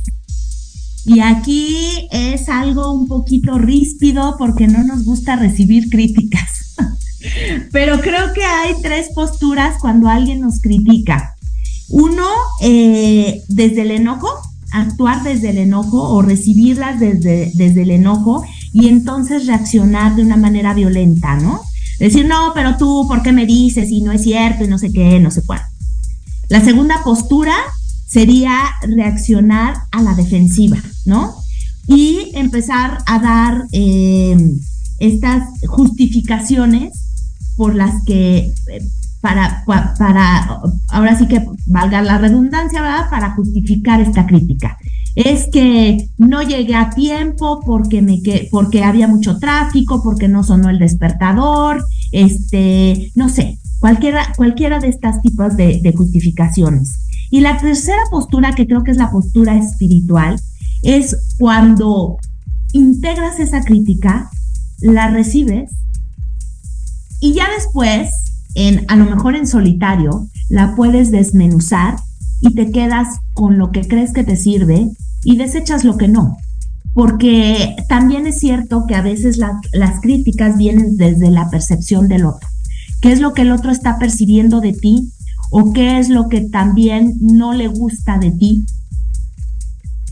[1.04, 6.76] Y aquí es algo un poquito ríspido porque no nos gusta recibir críticas.
[7.72, 11.34] Pero creo que hay tres posturas cuando alguien nos critica.
[11.88, 12.26] Uno,
[12.60, 14.28] eh, desde el enojo,
[14.70, 18.44] actuar desde el enojo o recibirlas desde, desde el enojo
[18.74, 21.62] y entonces reaccionar de una manera violenta, ¿no?
[21.98, 23.90] Decir, no, pero tú, ¿por qué me dices?
[23.90, 25.62] Y no es cierto, y no sé qué, no sé cuál.
[26.50, 27.54] La segunda postura
[28.08, 31.34] sería reaccionar a la defensiva, ¿no?
[31.86, 34.36] Y empezar a dar eh,
[34.98, 36.92] estas justificaciones
[37.56, 38.82] por las que, eh,
[39.20, 43.10] para, para, ahora sí que valga la redundancia, ¿verdad?
[43.10, 44.78] Para justificar esta crítica.
[45.14, 48.20] Es que no llegué a tiempo porque, me,
[48.50, 54.88] porque había mucho tráfico, porque no sonó el despertador, este, no sé, cualquiera, cualquiera de
[54.88, 57.08] estas tipos de justificaciones.
[57.30, 60.40] Y la tercera postura, que creo que es la postura espiritual,
[60.82, 62.18] es cuando
[62.72, 64.30] integras esa crítica,
[64.80, 65.70] la recibes
[67.20, 68.10] y ya después,
[68.54, 71.96] en, a lo mejor en solitario, la puedes desmenuzar
[72.40, 74.90] y te quedas con lo que crees que te sirve
[75.24, 76.36] y desechas lo que no.
[76.94, 82.48] Porque también es cierto que a veces las críticas vienen desde la percepción del otro.
[83.00, 85.12] ¿Qué es lo que el otro está percibiendo de ti?
[85.50, 88.64] ¿O qué es lo que también no le gusta de ti?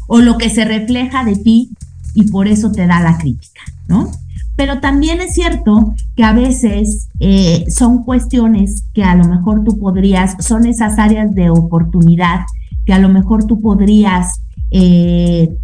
[0.07, 1.71] ¿O lo que se refleja de ti
[2.15, 4.11] y por eso te da la crítica, ¿no?
[4.57, 9.79] Pero también es cierto que a veces eh, son cuestiones que a lo mejor tú
[9.79, 12.41] podrías, son esas áreas de oportunidad
[12.87, 14.41] que a lo mejor tú podrías
[14.71, 15.55] eh,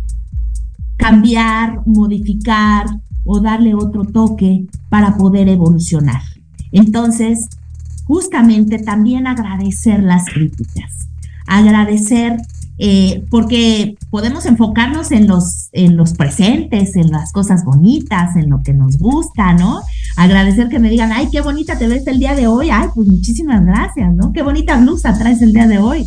[0.97, 2.87] cambiar, modificar
[3.25, 6.21] o darle otro toque para poder evolucionar.
[6.73, 7.49] Entonces,
[8.05, 11.09] justamente también agradecer las críticas,
[11.47, 12.37] agradecer
[12.79, 18.63] eh, porque podemos enfocarnos en los, en los presentes, en las cosas bonitas, en lo
[18.63, 19.83] que nos gusta, ¿no?
[20.17, 23.07] Agradecer que me digan, ay, qué bonita te ves el día de hoy, ay, pues
[23.09, 24.33] muchísimas gracias, ¿no?
[24.33, 26.07] Qué bonita blusa traes el día de hoy.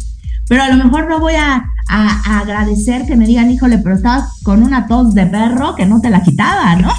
[0.49, 4.41] Pero a lo mejor no voy a, a agradecer que me digan, híjole, pero estabas
[4.43, 6.91] con una tos de perro que no te la quitaba, ¿no?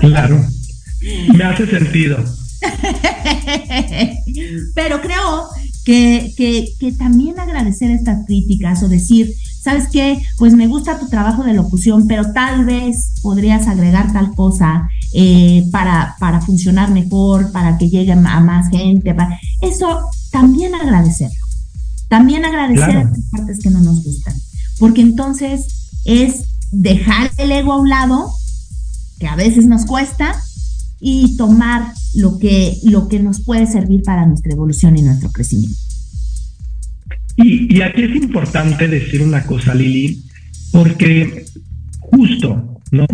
[0.00, 0.44] Claro,
[1.36, 2.24] me hace sentido.
[4.74, 5.48] pero creo
[5.84, 9.32] que, que, también agradecer estas críticas o decir,
[9.62, 10.20] ¿sabes qué?
[10.36, 15.64] Pues me gusta tu trabajo de locución, pero tal vez podrías agregar tal cosa eh,
[15.70, 19.14] para, para funcionar mejor, para que llegue a más gente.
[19.14, 19.38] Para...
[19.60, 21.46] Eso también agradecerlo.
[22.08, 24.34] También agradecer las partes que no nos gustan.
[24.78, 25.66] Porque entonces
[26.04, 28.32] es dejar el ego a un lado,
[29.18, 30.34] que a veces nos cuesta,
[31.00, 35.76] y tomar lo que, lo que nos puede servir para nuestra evolución y nuestro crecimiento.
[37.36, 40.22] Y, aquí es importante decir una cosa, Lili,
[40.72, 41.44] porque
[42.00, 43.06] justo, ¿no?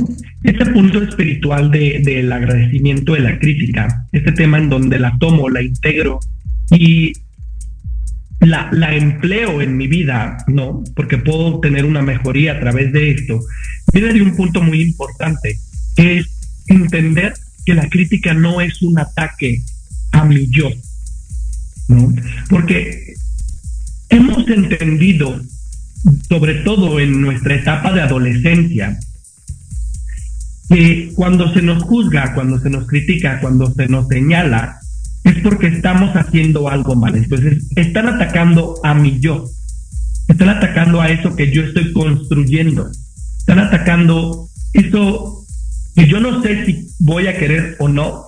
[0.45, 5.61] Este punto espiritual del agradecimiento, de la crítica, este tema en donde la tomo, la
[5.61, 6.21] integro
[6.71, 7.13] y
[8.39, 10.85] la, la, empleo en mi vida, ¿no?
[10.95, 13.41] Porque puedo tener una mejoría a través de esto,
[13.93, 15.57] viene de un punto muy importante,
[15.97, 16.27] que es
[16.69, 17.35] entender
[17.65, 19.63] que la crítica no es un ataque
[20.13, 20.69] a mi yo,
[21.89, 22.13] ¿no?
[22.51, 23.15] Porque
[24.09, 25.41] hemos entendido,
[26.29, 28.99] sobre todo en nuestra etapa de adolescencia,
[30.69, 34.79] que cuando se nos juzga, cuando se nos critica, cuando se nos señala,
[35.25, 37.15] es porque estamos haciendo algo mal.
[37.15, 39.45] Entonces, están atacando a mi yo,
[40.29, 42.91] están atacando a eso que yo estoy construyendo,
[43.39, 45.42] están atacando eso
[45.95, 48.25] que yo no sé si voy a querer o no,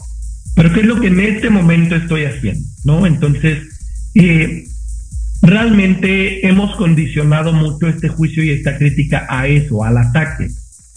[0.54, 3.06] pero qué es lo que en este momento estoy haciendo, ¿no?
[3.06, 3.58] Entonces,
[4.14, 4.64] eh,
[5.42, 10.48] realmente hemos condicionado mucho este juicio y esta crítica a eso, al ataque,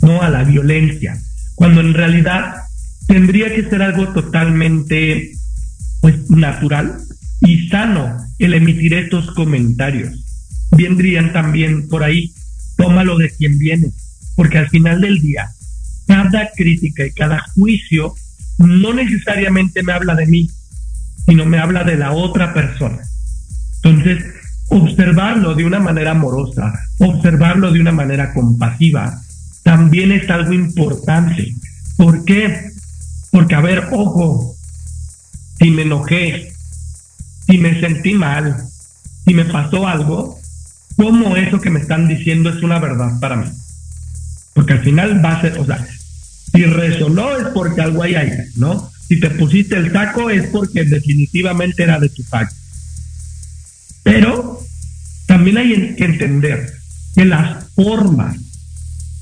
[0.01, 1.17] no a la violencia,
[1.55, 2.55] cuando en realidad
[3.07, 5.31] tendría que ser algo totalmente
[6.01, 6.97] pues natural
[7.41, 10.23] y sano el emitir estos comentarios.
[10.71, 12.31] Vendrían también por ahí,
[12.75, 13.87] tómalo de quien viene,
[14.35, 15.49] porque al final del día
[16.07, 18.15] cada crítica y cada juicio
[18.57, 20.49] no necesariamente me habla de mí,
[21.27, 22.99] sino me habla de la otra persona.
[23.83, 24.23] Entonces,
[24.69, 29.21] observarlo de una manera amorosa, observarlo de una manera compasiva,
[29.63, 31.53] también es algo importante.
[31.97, 32.71] ¿Por qué?
[33.31, 34.55] Porque, a ver, ojo,
[35.59, 36.53] si me enojé,
[37.45, 38.57] si me sentí mal,
[39.25, 40.39] si me pasó algo,
[40.95, 43.47] ¿cómo eso que me están diciendo es una verdad para mí?
[44.57, 45.87] Porque al final va a ser, o sea,
[46.51, 48.91] si resonó es porque algo hay ahí, ¿no?
[49.07, 52.55] Si te pusiste el saco es porque definitivamente era de tu saco.
[54.01, 54.59] Pero
[55.27, 56.73] también hay que entender
[57.13, 58.35] que las formas,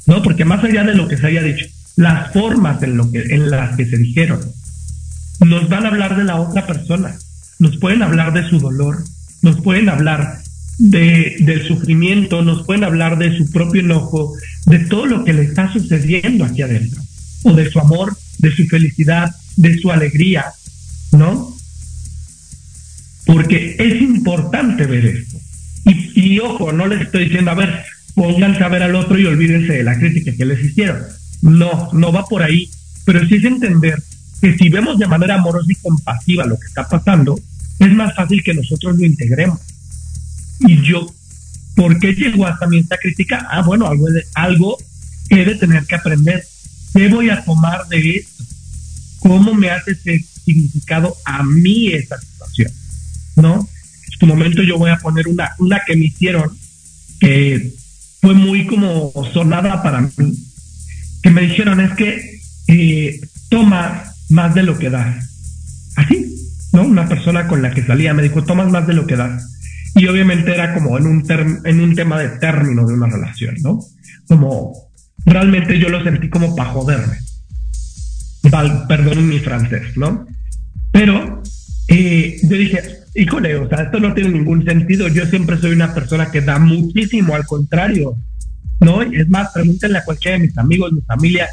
[0.05, 0.23] ¿no?
[0.23, 1.65] Porque más allá de lo que se haya dicho,
[1.97, 4.39] las formas en, lo que, en las que se dijeron
[5.41, 7.13] nos van a hablar de la otra persona,
[7.59, 9.03] nos pueden hablar de su dolor,
[9.41, 10.44] nos pueden hablar
[10.77, 14.33] de, del sufrimiento, nos pueden hablar de su propio enojo,
[14.65, 17.01] de todo lo que le está sucediendo aquí adentro
[17.43, 20.45] o de su amor, de su felicidad, de su alegría,
[21.11, 21.55] ¿no?
[23.25, 25.37] Porque es importante ver esto.
[26.15, 27.83] Y, ojo, no les estoy diciendo, a ver,
[28.15, 31.03] pónganse a ver al otro y olvídense de la crítica que les hicieron.
[31.41, 32.69] No, no va por ahí.
[33.05, 34.01] Pero sí es entender
[34.41, 37.39] que si vemos de manera amorosa y compasiva lo que está pasando,
[37.79, 39.59] es más fácil que nosotros lo integremos.
[40.59, 41.05] Y yo,
[41.75, 43.47] ¿por qué llegó hasta mí esta crítica?
[43.49, 44.77] Ah, bueno, algo, algo
[45.29, 46.45] he de tener que aprender
[46.95, 48.43] ¿Qué voy a tomar de esto?
[49.19, 52.71] ¿Cómo me hace ese significado a mí esa situación?
[53.35, 53.67] ¿No?
[54.17, 56.57] su momento yo voy a poner una, una que me hicieron
[57.19, 57.73] que
[58.21, 60.09] fue muy como sonada para mí,
[61.21, 63.19] que me dijeron es que eh,
[63.49, 65.91] toma más de lo que das.
[65.97, 66.33] Así,
[66.71, 66.83] ¿no?
[66.83, 69.54] Una persona con la que salía me dijo, tomas más de lo que das.
[69.95, 71.23] Y obviamente era como en un,
[71.63, 73.79] en un tema de término de una relación, ¿no?
[74.27, 74.91] Como
[75.25, 77.17] realmente yo lo sentí como para joderme.
[78.87, 80.27] perdón mi francés, ¿no?
[80.91, 81.41] Pero
[81.87, 82.81] eh, yo dije,
[83.15, 85.07] híjole, o sea, esto no tiene ningún sentido.
[85.07, 88.17] Yo siempre soy una persona que da muchísimo, al contrario,
[88.81, 89.01] ¿no?
[89.01, 91.47] Es más, pregúntenle a cualquiera de mis amigos, mi familia,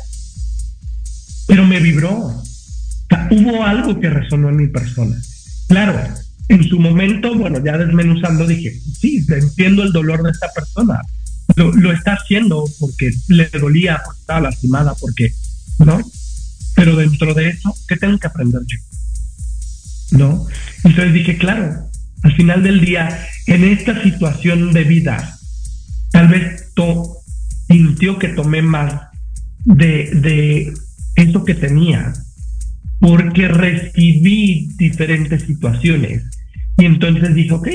[1.46, 2.12] pero me vibró.
[2.12, 2.44] O
[3.08, 5.16] sea, hubo algo que resonó en mi persona.
[5.68, 6.00] Claro,
[6.52, 11.00] en su momento, bueno, ya desmenuzando, dije, sí, entiendo el dolor de esta persona.
[11.56, 15.32] Lo, está haciendo porque le dolía, porque estaba lastimada, porque,
[15.78, 15.98] ¿no?
[16.76, 20.18] Pero dentro de eso, ¿qué tengo que aprender yo?
[20.18, 20.46] ¿no?
[20.84, 21.88] Entonces dije, claro,
[22.22, 25.38] al final del día, en esta situación de vida,
[26.10, 27.16] tal vez to
[27.66, 28.92] sintió que tomé más
[29.64, 30.74] de, de
[31.16, 32.12] eso que tenía,
[33.00, 36.24] porque recibí diferentes situaciones.
[36.78, 37.68] Y entonces dije, ok,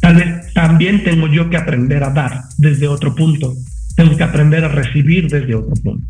[0.00, 3.54] tal vez también tengo yo que aprender a dar desde otro punto,
[3.96, 6.06] tengo que aprender a recibir desde otro punto.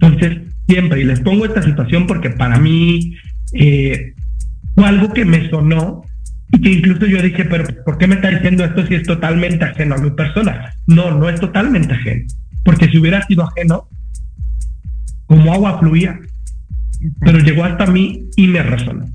[0.00, 3.16] Entonces, siempre, y les pongo esta situación porque para mí
[3.52, 4.14] eh,
[4.74, 6.02] fue algo que me sonó
[6.52, 9.64] y que incluso yo dije, pero ¿por qué me está diciendo esto si es totalmente
[9.64, 10.72] ajeno a mi persona?
[10.86, 12.26] No, no es totalmente ajeno,
[12.64, 13.88] porque si hubiera sido ajeno,
[15.26, 16.18] como agua fluía,
[17.20, 19.06] pero llegó hasta mí y me resonó.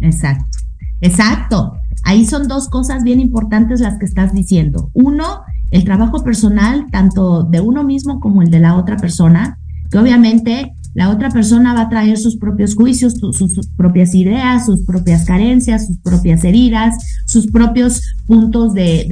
[0.00, 0.58] Exacto,
[1.00, 1.74] exacto.
[2.04, 4.90] Ahí son dos cosas bien importantes las que estás diciendo.
[4.94, 9.58] Uno, el trabajo personal, tanto de uno mismo como el de la otra persona,
[9.90, 14.84] que obviamente la otra persona va a traer sus propios juicios, sus, propias ideas, sus
[14.84, 16.96] propias carencias, sus propias heridas,
[17.26, 19.06] sus propios puntos de,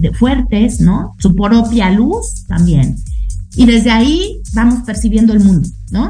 [0.00, 1.14] de, fuertes, ¿no?
[1.18, 2.96] Su propia luz también.
[3.56, 6.08] Y desde ahí vamos percibiendo el mundo, ¿no?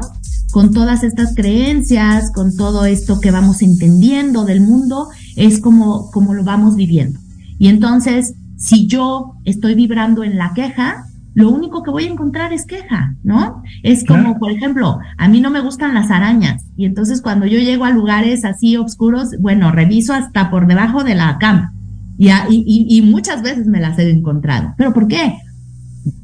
[0.55, 6.33] Con todas estas creencias, con todo esto que vamos entendiendo del mundo, es como, como
[6.33, 7.19] lo vamos viviendo.
[7.59, 12.53] Y entonces, si yo estoy vibrando en la queja, lo único que voy a encontrar
[12.53, 13.63] es queja, ¿no?
[13.83, 17.59] Es como, por ejemplo, a mí no me gustan las arañas y entonces cuando yo
[17.59, 21.73] llego a lugares así oscuros, bueno, reviso hasta por debajo de la cama
[22.17, 24.73] y, y, y muchas veces me las he encontrado.
[24.77, 25.35] ¿Pero por qué?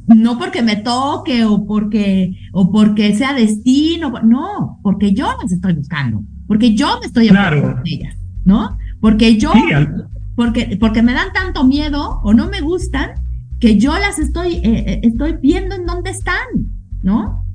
[0.07, 5.73] No porque me toque o porque, o porque sea destino, no, porque yo las estoy
[5.73, 7.79] buscando, porque yo me estoy claro.
[7.83, 8.77] de ellas, ¿no?
[8.99, 9.51] Porque yo,
[10.35, 13.11] porque, porque me dan tanto miedo o no me gustan
[13.59, 16.47] que yo las estoy, eh, eh, estoy viendo en dónde están,
[17.03, 17.45] ¿no?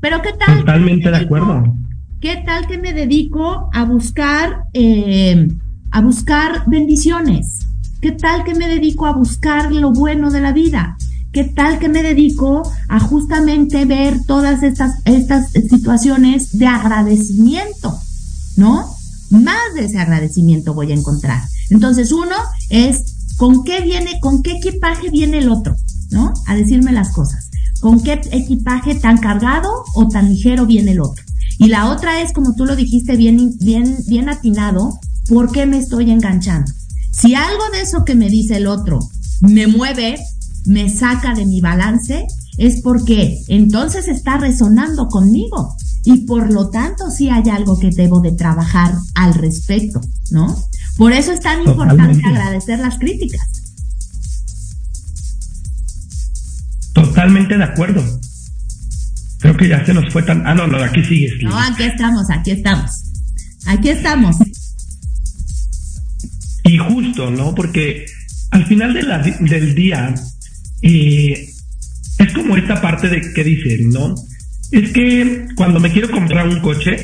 [0.00, 0.60] Pero ¿qué tal?
[0.60, 1.76] Totalmente de acuerdo.
[2.20, 5.48] ¿Qué tal que me dedico a buscar, eh,
[5.90, 7.66] a buscar bendiciones?
[8.02, 10.96] ¿Qué tal que me dedico a buscar lo bueno de la vida?
[11.32, 17.98] ¿Qué tal que me dedico a justamente ver todas estas, estas situaciones de agradecimiento?
[18.56, 18.86] ¿No?
[19.30, 21.42] Más de ese agradecimiento voy a encontrar.
[21.70, 22.34] Entonces, uno
[22.68, 25.74] es ¿Con qué viene, con qué equipaje viene el otro?
[26.10, 26.34] ¿No?
[26.46, 27.48] A decirme las cosas.
[27.80, 31.24] ¿Con qué equipaje tan cargado o tan ligero viene el otro?
[31.56, 35.78] Y la otra es, como tú lo dijiste bien, bien, bien atinado, ¿por qué me
[35.78, 36.70] estoy enganchando?
[37.12, 38.98] Si algo de eso que me dice el otro
[39.40, 40.18] me mueve,
[40.66, 42.26] me saca de mi balance,
[42.58, 45.74] es porque entonces está resonando conmigo
[46.04, 50.00] y por lo tanto sí hay algo que debo de trabajar al respecto,
[50.30, 50.56] ¿no?
[50.96, 53.40] Por eso es tan importante agradecer las críticas.
[56.92, 58.02] Totalmente de acuerdo.
[59.38, 60.46] Creo que ya se nos fue tan...
[60.46, 61.32] Ah, no, no, aquí sigues.
[61.42, 62.90] No, aquí estamos, aquí estamos.
[63.66, 64.36] Aquí estamos.
[66.64, 67.54] Y justo, ¿no?
[67.54, 68.04] Porque
[68.50, 70.14] al final de la, del día
[70.82, 71.48] eh,
[72.18, 74.14] es como esta parte de que dicen, ¿no?
[74.70, 76.96] Es que cuando me quiero comprar un coche,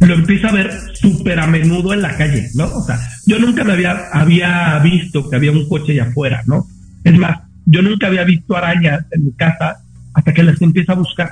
[0.00, 2.64] lo empiezo a ver súper a menudo en la calle, ¿no?
[2.64, 6.66] O sea, yo nunca me había, había visto que había un coche allá afuera, ¿no?
[7.04, 9.82] Es más, yo nunca había visto arañas en mi casa
[10.14, 11.30] hasta que las empiezo a buscar.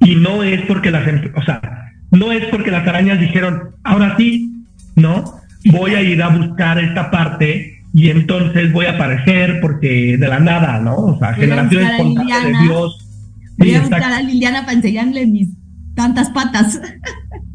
[0.00, 1.60] Y no es porque las, o sea,
[2.10, 4.64] no es porque las arañas dijeron, ahora sí,
[4.94, 5.40] ¿no?
[5.64, 10.38] Voy a ir a buscar esta parte y entonces voy a aparecer porque de la
[10.38, 10.96] nada, ¿no?
[10.96, 13.08] O sea, generaciones espontánea de Dios.
[13.56, 15.48] Voy a buscar a Liliana para enseñarle mis
[15.94, 16.78] tantas patas.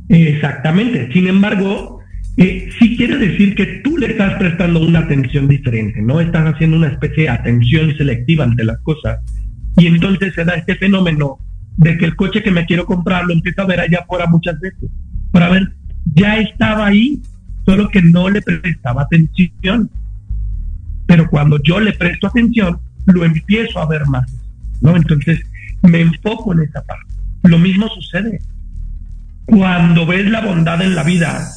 [0.09, 1.13] Exactamente.
[1.13, 1.99] Sin embargo,
[2.37, 6.19] eh, sí quiere decir que tú le estás prestando una atención diferente, ¿no?
[6.19, 9.19] Estás haciendo una especie de atención selectiva ante las cosas.
[9.77, 11.37] Y entonces se da este fenómeno
[11.77, 14.59] de que el coche que me quiero comprar lo empiezo a ver allá afuera muchas
[14.59, 14.89] veces.
[15.31, 15.71] Para ver,
[16.15, 17.21] ya estaba ahí,
[17.63, 19.87] solo que no le prestaba atención.
[21.11, 24.31] Pero cuando yo le presto atención, lo empiezo a ver más,
[24.79, 24.95] ¿no?
[24.95, 25.41] Entonces
[25.81, 27.13] me enfoco en esa parte.
[27.43, 28.39] Lo mismo sucede.
[29.45, 31.51] Cuando ves la bondad en la vida,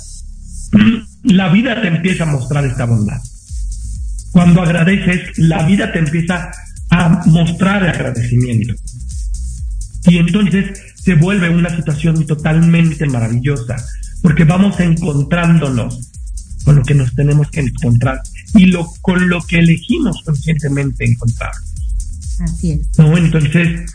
[1.22, 3.20] la vida te empieza a mostrar esta bondad.
[4.32, 6.50] Cuando agradeces, la vida te empieza
[6.90, 8.74] a mostrar el agradecimiento.
[10.06, 13.76] Y entonces se vuelve una situación totalmente maravillosa,
[14.20, 16.10] porque vamos encontrándonos
[16.64, 18.20] con lo que nos tenemos que encontrar
[18.54, 21.52] y lo, con lo que elegimos conscientemente encontrar.
[22.40, 22.98] Así es.
[22.98, 23.16] ¿No?
[23.16, 23.90] Entonces,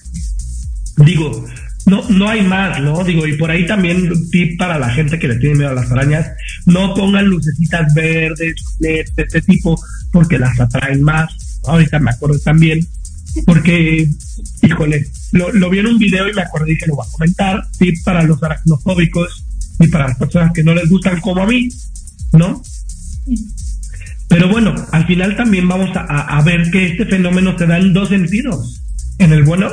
[0.97, 1.45] digo,
[1.85, 3.03] no, no hay más, ¿no?
[3.03, 5.91] Digo, y por ahí también tip para la gente que le tiene miedo a las
[5.91, 6.27] arañas,
[6.65, 9.81] no pongan lucecitas verdes, de este tipo,
[10.11, 11.61] porque las atraen más.
[11.65, 12.85] Ahorita me acuerdo también,
[13.45, 14.09] porque,
[14.61, 17.11] híjole, lo, lo vi en un video y me acordé y dije, lo voy a
[17.11, 19.45] comentar, tip para los aracnofóbicos
[19.79, 21.69] y para las personas que no les gustan como a mí,
[22.33, 22.61] ¿no?
[24.29, 27.93] Pero bueno, al final también vamos a, a ver que este fenómeno se da en
[27.93, 28.81] dos sentidos,
[29.17, 29.67] en el bueno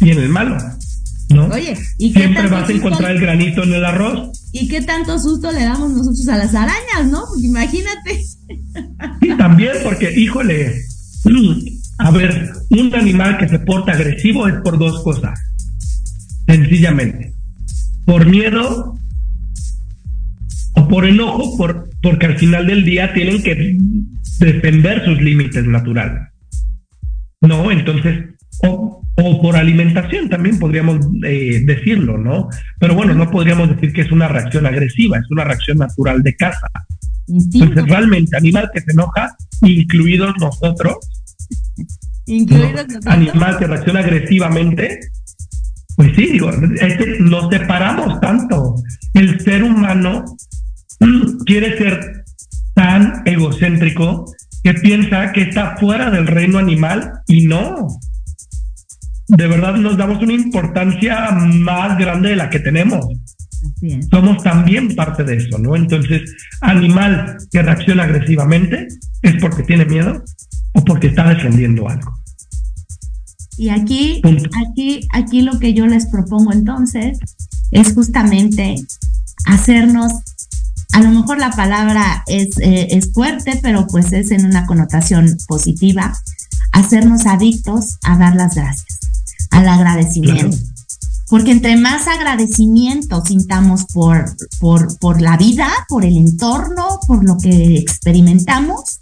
[0.00, 0.58] y en el malo.
[1.30, 1.46] ¿no?
[1.46, 4.30] Oye, ¿y Siempre vas a encontrar el granito en el arroz.
[4.52, 7.24] ¿Y qué tanto susto le damos nosotros a las arañas, no?
[7.28, 8.22] Porque imagínate.
[9.20, 10.74] Y también porque, híjole,
[11.24, 11.52] mm,
[11.98, 15.38] a ver, un animal que se porta agresivo es por dos cosas.
[16.46, 17.32] Sencillamente.
[18.04, 18.98] Por miedo
[20.74, 23.76] o por enojo, por, porque al final del día tienen que
[24.38, 26.22] defender sus límites naturales.
[27.40, 27.70] ¿No?
[27.70, 28.24] Entonces,
[28.62, 32.48] o, o por alimentación también podríamos eh, decirlo, ¿no?
[32.78, 36.34] Pero bueno, no podríamos decir que es una reacción agresiva, es una reacción natural de
[36.36, 36.68] caza.
[37.28, 40.96] Entonces, realmente, animal que se enoja, incluidos nosotros,
[42.26, 42.82] Incluidos ¿no?
[42.82, 43.06] nosotros.
[43.06, 45.00] animal que reacciona agresivamente,
[45.96, 48.76] pues sí, digo, es que nos separamos tanto.
[49.14, 50.24] El ser humano
[51.44, 52.24] quiere ser
[52.74, 57.88] tan egocéntrico que piensa que está fuera del reino animal y no.
[59.28, 63.06] De verdad nos damos una importancia más grande de la que tenemos.
[63.06, 64.06] Así es.
[64.10, 65.76] Somos también parte de eso, ¿no?
[65.76, 68.88] Entonces, animal que reacciona agresivamente
[69.22, 70.22] es porque tiene miedo
[70.72, 72.12] o porque está defendiendo algo.
[73.56, 74.50] Y aquí, Punto.
[74.70, 77.18] aquí, aquí lo que yo les propongo entonces
[77.70, 78.76] es justamente
[79.46, 80.12] hacernos,
[80.92, 85.36] a lo mejor la palabra es, eh, es fuerte, pero pues es en una connotación
[85.48, 86.14] positiva,
[86.70, 88.98] hacernos adictos a dar las gracias,
[89.50, 90.56] al agradecimiento.
[91.28, 97.38] Porque entre más agradecimiento sintamos por, por, por la vida, por el entorno, por lo
[97.38, 98.98] que experimentamos,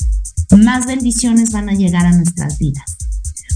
[0.57, 2.85] más bendiciones van a llegar a nuestras vidas.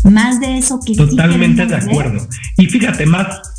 [0.03, 2.27] Más de eso que sí Totalmente de acuerdo.
[2.59, 3.54] Y fíjate, más.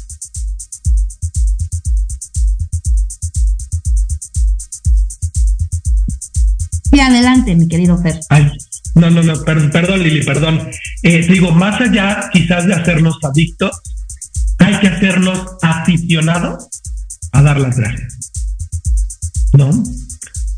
[7.06, 8.19] Adelante, mi querido Fer.
[8.30, 8.52] Ay,
[8.95, 10.60] no, no, no, per- perdón, Lili, perdón.
[11.03, 13.72] Eh, digo, más allá quizás de hacernos adictos,
[14.60, 16.68] hay que hacernos aficionados
[17.32, 18.14] a dar las gracias.
[19.53, 19.69] ¿No?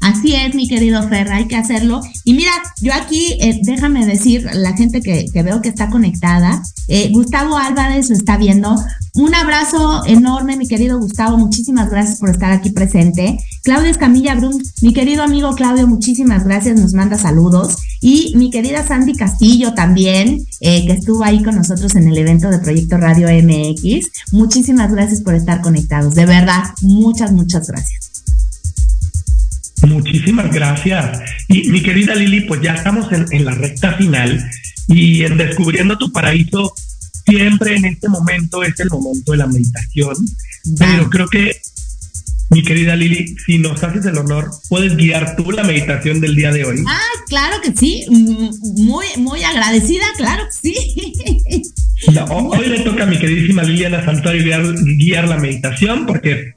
[0.01, 2.01] Así es, mi querido Fer, hay que hacerlo.
[2.23, 6.61] Y mira, yo aquí, eh, déjame decir, la gente que, que veo que está conectada,
[6.87, 8.75] eh, Gustavo Álvarez lo está viendo.
[9.15, 13.37] Un abrazo enorme, mi querido Gustavo, muchísimas gracias por estar aquí presente.
[13.67, 17.75] Claudio Escamilla Brum, mi querido amigo Claudio, muchísimas gracias, nos manda saludos.
[17.99, 22.49] Y mi querida Sandy Castillo también, eh, que estuvo ahí con nosotros en el evento
[22.49, 24.09] de Proyecto Radio MX.
[24.31, 28.23] Muchísimas gracias por estar conectados, de verdad, muchas, muchas gracias.
[29.85, 31.19] Muchísimas gracias.
[31.49, 34.49] Y mi querida Lili, pues ya estamos en, en la recta final
[34.87, 36.73] y en Descubriendo tu Paraíso,
[37.25, 40.15] siempre en este momento es el momento de la meditación.
[40.77, 41.51] Pero creo que,
[42.49, 46.51] mi querida Lili, si nos haces el honor, puedes guiar tú la meditación del día
[46.51, 46.77] de hoy.
[46.87, 50.75] Ay, claro que sí, mm, muy, muy agradecida, claro que sí.
[52.13, 54.61] No, hoy le toca a mi queridísima Liliana Santuario guiar,
[54.97, 56.53] guiar la meditación porque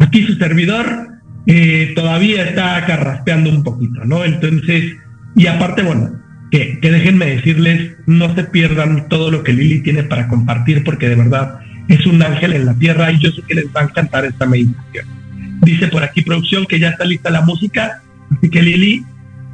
[0.00, 1.08] aquí su servidor
[1.46, 4.24] eh, todavía está carraspeando un poquito, ¿no?
[4.24, 4.92] Entonces,
[5.36, 10.02] y aparte, bueno, que, que déjenme decirles, no se pierdan todo lo que Lili tiene
[10.02, 13.54] para compartir porque de verdad es un ángel en la tierra y yo sé que
[13.54, 15.21] les va a encantar esta meditación.
[15.62, 18.02] Dice por aquí producción que ya está lista la música,
[18.36, 19.06] así que Lili,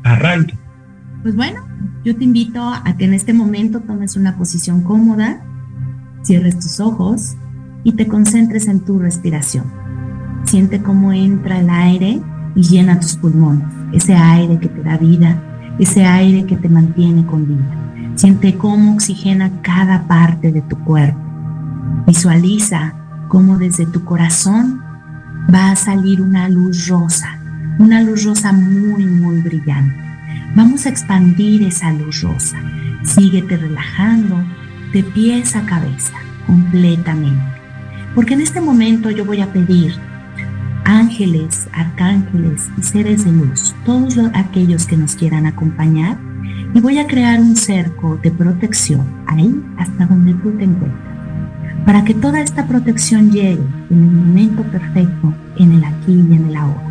[0.02, 0.56] arranque.
[1.22, 1.66] Pues bueno,
[2.04, 5.42] yo te invito a que en este momento tomes una posición cómoda,
[6.22, 7.36] cierres tus ojos
[7.84, 9.64] y te concentres en tu respiración.
[10.44, 12.22] Siente cómo entra el aire
[12.54, 15.42] y llena tus pulmones, ese aire que te da vida,
[15.78, 18.14] ese aire que te mantiene con vida.
[18.14, 21.20] Siente cómo oxigena cada parte de tu cuerpo.
[22.06, 22.94] Visualiza
[23.28, 24.87] cómo desde tu corazón
[25.52, 27.38] va a salir una luz rosa,
[27.78, 29.96] una luz rosa muy, muy brillante.
[30.54, 32.58] Vamos a expandir esa luz rosa.
[33.02, 34.44] Síguete relajando
[34.92, 36.14] de pies a cabeza,
[36.46, 37.42] completamente.
[38.14, 39.94] Porque en este momento yo voy a pedir
[40.84, 46.18] ángeles, arcángeles y seres de luz, todos aquellos que nos quieran acompañar,
[46.74, 51.07] y voy a crear un cerco de protección ahí hasta donde tú te encuentres,
[51.88, 56.44] para que toda esta protección llegue en el momento perfecto, en el aquí y en
[56.50, 56.86] el ahora.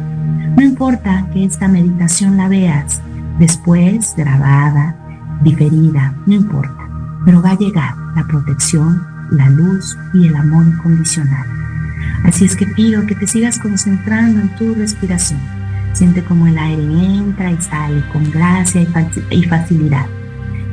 [0.57, 2.99] No importa que esta meditación la veas
[3.37, 4.95] después, grabada,
[5.43, 6.89] diferida, no importa,
[7.25, 11.45] pero va a llegar la protección, la luz y el amor incondicional.
[12.23, 15.39] Así es que pido que te sigas concentrando en tu respiración.
[15.93, 18.81] Siente como el aire entra y sale con gracia
[19.29, 20.07] y facilidad.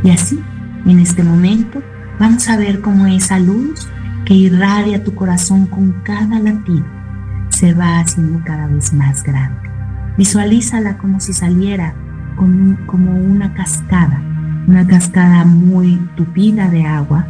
[0.02, 0.42] Y así,
[0.86, 1.82] en este momento,
[2.18, 3.86] vamos a ver cómo esa luz
[4.24, 6.84] que irradia tu corazón con cada latido
[7.51, 9.60] se va haciendo cada vez más grande.
[10.16, 11.94] Visualízala como si saliera
[12.36, 14.20] como una cascada,
[14.66, 17.26] una cascada muy tupida de agua,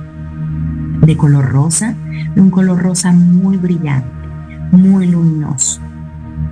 [1.00, 1.94] de color rosa,
[2.34, 4.08] de un color rosa muy brillante,
[4.72, 5.80] muy luminoso.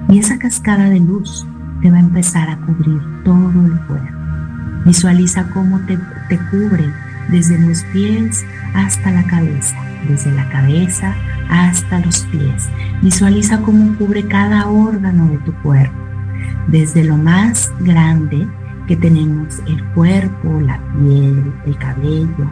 [0.09, 1.47] Y esa cascada de luz
[1.81, 4.13] te va a empezar a cubrir todo el cuerpo.
[4.85, 5.97] Visualiza cómo te,
[6.29, 6.85] te cubre
[7.31, 8.45] desde los pies
[8.75, 9.77] hasta la cabeza,
[10.09, 11.15] desde la cabeza
[11.49, 12.69] hasta los pies.
[13.03, 15.99] Visualiza cómo cubre cada órgano de tu cuerpo,
[16.69, 18.47] desde lo más grande
[18.87, 22.51] que tenemos, el cuerpo, la piel, el cabello,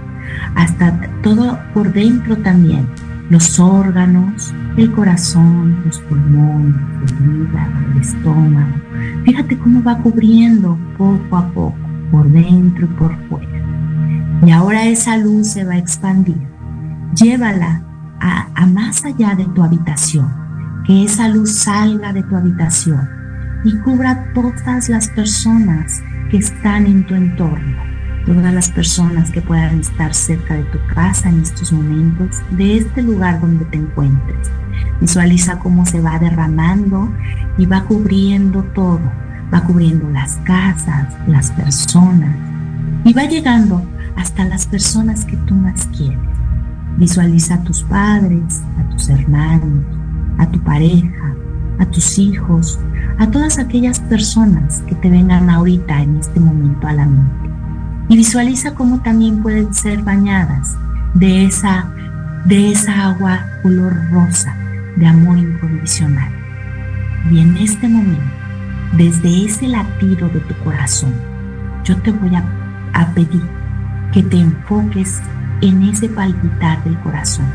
[0.54, 2.86] hasta todo por dentro también,
[3.30, 6.74] los órganos, el corazón, los pulmones,
[7.08, 8.74] el hígado, el estómago.
[9.24, 11.74] Fíjate cómo va cubriendo poco a poco,
[12.10, 13.49] por dentro y por fuera.
[14.42, 16.40] Y ahora esa luz se va a expandir.
[17.14, 17.82] Llévala
[18.20, 20.32] a, a más allá de tu habitación,
[20.86, 23.08] que esa luz salga de tu habitación
[23.64, 27.90] y cubra todas las personas que están en tu entorno
[28.26, 33.02] todas las personas que puedan estar cerca de tu casa en estos momentos, de este
[33.02, 34.50] lugar donde te encuentres.
[35.00, 37.12] Visualiza cómo se va derramando
[37.58, 39.00] y va cubriendo todo,
[39.52, 42.36] va cubriendo las casas, las personas
[43.04, 43.82] y va llegando
[44.20, 46.18] hasta las personas que tú más quieres.
[46.98, 49.84] Visualiza a tus padres, a tus hermanos,
[50.38, 51.34] a tu pareja,
[51.78, 52.78] a tus hijos,
[53.18, 57.50] a todas aquellas personas que te vengan ahorita en este momento a la mente
[58.10, 60.76] y visualiza cómo también pueden ser bañadas
[61.14, 61.88] de esa,
[62.44, 64.54] de esa agua color rosa
[64.96, 66.30] de amor incondicional.
[67.30, 68.34] Y en este momento,
[68.96, 71.14] desde ese latido de tu corazón,
[71.84, 72.44] yo te voy a,
[72.92, 73.59] a pedir
[74.12, 75.20] que te enfoques
[75.60, 77.46] en ese palpitar del corazón.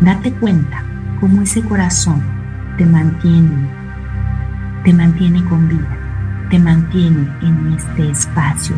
[0.00, 0.82] Date cuenta
[1.20, 2.22] cómo ese corazón
[2.76, 3.68] te mantiene,
[4.84, 5.98] te mantiene con vida,
[6.50, 8.76] te mantiene en este espacio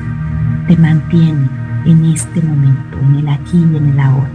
[0.66, 1.48] te mantiene
[1.84, 4.30] en este momento, en el aquí y en el ahora,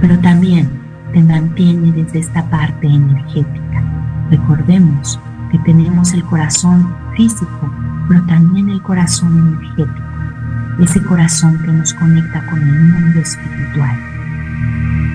[0.00, 0.68] pero también
[1.12, 3.84] te mantiene desde esta parte energética.
[4.30, 5.20] Recordemos
[5.52, 7.70] que tenemos el corazón físico,
[8.08, 10.05] pero también el corazón energético,
[10.78, 13.98] ese corazón que nos conecta con el mundo espiritual.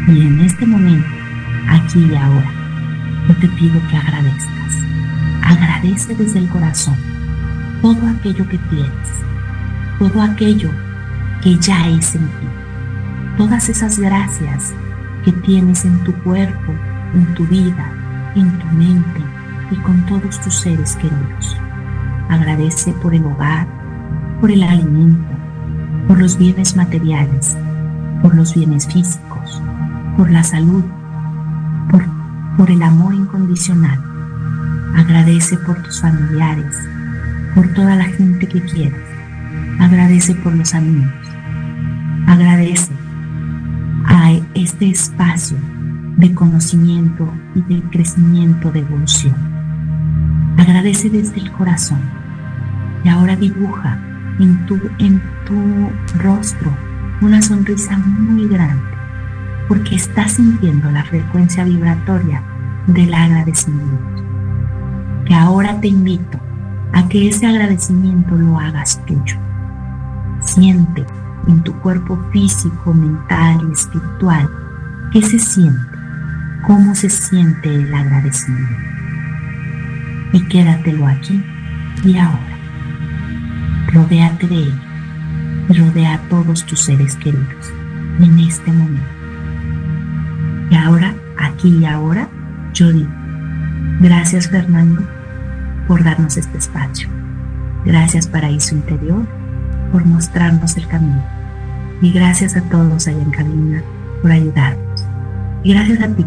[0.07, 1.07] Y en este momento,
[1.69, 2.51] aquí y ahora,
[3.27, 4.77] yo te pido que agradezcas.
[5.43, 6.95] Agradece desde el corazón
[7.81, 9.09] todo aquello que tienes,
[9.99, 10.69] todo aquello
[11.41, 12.47] que ya es en ti,
[13.37, 14.73] todas esas gracias
[15.23, 16.73] que tienes en tu cuerpo,
[17.13, 17.91] en tu vida,
[18.35, 19.21] en tu mente
[19.71, 21.57] y con todos tus seres queridos.
[22.29, 23.67] Agradece por el hogar,
[24.39, 25.40] por el alimento,
[26.11, 27.55] por los bienes materiales,
[28.21, 29.61] por los bienes físicos,
[30.17, 30.83] por la salud,
[31.89, 32.03] por,
[32.57, 33.97] por el amor incondicional.
[34.97, 36.77] Agradece por tus familiares,
[37.55, 38.99] por toda la gente que quieres
[39.79, 41.13] Agradece por los amigos.
[42.27, 42.91] Agradece
[44.03, 45.55] a este espacio
[46.17, 49.35] de conocimiento y de crecimiento, de evolución.
[50.57, 52.01] Agradece desde el corazón.
[53.05, 53.97] Y ahora dibuja
[54.41, 55.89] en tu, en tu
[56.19, 56.75] rostro
[57.21, 58.83] una sonrisa muy grande,
[59.67, 62.43] porque estás sintiendo la frecuencia vibratoria
[62.87, 64.23] del agradecimiento.
[65.25, 66.39] Que ahora te invito
[66.93, 69.37] a que ese agradecimiento lo hagas tuyo
[70.41, 71.05] Siente
[71.47, 74.49] en tu cuerpo físico, mental y espiritual
[75.11, 75.97] qué se siente,
[76.65, 78.75] cómo se siente el agradecimiento.
[80.33, 81.43] Y quédatelo aquí
[82.03, 82.50] y ahora.
[83.93, 84.91] Rodéate de él
[85.73, 87.73] rodea a todos tus seres queridos
[88.19, 89.09] en este momento.
[90.69, 92.27] Y ahora, aquí y ahora,
[92.73, 93.09] yo digo,
[93.99, 95.01] gracias Fernando,
[95.87, 97.09] por darnos este espacio.
[97.85, 99.25] Gracias Paraíso Interior
[99.91, 101.23] por mostrarnos el camino.
[102.01, 103.83] Y gracias a todos allá en cabina
[104.21, 105.05] por ayudarnos.
[105.63, 106.25] Y gracias a ti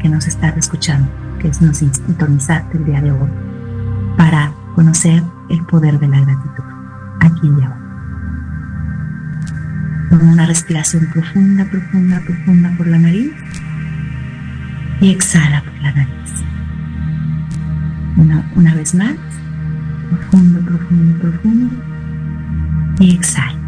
[0.00, 1.08] que nos estás escuchando,
[1.38, 3.30] que nos sintonizaste el día de hoy
[4.16, 6.73] para conocer el poder de la gratitud
[7.24, 7.80] aquí y ahora.
[10.10, 13.32] Una respiración profunda, profunda, profunda por la nariz
[15.00, 16.44] y exhala por la nariz.
[18.16, 19.16] Una, una vez más,
[20.10, 21.74] profundo, profundo, profundo
[23.00, 23.58] y exhala.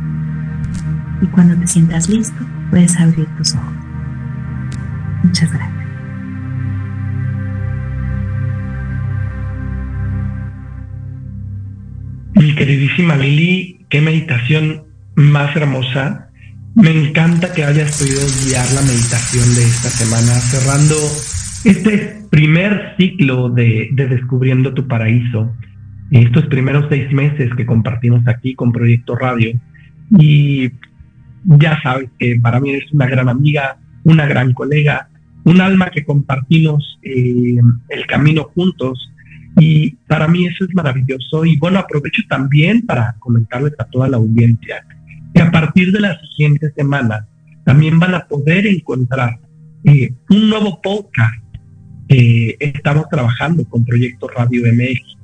[1.21, 3.75] Y cuando te sientas listo, puedes abrir tus ojos.
[5.25, 5.76] Muchas gracias.
[12.57, 14.83] Queridísima Lili, qué meditación
[15.15, 16.31] más hermosa.
[16.75, 20.97] Me encanta que hayas podido guiar la meditación de esta semana, cerrando
[21.65, 25.55] este primer ciclo de, de Descubriendo tu Paraíso,
[26.11, 29.53] estos primeros seis meses que compartimos aquí con Proyecto Radio.
[30.19, 30.71] Y
[31.45, 35.09] ya sabes que para mí eres una gran amiga, una gran colega,
[35.45, 37.57] un alma que compartimos eh,
[37.89, 39.13] el camino juntos.
[39.57, 41.45] Y para mí eso es maravilloso.
[41.45, 44.85] Y bueno, aprovecho también para comentarles a toda la audiencia
[45.35, 47.27] que a partir de la siguiente semana
[47.65, 49.39] también van a poder encontrar
[49.85, 51.43] eh, un nuevo podcast
[52.09, 55.17] que estamos trabajando con Proyecto Radio MX,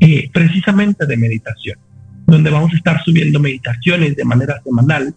[0.00, 1.78] eh, precisamente de meditación,
[2.26, 5.14] donde vamos a estar subiendo meditaciones de manera semanal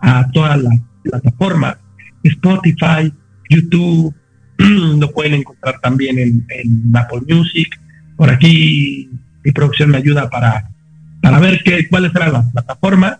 [0.00, 1.76] a todas las plataformas,
[2.22, 3.12] Spotify,
[3.50, 4.14] YouTube,
[4.58, 7.78] lo pueden encontrar también en, Apple Music.
[8.22, 9.10] Por aquí
[9.42, 10.70] mi producción me ayuda para,
[11.20, 13.18] para ver qué, cuáles serán las plataformas,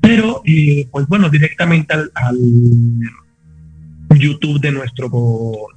[0.00, 2.38] pero eh, pues bueno, directamente al,
[4.10, 5.10] YouTube de nuestro,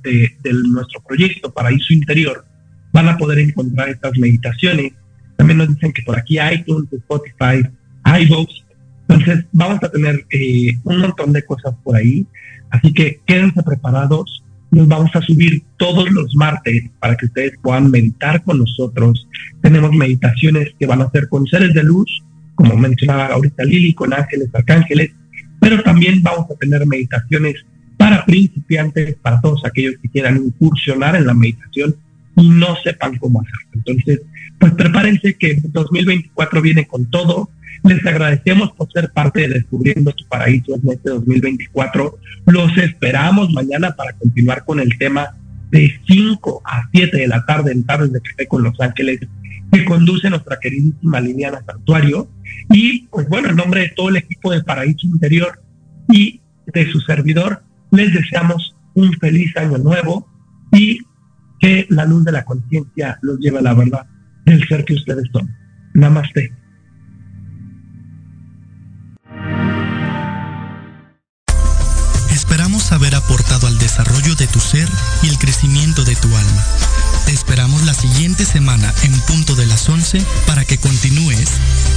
[0.03, 2.45] de, nuestro proyecto Paraíso Interior
[2.93, 4.93] van a poder encontrar estas meditaciones.
[5.37, 7.67] También nos dicen que por aquí iTunes, Spotify,
[8.05, 8.63] iVoox.
[9.07, 12.27] Entonces vamos a tener eh, un montón de cosas por ahí.
[12.69, 14.40] Así que quédense preparados.
[14.71, 19.27] Nos vamos a subir todos los martes para que ustedes puedan meditar con nosotros.
[19.61, 22.23] Tenemos meditaciones que van a ser con seres de luz,
[22.55, 25.11] como mencionaba ahorita Lili, con ángeles, arcángeles,
[25.59, 27.55] pero también vamos a tener meditaciones
[27.97, 31.95] para principiantes, para todos aquellos que quieran incursionar en la meditación
[32.35, 33.69] y no sepan cómo hacerlo.
[33.75, 34.21] Entonces,
[34.57, 37.49] pues prepárense que 2024 viene con todo
[37.83, 42.17] les agradecemos por ser parte de Descubriendo tu Paraíso en este 2024.
[42.47, 45.35] Los esperamos mañana para continuar con el tema
[45.71, 49.19] de 5 a 7 de la tarde en Tardes de Café con Los Ángeles
[49.71, 52.29] que conduce nuestra queridísima Liliana Santuario.
[52.69, 55.61] Y pues bueno, en nombre de todo el equipo de Paraíso Interior
[56.09, 60.27] y de su servidor, les deseamos un feliz año nuevo
[60.73, 60.99] y
[61.59, 64.05] que la luz de la conciencia los lleve a la verdad
[64.45, 65.49] del ser que ustedes son.
[65.93, 66.60] Namaste.
[73.91, 74.87] Desarrollo de tu ser
[75.21, 76.65] y el crecimiento de tu alma.
[77.25, 81.49] Te esperamos la siguiente semana en punto de las 11 para que continúes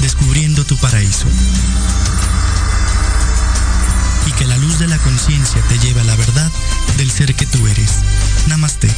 [0.02, 1.26] descubriendo tu paraíso.
[4.26, 6.50] Y que la luz de la conciencia te lleve a la verdad
[6.96, 7.90] del ser que tú eres.
[8.48, 8.90] Namaste.